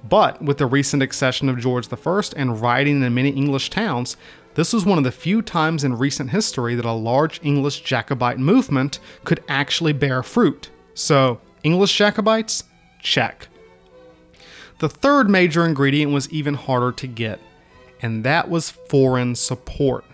[0.07, 4.17] But with the recent accession of George I and rioting in many English towns,
[4.53, 8.39] this was one of the few times in recent history that a large English Jacobite
[8.39, 10.69] movement could actually bear fruit.
[10.93, 12.63] So, English Jacobites?
[13.01, 13.49] Check.
[14.79, 17.39] The third major ingredient was even harder to get,
[18.01, 20.05] and that was foreign support.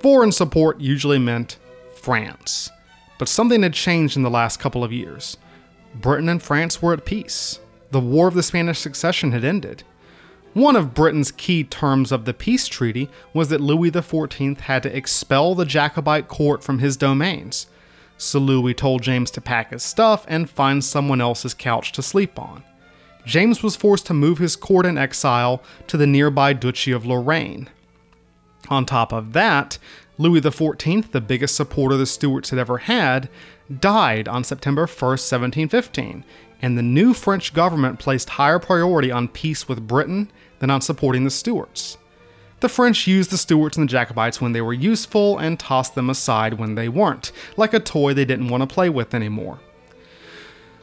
[0.00, 1.58] Foreign support usually meant
[1.94, 2.70] France,
[3.18, 5.36] but something had changed in the last couple of years.
[5.94, 7.60] Britain and France were at peace.
[7.90, 9.82] The War of the Spanish Succession had ended.
[10.52, 14.96] One of Britain's key terms of the peace treaty was that Louis XIV had to
[14.96, 17.66] expel the Jacobite court from his domains.
[18.18, 22.38] So Louis told James to pack his stuff and find someone else's couch to sleep
[22.38, 22.64] on.
[23.24, 27.68] James was forced to move his court in exile to the nearby Duchy of Lorraine.
[28.68, 29.78] On top of that,
[30.18, 33.28] Louis XIV, the biggest supporter the Stuarts had ever had,
[33.78, 36.24] died on September 1, 1715,
[36.62, 41.24] and the new French government placed higher priority on peace with Britain than on supporting
[41.24, 41.96] the Stuarts.
[42.60, 46.10] The French used the Stuarts and the Jacobites when they were useful and tossed them
[46.10, 49.60] aside when they weren't, like a toy they didn't want to play with anymore.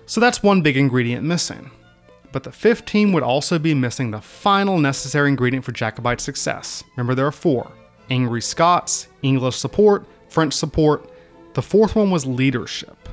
[0.07, 1.69] So that's one big ingredient missing.
[2.31, 6.83] But the 15 would also be missing the final necessary ingredient for Jacobite success.
[6.95, 7.71] Remember, there are four
[8.09, 11.11] angry Scots, English support, French support,
[11.57, 13.09] the fourth one was leadership.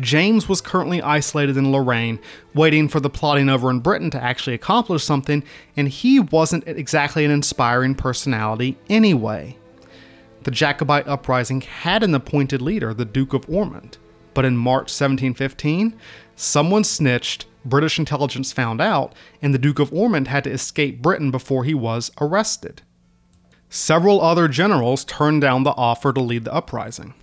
[0.00, 2.18] James was currently isolated in Lorraine,
[2.52, 5.44] waiting for the plotting over in Britain to actually accomplish something,
[5.76, 9.56] and he wasn't exactly an inspiring personality anyway.
[10.42, 13.98] The Jacobite uprising had an appointed leader, the Duke of Ormond,
[14.34, 15.94] but in March 1715,
[16.34, 21.30] someone snitched, British intelligence found out, and the Duke of Ormond had to escape Britain
[21.30, 22.82] before he was arrested.
[23.70, 27.14] Several other generals turned down the offer to lead the uprising.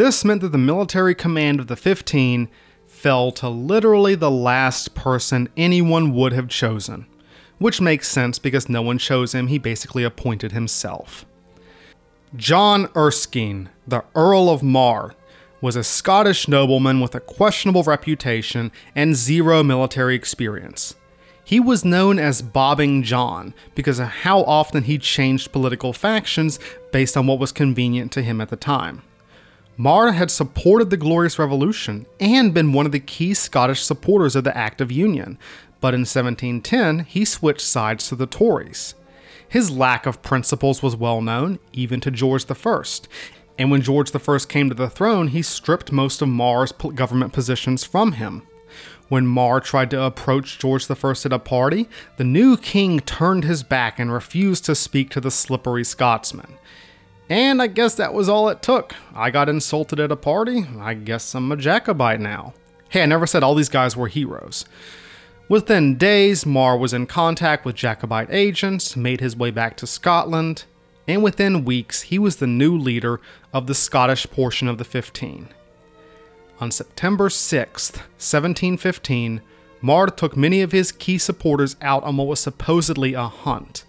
[0.00, 2.48] This meant that the military command of the 15
[2.86, 7.04] fell to literally the last person anyone would have chosen,
[7.58, 11.26] which makes sense because no one chose him, he basically appointed himself.
[12.34, 15.14] John Erskine, the Earl of Mar,
[15.60, 20.94] was a Scottish nobleman with a questionable reputation and zero military experience.
[21.44, 26.58] He was known as Bobbing John because of how often he changed political factions
[26.90, 29.02] based on what was convenient to him at the time.
[29.80, 34.44] Mar had supported the Glorious Revolution and been one of the key Scottish supporters of
[34.44, 35.38] the Act of Union,
[35.80, 38.94] but in 1710 he switched sides to the Tories.
[39.48, 42.82] His lack of principles was well known, even to George I,
[43.58, 47.82] and when George I came to the throne, he stripped most of Mar's government positions
[47.82, 48.46] from him.
[49.08, 51.88] When Mar tried to approach George I at a party,
[52.18, 56.58] the new king turned his back and refused to speak to the slippery Scotsman.
[57.30, 58.96] And I guess that was all it took.
[59.14, 60.66] I got insulted at a party.
[60.80, 62.54] I guess I'm a Jacobite now.
[62.88, 64.64] Hey, I never said all these guys were heroes.
[65.48, 70.64] Within days, Mar was in contact with Jacobite agents, made his way back to Scotland,
[71.06, 73.20] and within weeks, he was the new leader
[73.52, 75.48] of the Scottish portion of the 15.
[76.60, 79.40] On September 6, 1715,
[79.80, 83.84] Mar took many of his key supporters out on what was supposedly a hunt.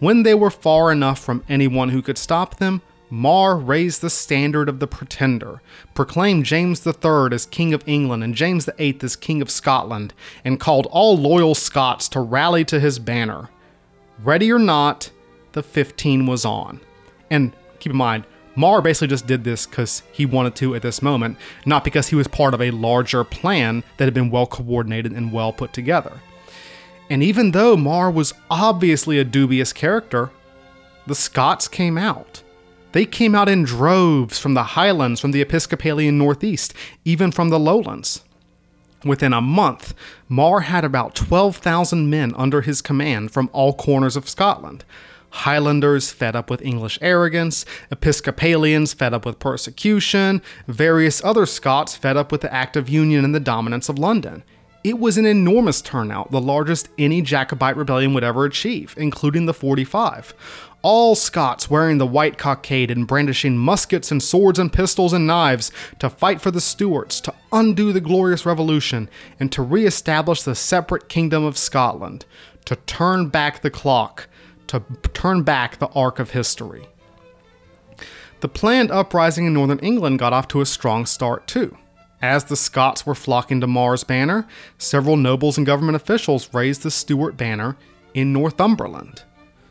[0.00, 4.68] When they were far enough from anyone who could stop them, Mar raised the standard
[4.68, 5.60] of the pretender,
[5.94, 10.14] proclaimed James III as King of England and James VIII as King of Scotland,
[10.44, 13.48] and called all loyal Scots to rally to his banner.
[14.22, 15.10] Ready or not,
[15.52, 16.80] the 15 was on.
[17.30, 21.00] And keep in mind, Mar basically just did this because he wanted to at this
[21.02, 25.12] moment, not because he was part of a larger plan that had been well coordinated
[25.12, 26.20] and well put together.
[27.10, 30.30] And even though Mar was obviously a dubious character,
[31.06, 32.42] the Scots came out.
[32.92, 36.74] They came out in droves from the highlands, from the Episcopalian Northeast,
[37.04, 38.22] even from the lowlands.
[39.04, 39.94] Within a month,
[40.28, 44.84] Mar had about 12,000 men under his command from all corners of Scotland.
[45.30, 52.16] Highlanders fed up with English arrogance, Episcopalians fed up with persecution, various other Scots fed
[52.16, 54.42] up with the Act of Union and the dominance of London.
[54.84, 59.54] It was an enormous turnout, the largest any Jacobite rebellion would ever achieve, including the
[59.54, 60.32] 45.
[60.82, 65.72] All Scots wearing the white cockade and brandishing muskets and swords and pistols and knives
[65.98, 69.10] to fight for the Stuarts, to undo the glorious revolution,
[69.40, 72.24] and to re establish the separate kingdom of Scotland,
[72.64, 74.28] to turn back the clock,
[74.68, 76.88] to turn back the arc of history.
[78.40, 81.76] The planned uprising in northern England got off to a strong start too.
[82.20, 84.46] As the Scots were flocking to Mar's banner,
[84.76, 87.76] several nobles and government officials raised the Stuart banner
[88.12, 89.22] in Northumberland.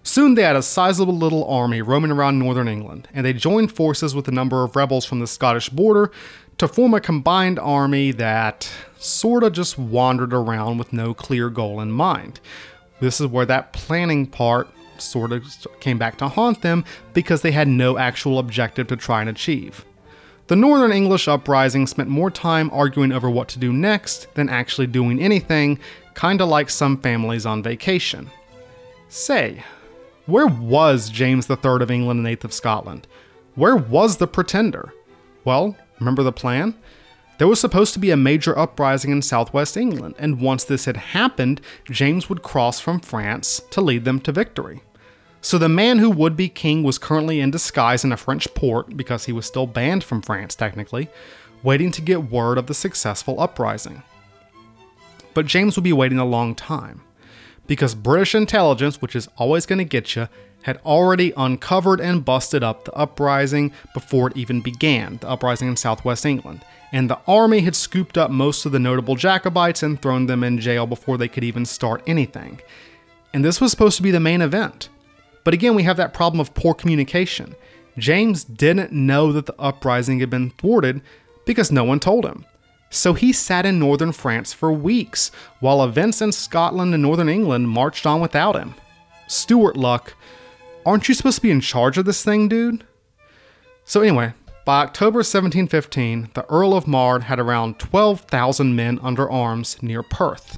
[0.01, 4.15] Soon they had a sizable little army roaming around northern England, and they joined forces
[4.15, 6.09] with a number of rebels from the Scottish border
[6.57, 11.91] to form a combined army that sorta just wandered around with no clear goal in
[11.91, 12.39] mind.
[13.01, 15.43] This is where that planning part sort of
[15.81, 19.85] came back to haunt them because they had no actual objective to try and achieve.
[20.47, 24.87] The Northern English uprising spent more time arguing over what to do next than actually
[24.87, 25.77] doing anything,
[26.15, 28.29] kinda like some families on vacation.
[29.09, 29.63] Say,
[30.25, 33.07] where was James III of England and VIII of Scotland?
[33.55, 34.93] Where was the pretender?
[35.43, 36.75] Well, remember the plan?
[37.39, 40.97] There was supposed to be a major uprising in southwest England, and once this had
[40.97, 41.59] happened,
[41.91, 44.81] James would cross from France to lead them to victory.
[45.47, 48.97] So the man who would be king was currently in disguise in a French port,
[48.97, 51.07] because he was still banned from France technically,
[51.63, 54.03] waiting to get word of the successful uprising.
[55.33, 56.99] But James would be waiting a long time,
[57.65, 60.27] because British intelligence, which is always going to get you,
[60.63, 65.77] had already uncovered and busted up the uprising before it even began, the uprising in
[65.77, 70.25] southwest England and the army had scooped up most of the notable Jacobites and thrown
[70.25, 72.59] them in jail before they could even start anything.
[73.33, 74.89] And this was supposed to be the main event.
[75.47, 77.55] But again, we have that problem of poor communication.
[77.97, 80.99] James didn't know that the uprising had been thwarted
[81.45, 82.43] because no one told him.
[82.89, 87.69] So he sat in northern France for weeks while events in Scotland and northern England
[87.69, 88.75] marched on without him.
[89.27, 90.15] Stuart Luck,
[90.85, 92.83] aren't you supposed to be in charge of this thing, dude?
[93.85, 94.33] So, anyway,
[94.65, 100.57] by October 1715, the Earl of Mar had around 12,000 men under arms near Perth.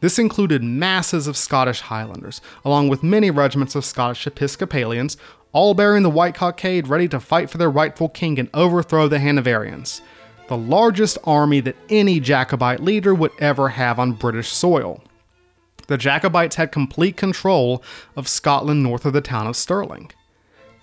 [0.00, 5.16] This included masses of Scottish Highlanders, along with many regiments of Scottish Episcopalians,
[5.52, 9.18] all bearing the white cockade ready to fight for their rightful king and overthrow the
[9.18, 10.00] Hanoverians,
[10.48, 15.02] the largest army that any Jacobite leader would ever have on British soil.
[15.88, 17.82] The Jacobites had complete control
[18.16, 20.12] of Scotland north of the town of Stirling.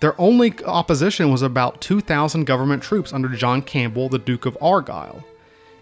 [0.00, 5.24] Their only opposition was about 2,000 government troops under John Campbell, the Duke of Argyll.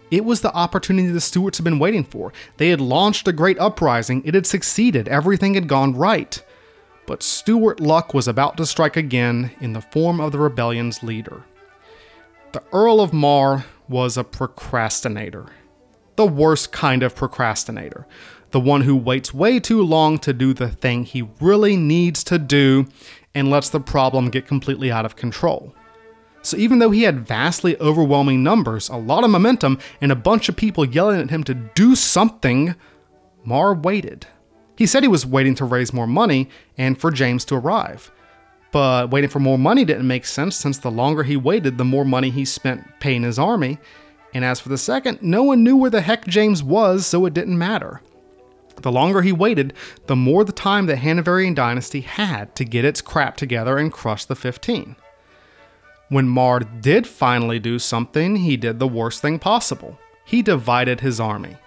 [0.09, 2.31] It was the opportunity the Stuarts had been waiting for.
[2.57, 6.41] They had launched a great uprising, it had succeeded, everything had gone right.
[7.05, 11.43] But Stuart luck was about to strike again in the form of the rebellion's leader.
[12.51, 15.47] The Earl of Mar was a procrastinator.
[16.15, 18.07] The worst kind of procrastinator.
[18.51, 22.39] The one who waits way too long to do the thing he really needs to
[22.39, 22.87] do
[23.35, 25.75] and lets the problem get completely out of control.
[26.47, 30.47] So even though he had vastly overwhelming numbers, a lot of momentum, and a bunch
[30.47, 32.73] of people yelling at him to do something,
[33.43, 34.27] Mar waited.
[34.77, 38.11] He said he was waiting to raise more money and for James to arrive.
[38.71, 42.05] But waiting for more money didn't make sense since the longer he waited, the more
[42.05, 43.77] money he spent paying his army,
[44.33, 47.33] And as for the second, no one knew where the heck James was, so it
[47.33, 48.01] didn't matter.
[48.81, 49.73] The longer he waited,
[50.05, 54.25] the more the time the Hanoverian dynasty had to get its crap together and crush
[54.25, 54.95] the 15.
[56.09, 59.99] When Mar did finally do something, he did the worst thing possible.
[60.23, 61.57] He divided his army.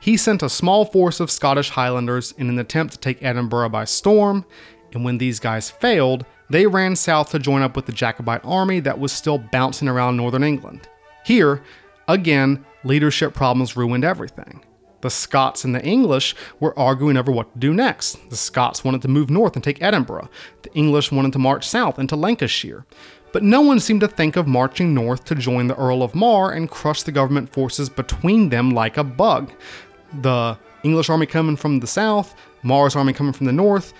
[0.00, 3.84] He sent a small force of Scottish Highlanders in an attempt to take Edinburgh by
[3.84, 4.46] storm,
[4.94, 8.80] and when these guys failed, they ran south to join up with the Jacobite army
[8.80, 10.88] that was still bouncing around northern England.
[11.24, 11.62] Here,
[12.06, 14.64] again, leadership problems ruined everything.
[15.00, 18.30] The Scots and the English were arguing over what to do next.
[18.30, 20.28] The Scots wanted to move north and take Edinburgh.
[20.62, 22.84] The English wanted to march south into Lancashire.
[23.32, 26.52] But no one seemed to think of marching north to join the Earl of Mar
[26.52, 29.52] and crush the government forces between them like a bug.
[30.22, 33.92] The English army coming from the south, Mar's army coming from the north,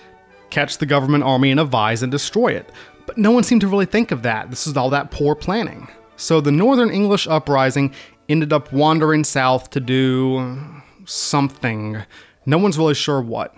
[0.49, 2.71] catch the government army in a vise and destroy it.
[3.05, 4.49] But no one seemed to really think of that.
[4.49, 5.87] This is all that poor planning.
[6.15, 7.93] So the Northern English uprising
[8.27, 10.59] ended up wandering south to do
[11.05, 12.03] something.
[12.45, 13.55] No one's really sure what.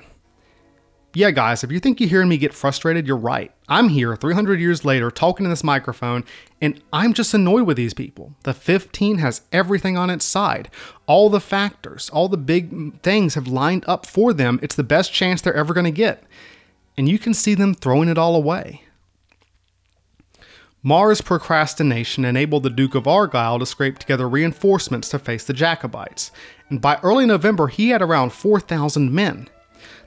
[1.14, 3.52] Yeah, guys, if you think you're hearing me get frustrated, you're right.
[3.68, 6.24] I'm here 300 years later talking to this microphone,
[6.62, 8.34] and I'm just annoyed with these people.
[8.44, 10.70] The 15 has everything on its side.
[11.08, 14.58] All the factors, all the big things have lined up for them.
[14.64, 16.24] It's the best chance they're ever going to get.
[16.98, 18.84] And you can see them throwing it all away.
[20.82, 26.32] Mar's procrastination enabled the Duke of Argyll to scrape together reinforcements to face the Jacobites,
[26.70, 29.50] and by early November he had around 4,000 men.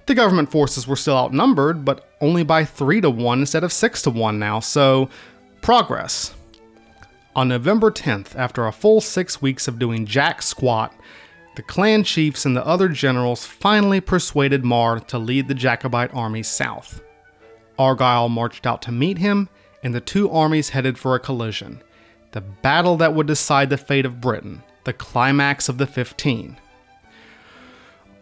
[0.06, 4.02] The government forces were still outnumbered, but only by 3 to 1 instead of 6
[4.02, 5.08] to 1 now, so
[5.62, 6.34] progress.
[7.34, 10.94] On November 10th, after a full six weeks of doing jack squat,
[11.56, 16.42] the clan chiefs and the other generals finally persuaded Mar to lead the Jacobite army
[16.42, 17.00] south.
[17.78, 19.48] Argyll marched out to meet him
[19.82, 21.82] and the two armies headed for a collision.
[22.32, 26.56] The battle that would decide the fate of Britain, the climax of the 15.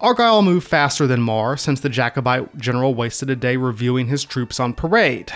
[0.02, 4.58] Argyll moved faster than Mar since the Jacobite general wasted a day reviewing his troops
[4.58, 5.32] on parade.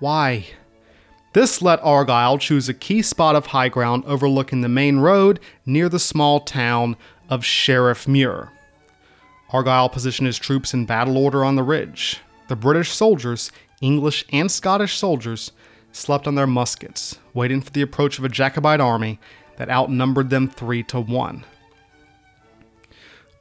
[0.00, 0.46] Why?
[1.32, 5.88] This let Argyll choose a key spot of high ground overlooking the main road near
[5.88, 6.96] the small town
[7.30, 8.48] of Sheriffmuir.
[9.50, 12.20] Argyll positioned his troops in battle order on the ridge.
[12.48, 15.52] The British soldiers English and Scottish soldiers
[15.92, 19.20] slept on their muskets, waiting for the approach of a Jacobite army
[19.56, 21.44] that outnumbered them three to one.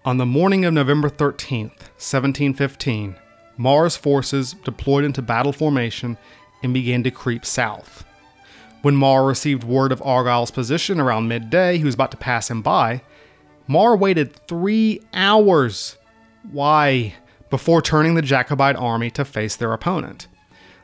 [0.08, 3.18] On the morning of November 13th, 1715,
[3.58, 6.18] Mar's forces deployed into battle formation
[6.64, 8.06] and began to creep south.
[8.84, 12.62] When Mar received word of Argyll's position around midday, he was about to pass him
[12.62, 13.02] by.
[13.68, 15.98] Mar waited three hours.
[16.54, 17.16] Why?
[17.50, 20.30] before turning the Jacobite army to face their opponent.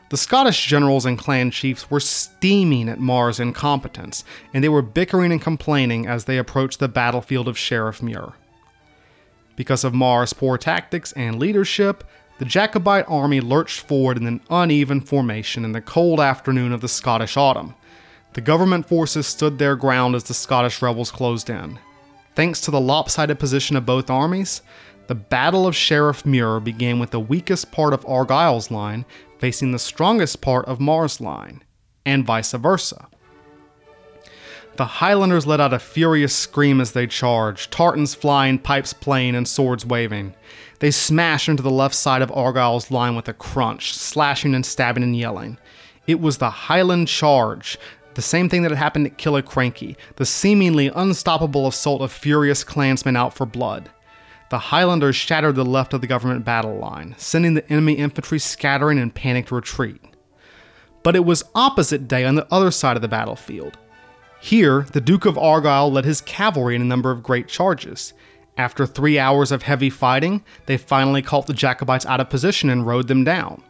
[0.09, 5.31] The Scottish generals and clan chiefs were steaming at Mar's incompetence, and they were bickering
[5.31, 8.33] and complaining as they approached the battlefield of Sheriffmuir.
[9.55, 12.03] Because of Mar's poor tactics and leadership,
[12.39, 16.87] the Jacobite army lurched forward in an uneven formation in the cold afternoon of the
[16.87, 17.75] Scottish autumn.
[18.33, 21.79] The government forces stood their ground as the Scottish rebels closed in.
[22.35, 24.63] Thanks to the lopsided position of both armies,
[25.05, 29.05] the Battle of Sheriffmuir began with the weakest part of Argyll's line
[29.37, 31.63] facing the strongest part of Mar's line,
[32.05, 33.07] and vice versa.
[34.75, 39.47] The Highlanders let out a furious scream as they charged, tartans flying, pipes playing, and
[39.47, 40.33] swords waving.
[40.79, 45.03] They smashed into the left side of Argyll's line with a crunch, slashing and stabbing
[45.03, 45.57] and yelling.
[46.07, 47.77] It was the Highland Charge,
[48.15, 53.15] the same thing that had happened at Killiecrankie, the seemingly unstoppable assault of furious clansmen
[53.15, 53.89] out for blood
[54.53, 58.99] the Highlanders shattered the left of the government battle line, sending the enemy infantry scattering
[58.99, 59.99] in panicked retreat.
[61.01, 63.79] But it was opposite day on the other side of the battlefield.
[64.43, 68.13] Here, the Duke of Argyll led his cavalry in a number of great charges.
[68.57, 72.85] After three hours of heavy fighting, they finally caught the Jacobites out of position and
[72.85, 73.63] rode them down.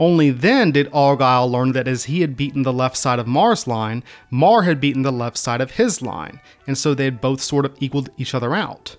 [0.00, 3.68] Only then did Argyll learn that as he had beaten the left side of Mar's
[3.68, 7.40] line, Mar had beaten the left side of his line, and so they had both
[7.40, 8.96] sort of equaled each other out.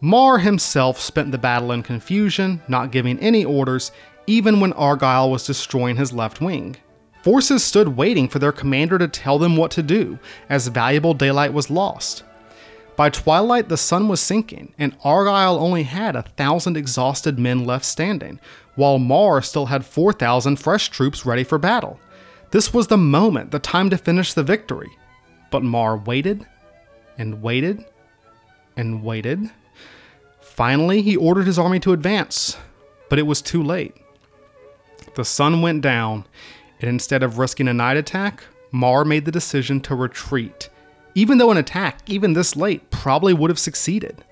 [0.00, 3.92] Mar himself spent the battle in confusion, not giving any orders,
[4.26, 6.78] even when Argyll was destroying his left wing.
[7.22, 10.18] Forces stood waiting for their commander to tell them what to do,
[10.48, 12.24] as valuable daylight was lost.
[12.96, 17.84] By twilight, the sun was sinking, and Argyll only had a thousand exhausted men left
[17.84, 18.40] standing,
[18.74, 21.98] while Mar still had 4,000 fresh troops ready for battle.
[22.50, 24.90] This was the moment, the time to finish the victory.
[25.50, 26.46] But Mar waited,
[27.16, 27.84] and waited,
[28.76, 29.50] and waited.
[30.40, 32.56] Finally, he ordered his army to advance,
[33.08, 33.94] but it was too late.
[35.14, 36.26] The sun went down,
[36.80, 38.42] and instead of risking a night attack,
[38.72, 40.68] Mar made the decision to retreat,
[41.14, 44.24] even though an attack, even this late, probably would have succeeded.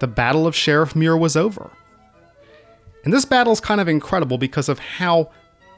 [0.00, 1.70] The Battle of Sheriffmuir was over.
[3.04, 5.30] And this battle is kind of incredible because of how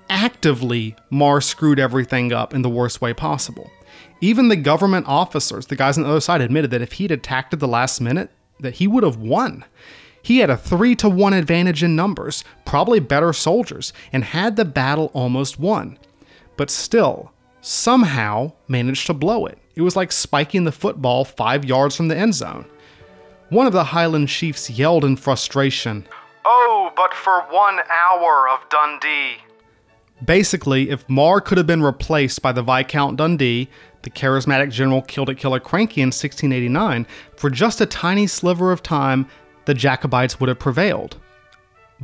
[0.08, 3.70] actively Mar screwed everything up in the worst way possible.
[4.20, 7.52] Even the government officers, the guys on the other side, admitted that if he'd attacked
[7.52, 8.30] at the last minute,
[8.60, 9.64] that he would have won.
[10.26, 14.64] He had a 3 to 1 advantage in numbers, probably better soldiers, and had the
[14.64, 16.00] battle almost won.
[16.56, 17.30] But still,
[17.60, 19.56] somehow managed to blow it.
[19.76, 22.64] It was like spiking the football 5 yards from the end zone.
[23.50, 26.08] One of the Highland chiefs yelled in frustration,
[26.44, 29.36] Oh, but for one hour of Dundee.
[30.24, 33.68] Basically, if Mar could have been replaced by the Viscount Dundee,
[34.02, 39.28] the charismatic general killed at Killiecrankie in 1689, for just a tiny sliver of time,
[39.66, 41.18] the Jacobites would have prevailed.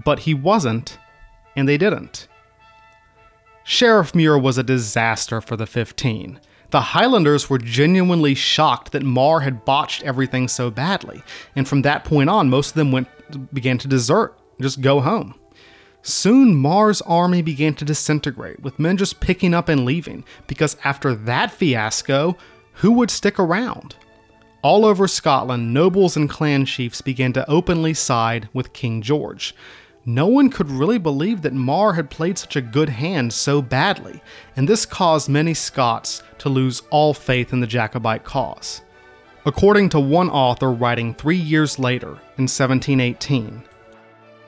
[0.04, 0.98] But he wasn't,
[1.56, 2.28] and they didn't.
[3.64, 6.40] Sheriffmuir was a disaster for the 15.
[6.70, 11.22] The Highlanders were genuinely shocked that Mar had botched everything so badly,
[11.54, 13.08] and from that point on, most of them went
[13.52, 15.34] began to desert, just go home.
[16.02, 21.14] Soon, Mar's army began to disintegrate, with men just picking up and leaving, because after
[21.14, 22.36] that fiasco,
[22.74, 23.94] who would stick around?
[24.62, 29.56] All over Scotland, nobles and clan chiefs began to openly side with King George.
[30.04, 34.22] No one could really believe that Mar had played such a good hand so badly,
[34.54, 38.82] and this caused many Scots to lose all faith in the Jacobite cause.
[39.44, 43.64] According to one author writing three years later, in 1718,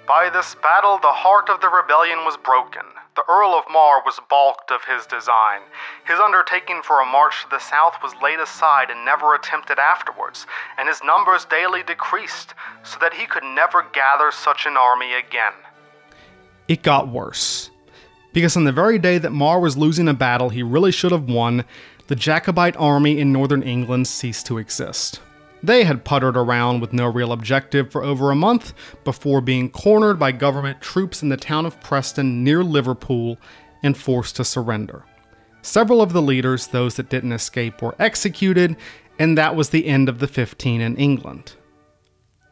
[0.06, 2.82] By this battle, the heart of the rebellion was broken.
[3.16, 5.60] The Earl of Mar was balked of his design.
[6.04, 10.48] His undertaking for a march to the south was laid aside and never attempted afterwards,
[10.76, 15.52] and his numbers daily decreased, so that he could never gather such an army again.
[16.66, 17.70] it got worse.
[18.32, 21.28] Because on the very day that Mar was losing a battle he really should have
[21.28, 21.64] won,
[22.08, 25.20] the Jacobite army in northern England ceased to exist.
[25.64, 30.18] They had puttered around with no real objective for over a month before being cornered
[30.18, 33.38] by government troops in the town of Preston near Liverpool
[33.82, 35.04] and forced to surrender.
[35.62, 38.76] Several of the leaders, those that didn't escape, were executed,
[39.18, 41.54] and that was the end of the 15 in England.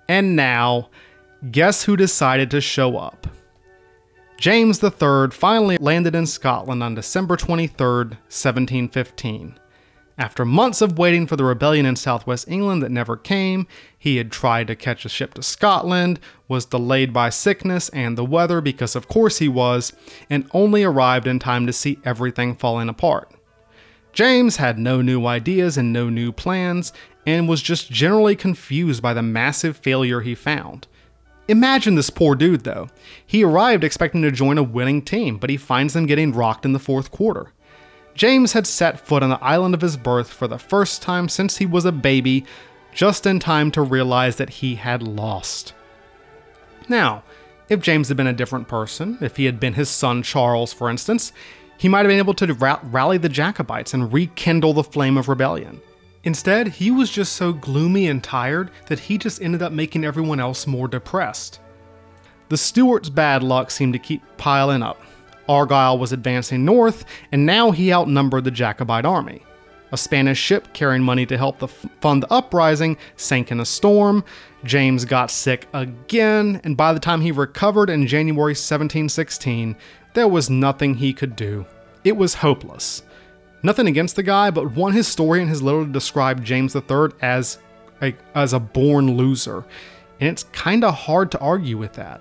[0.08, 0.88] And now,
[1.50, 3.26] guess who decided to show up?
[4.38, 9.58] James III finally landed in Scotland on December 23, 1715.
[10.18, 13.66] After months of waiting for the rebellion in southwest England that never came,
[13.98, 18.24] he had tried to catch a ship to Scotland, was delayed by sickness and the
[18.24, 19.92] weather because of course he was,
[20.28, 23.30] and only arrived in time to see everything falling apart.
[24.12, 26.92] James had no new ideas and no new plans,
[27.26, 30.86] and was just generally confused by the massive failure he found.
[31.48, 32.88] Imagine this poor dude, though.
[33.26, 36.72] He arrived expecting to join a winning team, but he finds them getting rocked in
[36.72, 37.52] the fourth quarter.
[38.14, 41.56] James had set foot on the island of his birth for the first time since
[41.56, 42.44] he was a baby,
[42.92, 45.74] just in time to realize that he had lost.
[46.88, 47.22] Now,
[47.68, 50.90] if James had been a different person, if he had been his son Charles, for
[50.90, 51.32] instance,
[51.78, 55.28] he might have been able to ra- rally the Jacobites and rekindle the flame of
[55.28, 55.80] rebellion.
[56.24, 60.38] Instead, he was just so gloomy and tired that he just ended up making everyone
[60.38, 61.60] else more depressed.
[62.48, 65.00] The Stuarts' bad luck seemed to keep piling up.
[65.48, 69.42] Argyll was advancing north, and now he outnumbered the Jacobite army.
[69.92, 73.64] A Spanish ship carrying money to help the f- fund the uprising sank in a
[73.64, 74.24] storm.
[74.64, 79.76] James got sick again, and by the time he recovered in January 1716,
[80.14, 81.66] there was nothing he could do.
[82.04, 83.02] It was hopeless.
[83.62, 87.58] Nothing against the guy, but one historian has literally described James III as
[88.00, 89.64] a, as a born loser,
[90.20, 92.20] and it's kind of hard to argue with that.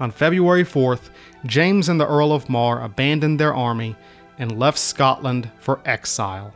[0.00, 1.10] On February 4th,
[1.46, 3.96] James and the Earl of Mar abandoned their army
[4.38, 6.52] and left Scotland for exile.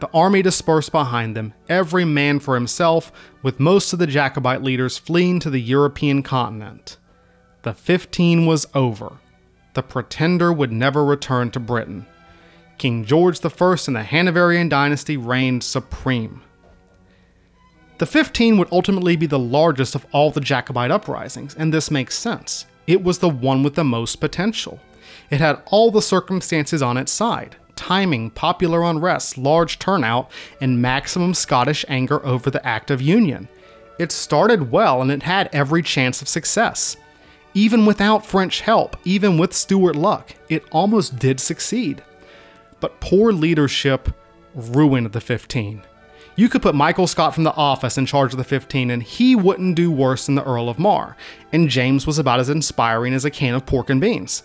[0.00, 3.12] The army dispersed behind them, every man for himself,
[3.42, 6.98] with most of the Jacobite leaders fleeing to the European continent.
[7.62, 9.18] The 15 was over.
[9.72, 12.06] The pretender would never return to Britain.
[12.76, 16.42] King George I and the Hanoverian dynasty reigned supreme.
[17.98, 22.18] The 15 would ultimately be the largest of all the Jacobite uprisings, and this makes
[22.18, 22.66] sense.
[22.86, 24.80] It was the one with the most potential.
[25.30, 30.30] It had all the circumstances on its side timing, popular unrest, large turnout,
[30.60, 33.48] and maximum Scottish anger over the Act of Union.
[33.98, 36.96] It started well and it had every chance of success.
[37.52, 42.02] Even without French help, even with Stuart luck, it almost did succeed.
[42.80, 44.08] But poor leadership
[44.54, 45.82] ruined the 15.
[46.36, 49.36] You could put Michael Scott from The Office in charge of the 15, and he
[49.36, 51.16] wouldn't do worse than the Earl of Mar,
[51.52, 54.42] and James was about as inspiring as a can of pork and beans.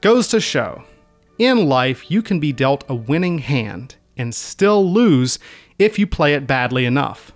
[0.00, 0.82] Goes to show,
[1.38, 5.38] in life, you can be dealt a winning hand, and still lose
[5.78, 7.32] if you play it badly enough.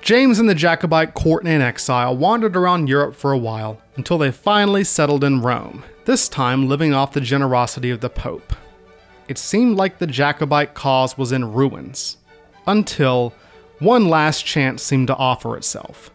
[0.00, 4.30] James and the Jacobite court in exile wandered around Europe for a while until they
[4.30, 8.54] finally settled in Rome, this time living off the generosity of the Pope.
[9.30, 12.16] It seemed like the Jacobite cause was in ruins,
[12.66, 13.32] until
[13.78, 16.10] one last chance seemed to offer itself.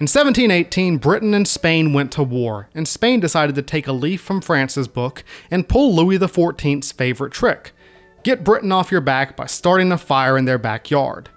[0.00, 4.22] In 1718, Britain and Spain went to war, and Spain decided to take a leaf
[4.22, 7.72] from France's book and pull Louis XIV's favorite trick
[8.22, 11.28] get Britain off your back by starting a fire in their backyard.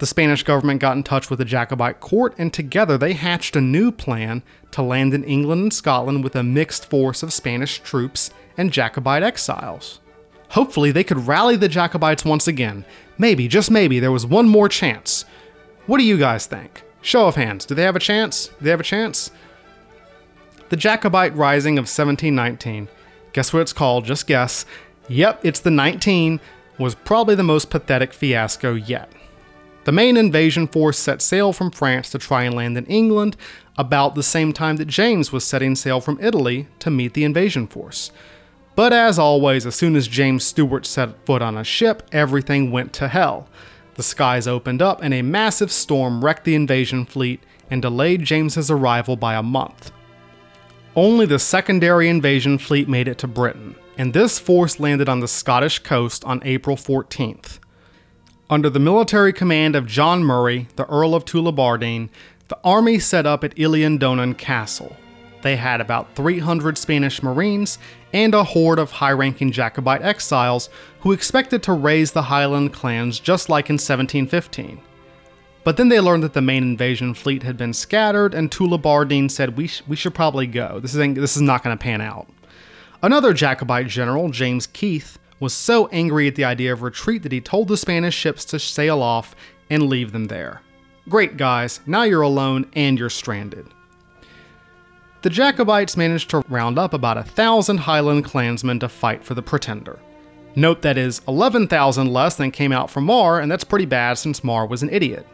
[0.00, 3.60] The Spanish government got in touch with the Jacobite court, and together they hatched a
[3.60, 8.30] new plan to land in England and Scotland with a mixed force of Spanish troops
[8.56, 10.00] and Jacobite exiles.
[10.48, 12.86] Hopefully, they could rally the Jacobites once again.
[13.18, 15.26] Maybe, just maybe, there was one more chance.
[15.84, 16.82] What do you guys think?
[17.02, 17.66] Show of hands.
[17.66, 18.46] Do they have a chance?
[18.46, 19.30] Do they have a chance?
[20.70, 22.88] The Jacobite Rising of 1719.
[23.34, 24.06] Guess what it's called?
[24.06, 24.64] Just guess.
[25.08, 26.40] Yep, it's the 19,
[26.78, 29.12] was probably the most pathetic fiasco yet.
[29.84, 33.36] The main invasion force set sail from France to try and land in England
[33.78, 37.66] about the same time that James was setting sail from Italy to meet the invasion
[37.66, 38.10] force.
[38.76, 42.92] But as always, as soon as James Stuart set foot on a ship, everything went
[42.94, 43.48] to hell.
[43.94, 48.70] The skies opened up and a massive storm wrecked the invasion fleet and delayed James's
[48.70, 49.92] arrival by a month.
[50.96, 55.28] Only the secondary invasion fleet made it to Britain, and this force landed on the
[55.28, 57.59] Scottish coast on April 14th.
[58.50, 62.08] Under the military command of John Murray, the Earl of Tullibardine,
[62.48, 64.96] the army set up at Eilean Donan Castle.
[65.42, 67.78] They had about 300 Spanish Marines
[68.12, 70.68] and a horde of high ranking Jacobite exiles
[70.98, 74.80] who expected to raise the Highland clans just like in 1715.
[75.62, 79.56] But then they learned that the main invasion fleet had been scattered, and Tullibardine said,
[79.56, 80.80] we, sh- we should probably go.
[80.80, 82.28] This is, this is not going to pan out.
[83.00, 87.40] Another Jacobite general, James Keith, was so angry at the idea of retreat that he
[87.40, 89.34] told the Spanish ships to sail off
[89.70, 90.60] and leave them there.
[91.08, 93.66] Great, guys, now you're alone and you're stranded.
[95.22, 99.42] The Jacobites managed to round up about a thousand Highland clansmen to fight for the
[99.42, 99.98] Pretender.
[100.56, 104.42] Note that is 11,000 less than came out from Mar, and that's pretty bad since
[104.42, 105.26] Mar was an idiot.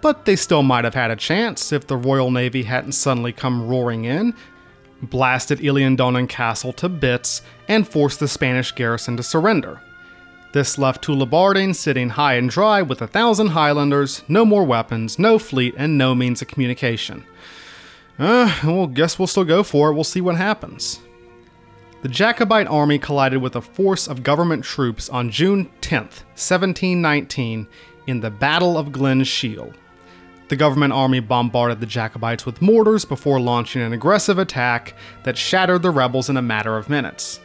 [0.00, 3.66] But they still might have had a chance if the Royal Navy hadn't suddenly come
[3.66, 4.34] roaring in
[5.02, 9.80] blasted Eilean Donan Castle to bits, and forced the Spanish garrison to surrender.
[10.52, 15.38] This left Tullibardine sitting high and dry with a thousand Highlanders, no more weapons, no
[15.38, 17.24] fleet, and no means of communication.
[18.18, 19.94] Uh, well, guess we'll still go for it.
[19.94, 21.00] We'll see what happens.
[22.02, 27.66] The Jacobite army collided with a force of government troops on June 10th, 1719,
[28.06, 29.72] in the Battle of Glen Shiel.
[30.48, 35.82] The government army bombarded the Jacobites with mortars before launching an aggressive attack that shattered
[35.82, 37.40] the rebels in a matter of minutes.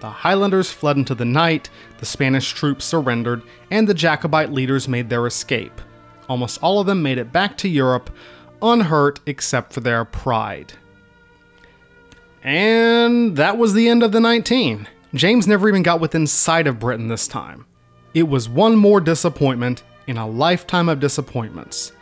[0.00, 5.08] The Highlanders fled into the night, the Spanish troops surrendered, and the Jacobite leaders made
[5.08, 5.80] their escape.
[6.28, 8.10] Almost all of them made it back to Europe,
[8.60, 10.72] unhurt except for their pride.
[12.42, 14.88] And that was the end of the 19.
[15.14, 17.66] James never even got within sight of Britain this time.
[18.14, 21.92] It was one more disappointment in a lifetime of disappointments.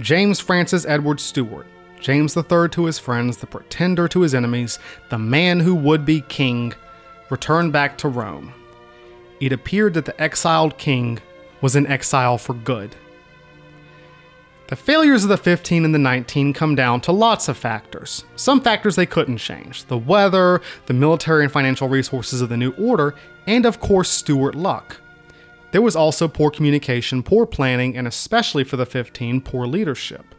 [0.00, 1.66] James Francis Edward Stuart,
[2.00, 4.78] James III to his friends, the pretender to his enemies,
[5.10, 6.72] the man who would be king,
[7.28, 8.54] returned back to Rome.
[9.40, 11.18] It appeared that the exiled king
[11.60, 12.96] was in exile for good.
[14.68, 18.24] The failures of the 15 and the 19 come down to lots of factors.
[18.36, 22.70] Some factors they couldn't change the weather, the military and financial resources of the new
[22.78, 23.14] order,
[23.46, 24.96] and of course, Stuart luck.
[25.72, 30.34] There was also poor communication, poor planning, and especially for the 15, poor leadership.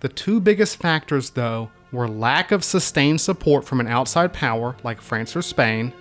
[0.00, 5.00] The two biggest factors, though, were lack of sustained support from an outside power like
[5.00, 5.92] France or Spain,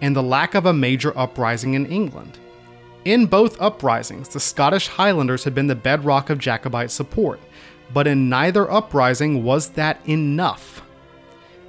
[0.00, 2.38] and the lack of a major uprising in England.
[3.04, 7.40] In both uprisings, the Scottish Highlanders had been the bedrock of Jacobite support,
[7.92, 10.82] but in neither uprising was that enough.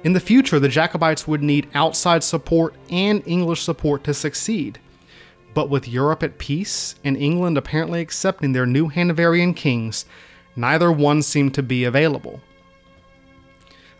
[0.04, 4.78] In the future, the Jacobites would need outside support and English support to succeed.
[5.54, 10.06] But with Europe at peace and England apparently accepting their new Hanoverian kings,
[10.56, 12.40] neither one seemed to be available.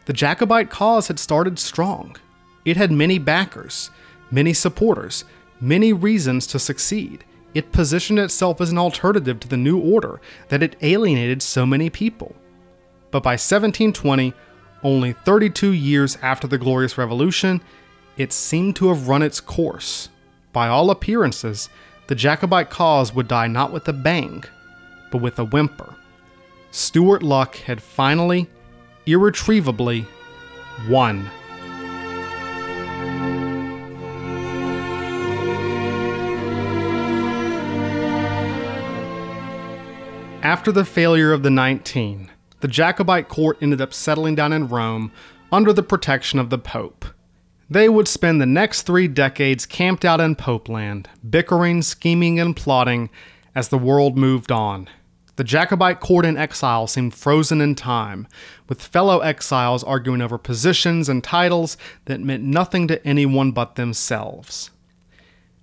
[0.07, 2.16] The Jacobite cause had started strong.
[2.65, 3.91] It had many backers,
[4.31, 5.24] many supporters,
[5.61, 7.24] many reasons to succeed.
[7.55, 11.91] It positioned itself as an alternative to the new order that had alienated so many
[11.91, 12.35] people.
[13.11, 14.33] But by 1720,
[14.83, 17.61] only 32 years after the Glorious Revolution,
[18.16, 20.09] it seemed to have run its course
[20.53, 21.69] by all appearances,
[22.09, 24.45] the Jacobite cause would die not with a bang,
[25.11, 25.95] but with a whimper.
[26.70, 28.49] Stuart Luck had finally,
[29.07, 30.07] irretrievably,
[30.89, 31.29] won.
[40.43, 42.31] After the failure of the 19,
[42.61, 45.12] the Jacobite court ended up settling down in Rome
[45.53, 47.05] under the protection of the Pope.
[47.73, 53.09] They would spend the next three decades camped out in Popeland, bickering, scheming, and plotting
[53.55, 54.90] as the world moved on.
[55.36, 58.28] The Jacobite court in exile seemed frozen in time,
[58.69, 64.70] with fellow exiles arguing over positions and titles that meant nothing to anyone but themselves.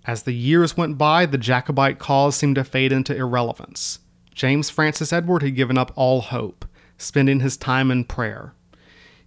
[0.04, 4.00] As the years went by, the Jacobite cause seemed to fade into irrelevance.
[4.34, 6.66] James Francis Edward had given up all hope,
[6.98, 8.56] spending his time in prayer.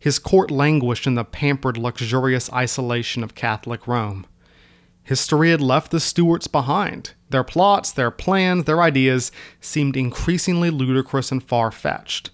[0.03, 4.27] His court languished in the pampered, luxurious isolation of Catholic Rome.
[5.05, 7.13] History had left the Stuarts behind.
[7.31, 9.31] Their plots, their plans, their ideas
[9.61, 12.31] seemed increasingly ludicrous and far fetched.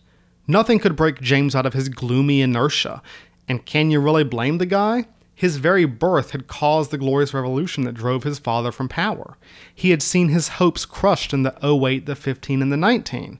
[0.46, 3.02] Nothing could break James out of his gloomy inertia.
[3.46, 5.04] And can you really blame the guy?
[5.34, 9.36] His very birth had caused the glorious revolution that drove his father from power.
[9.74, 13.38] He had seen his hopes crushed in the 08, the 15, and the 19.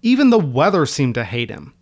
[0.00, 1.74] Even the weather seemed to hate him.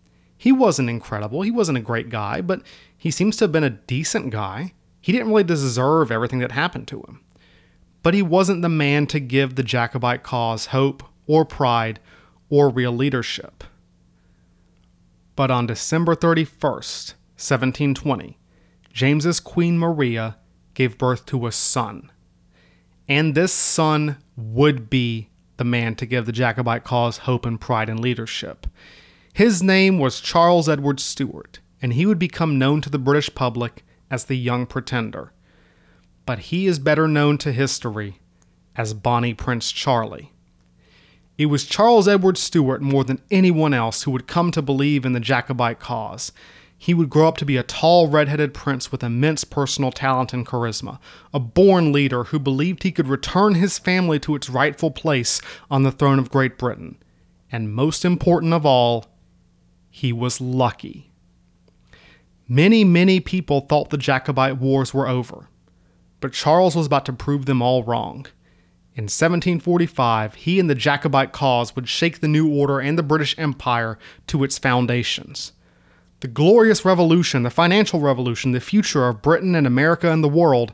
[0.45, 2.61] He wasn't incredible, he wasn't a great guy, but
[2.95, 4.73] he seems to have been a decent guy.
[5.01, 7.21] He didn't really deserve everything that happened to him.
[8.03, 11.99] But he wasn't the man to give the Jacobite cause hope or pride
[12.47, 13.63] or real leadership.
[15.35, 18.37] But on December 31st, 1720,
[18.93, 20.37] James's Queen Maria
[20.75, 22.11] gave birth to a son.
[23.07, 27.89] And this son would be the man to give the Jacobite cause hope and pride
[27.89, 28.67] and leadership.
[29.35, 33.83] His name was Charles Edward Stuart, and he would become known to the British public
[34.09, 35.33] as the Young Pretender,
[36.25, 38.21] but he is better known to history
[38.77, 40.31] as Bonnie Prince Charlie.
[41.37, 45.11] It was Charles Edward Stuart more than anyone else who would come to believe in
[45.11, 46.31] the Jacobite cause.
[46.77, 50.47] He would grow up to be a tall, red-headed prince with immense personal talent and
[50.47, 50.97] charisma,
[51.33, 55.83] a born leader who believed he could return his family to its rightful place on
[55.83, 56.95] the throne of Great Britain.
[57.51, 59.07] And most important of all,
[59.95, 61.09] he was lucky.
[62.49, 65.47] Many, many people thought the Jacobite Wars were over,
[66.19, 68.25] but Charles was about to prove them all wrong.
[68.93, 73.39] In 1745, he and the Jacobite cause would shake the New Order and the British
[73.39, 73.97] Empire
[74.27, 75.53] to its foundations.
[76.19, 80.73] The glorious revolution, the financial revolution, the future of Britain and America and the world,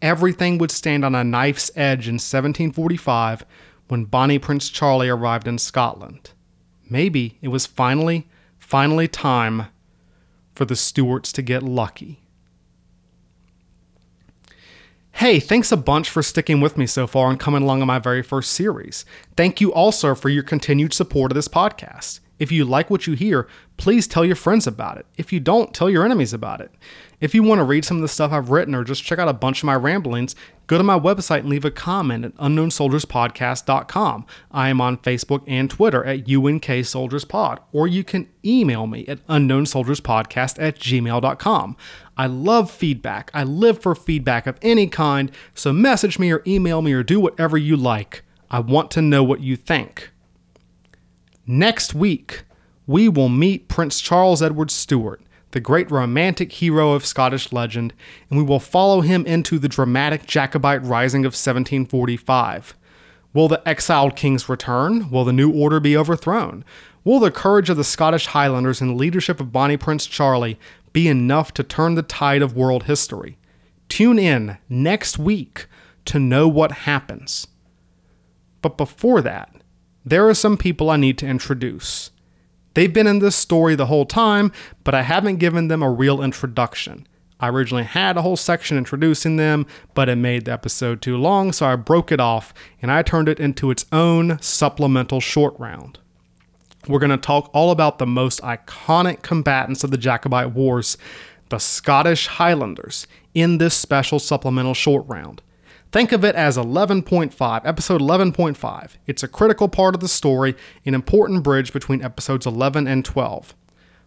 [0.00, 3.44] everything would stand on a knife's edge in 1745
[3.88, 6.30] when Bonnie Prince Charlie arrived in Scotland.
[6.88, 8.26] Maybe it was finally,
[8.74, 9.66] finally time
[10.56, 12.18] for the Stuarts to get lucky.
[15.12, 18.00] Hey, thanks a bunch for sticking with me so far and coming along on my
[18.00, 19.04] very first series.
[19.36, 22.18] Thank you also for your continued support of this podcast.
[22.40, 23.46] If you like what you hear,
[23.76, 25.06] please tell your friends about it.
[25.16, 26.72] If you don't, tell your enemies about it.
[27.20, 29.28] If you want to read some of the stuff I've written or just check out
[29.28, 30.34] a bunch of my ramblings,
[30.66, 34.26] go to my website and leave a comment at unknownsoldierspodcast.com.
[34.50, 40.60] I am on Facebook and Twitter at UNKSoldiersPod, or you can email me at unknownsoldierspodcast
[40.60, 41.76] at gmail.com.
[42.16, 43.30] I love feedback.
[43.34, 47.20] I live for feedback of any kind, so message me or email me or do
[47.20, 48.22] whatever you like.
[48.50, 50.10] I want to know what you think.
[51.46, 52.44] Next week,
[52.86, 55.22] we will meet Prince Charles Edward Stuart,
[55.54, 57.94] the great romantic hero of Scottish legend,
[58.28, 62.76] and we will follow him into the dramatic Jacobite rising of 1745.
[63.32, 65.08] Will the exiled kings return?
[65.10, 66.64] Will the new order be overthrown?
[67.04, 70.58] Will the courage of the Scottish Highlanders and leadership of Bonnie Prince Charlie
[70.92, 73.38] be enough to turn the tide of world history?
[73.88, 75.68] Tune in next week
[76.06, 77.46] to know what happens.
[78.60, 79.54] But before that,
[80.04, 82.10] there are some people I need to introduce.
[82.74, 84.52] They've been in this story the whole time,
[84.82, 87.06] but I haven't given them a real introduction.
[87.40, 91.52] I originally had a whole section introducing them, but it made the episode too long,
[91.52, 95.98] so I broke it off and I turned it into its own supplemental short round.
[96.88, 100.98] We're going to talk all about the most iconic combatants of the Jacobite Wars,
[101.48, 105.42] the Scottish Highlanders, in this special supplemental short round.
[105.94, 108.90] Think of it as 11.5, episode 11.5.
[109.06, 113.54] It's a critical part of the story, an important bridge between episodes 11 and 12.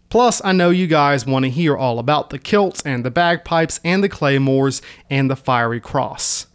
[0.10, 3.80] Plus, I know you guys want to hear all about the kilts and the bagpipes
[3.86, 6.48] and the claymores and the fiery cross.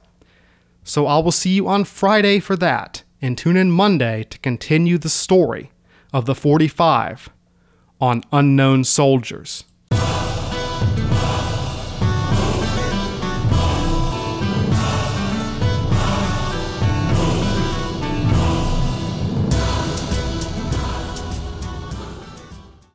[0.84, 4.98] So I will see you on Friday for that, and tune in Monday to continue
[4.98, 5.72] the story
[6.12, 7.30] of the 45
[8.02, 9.64] on Unknown Soldiers.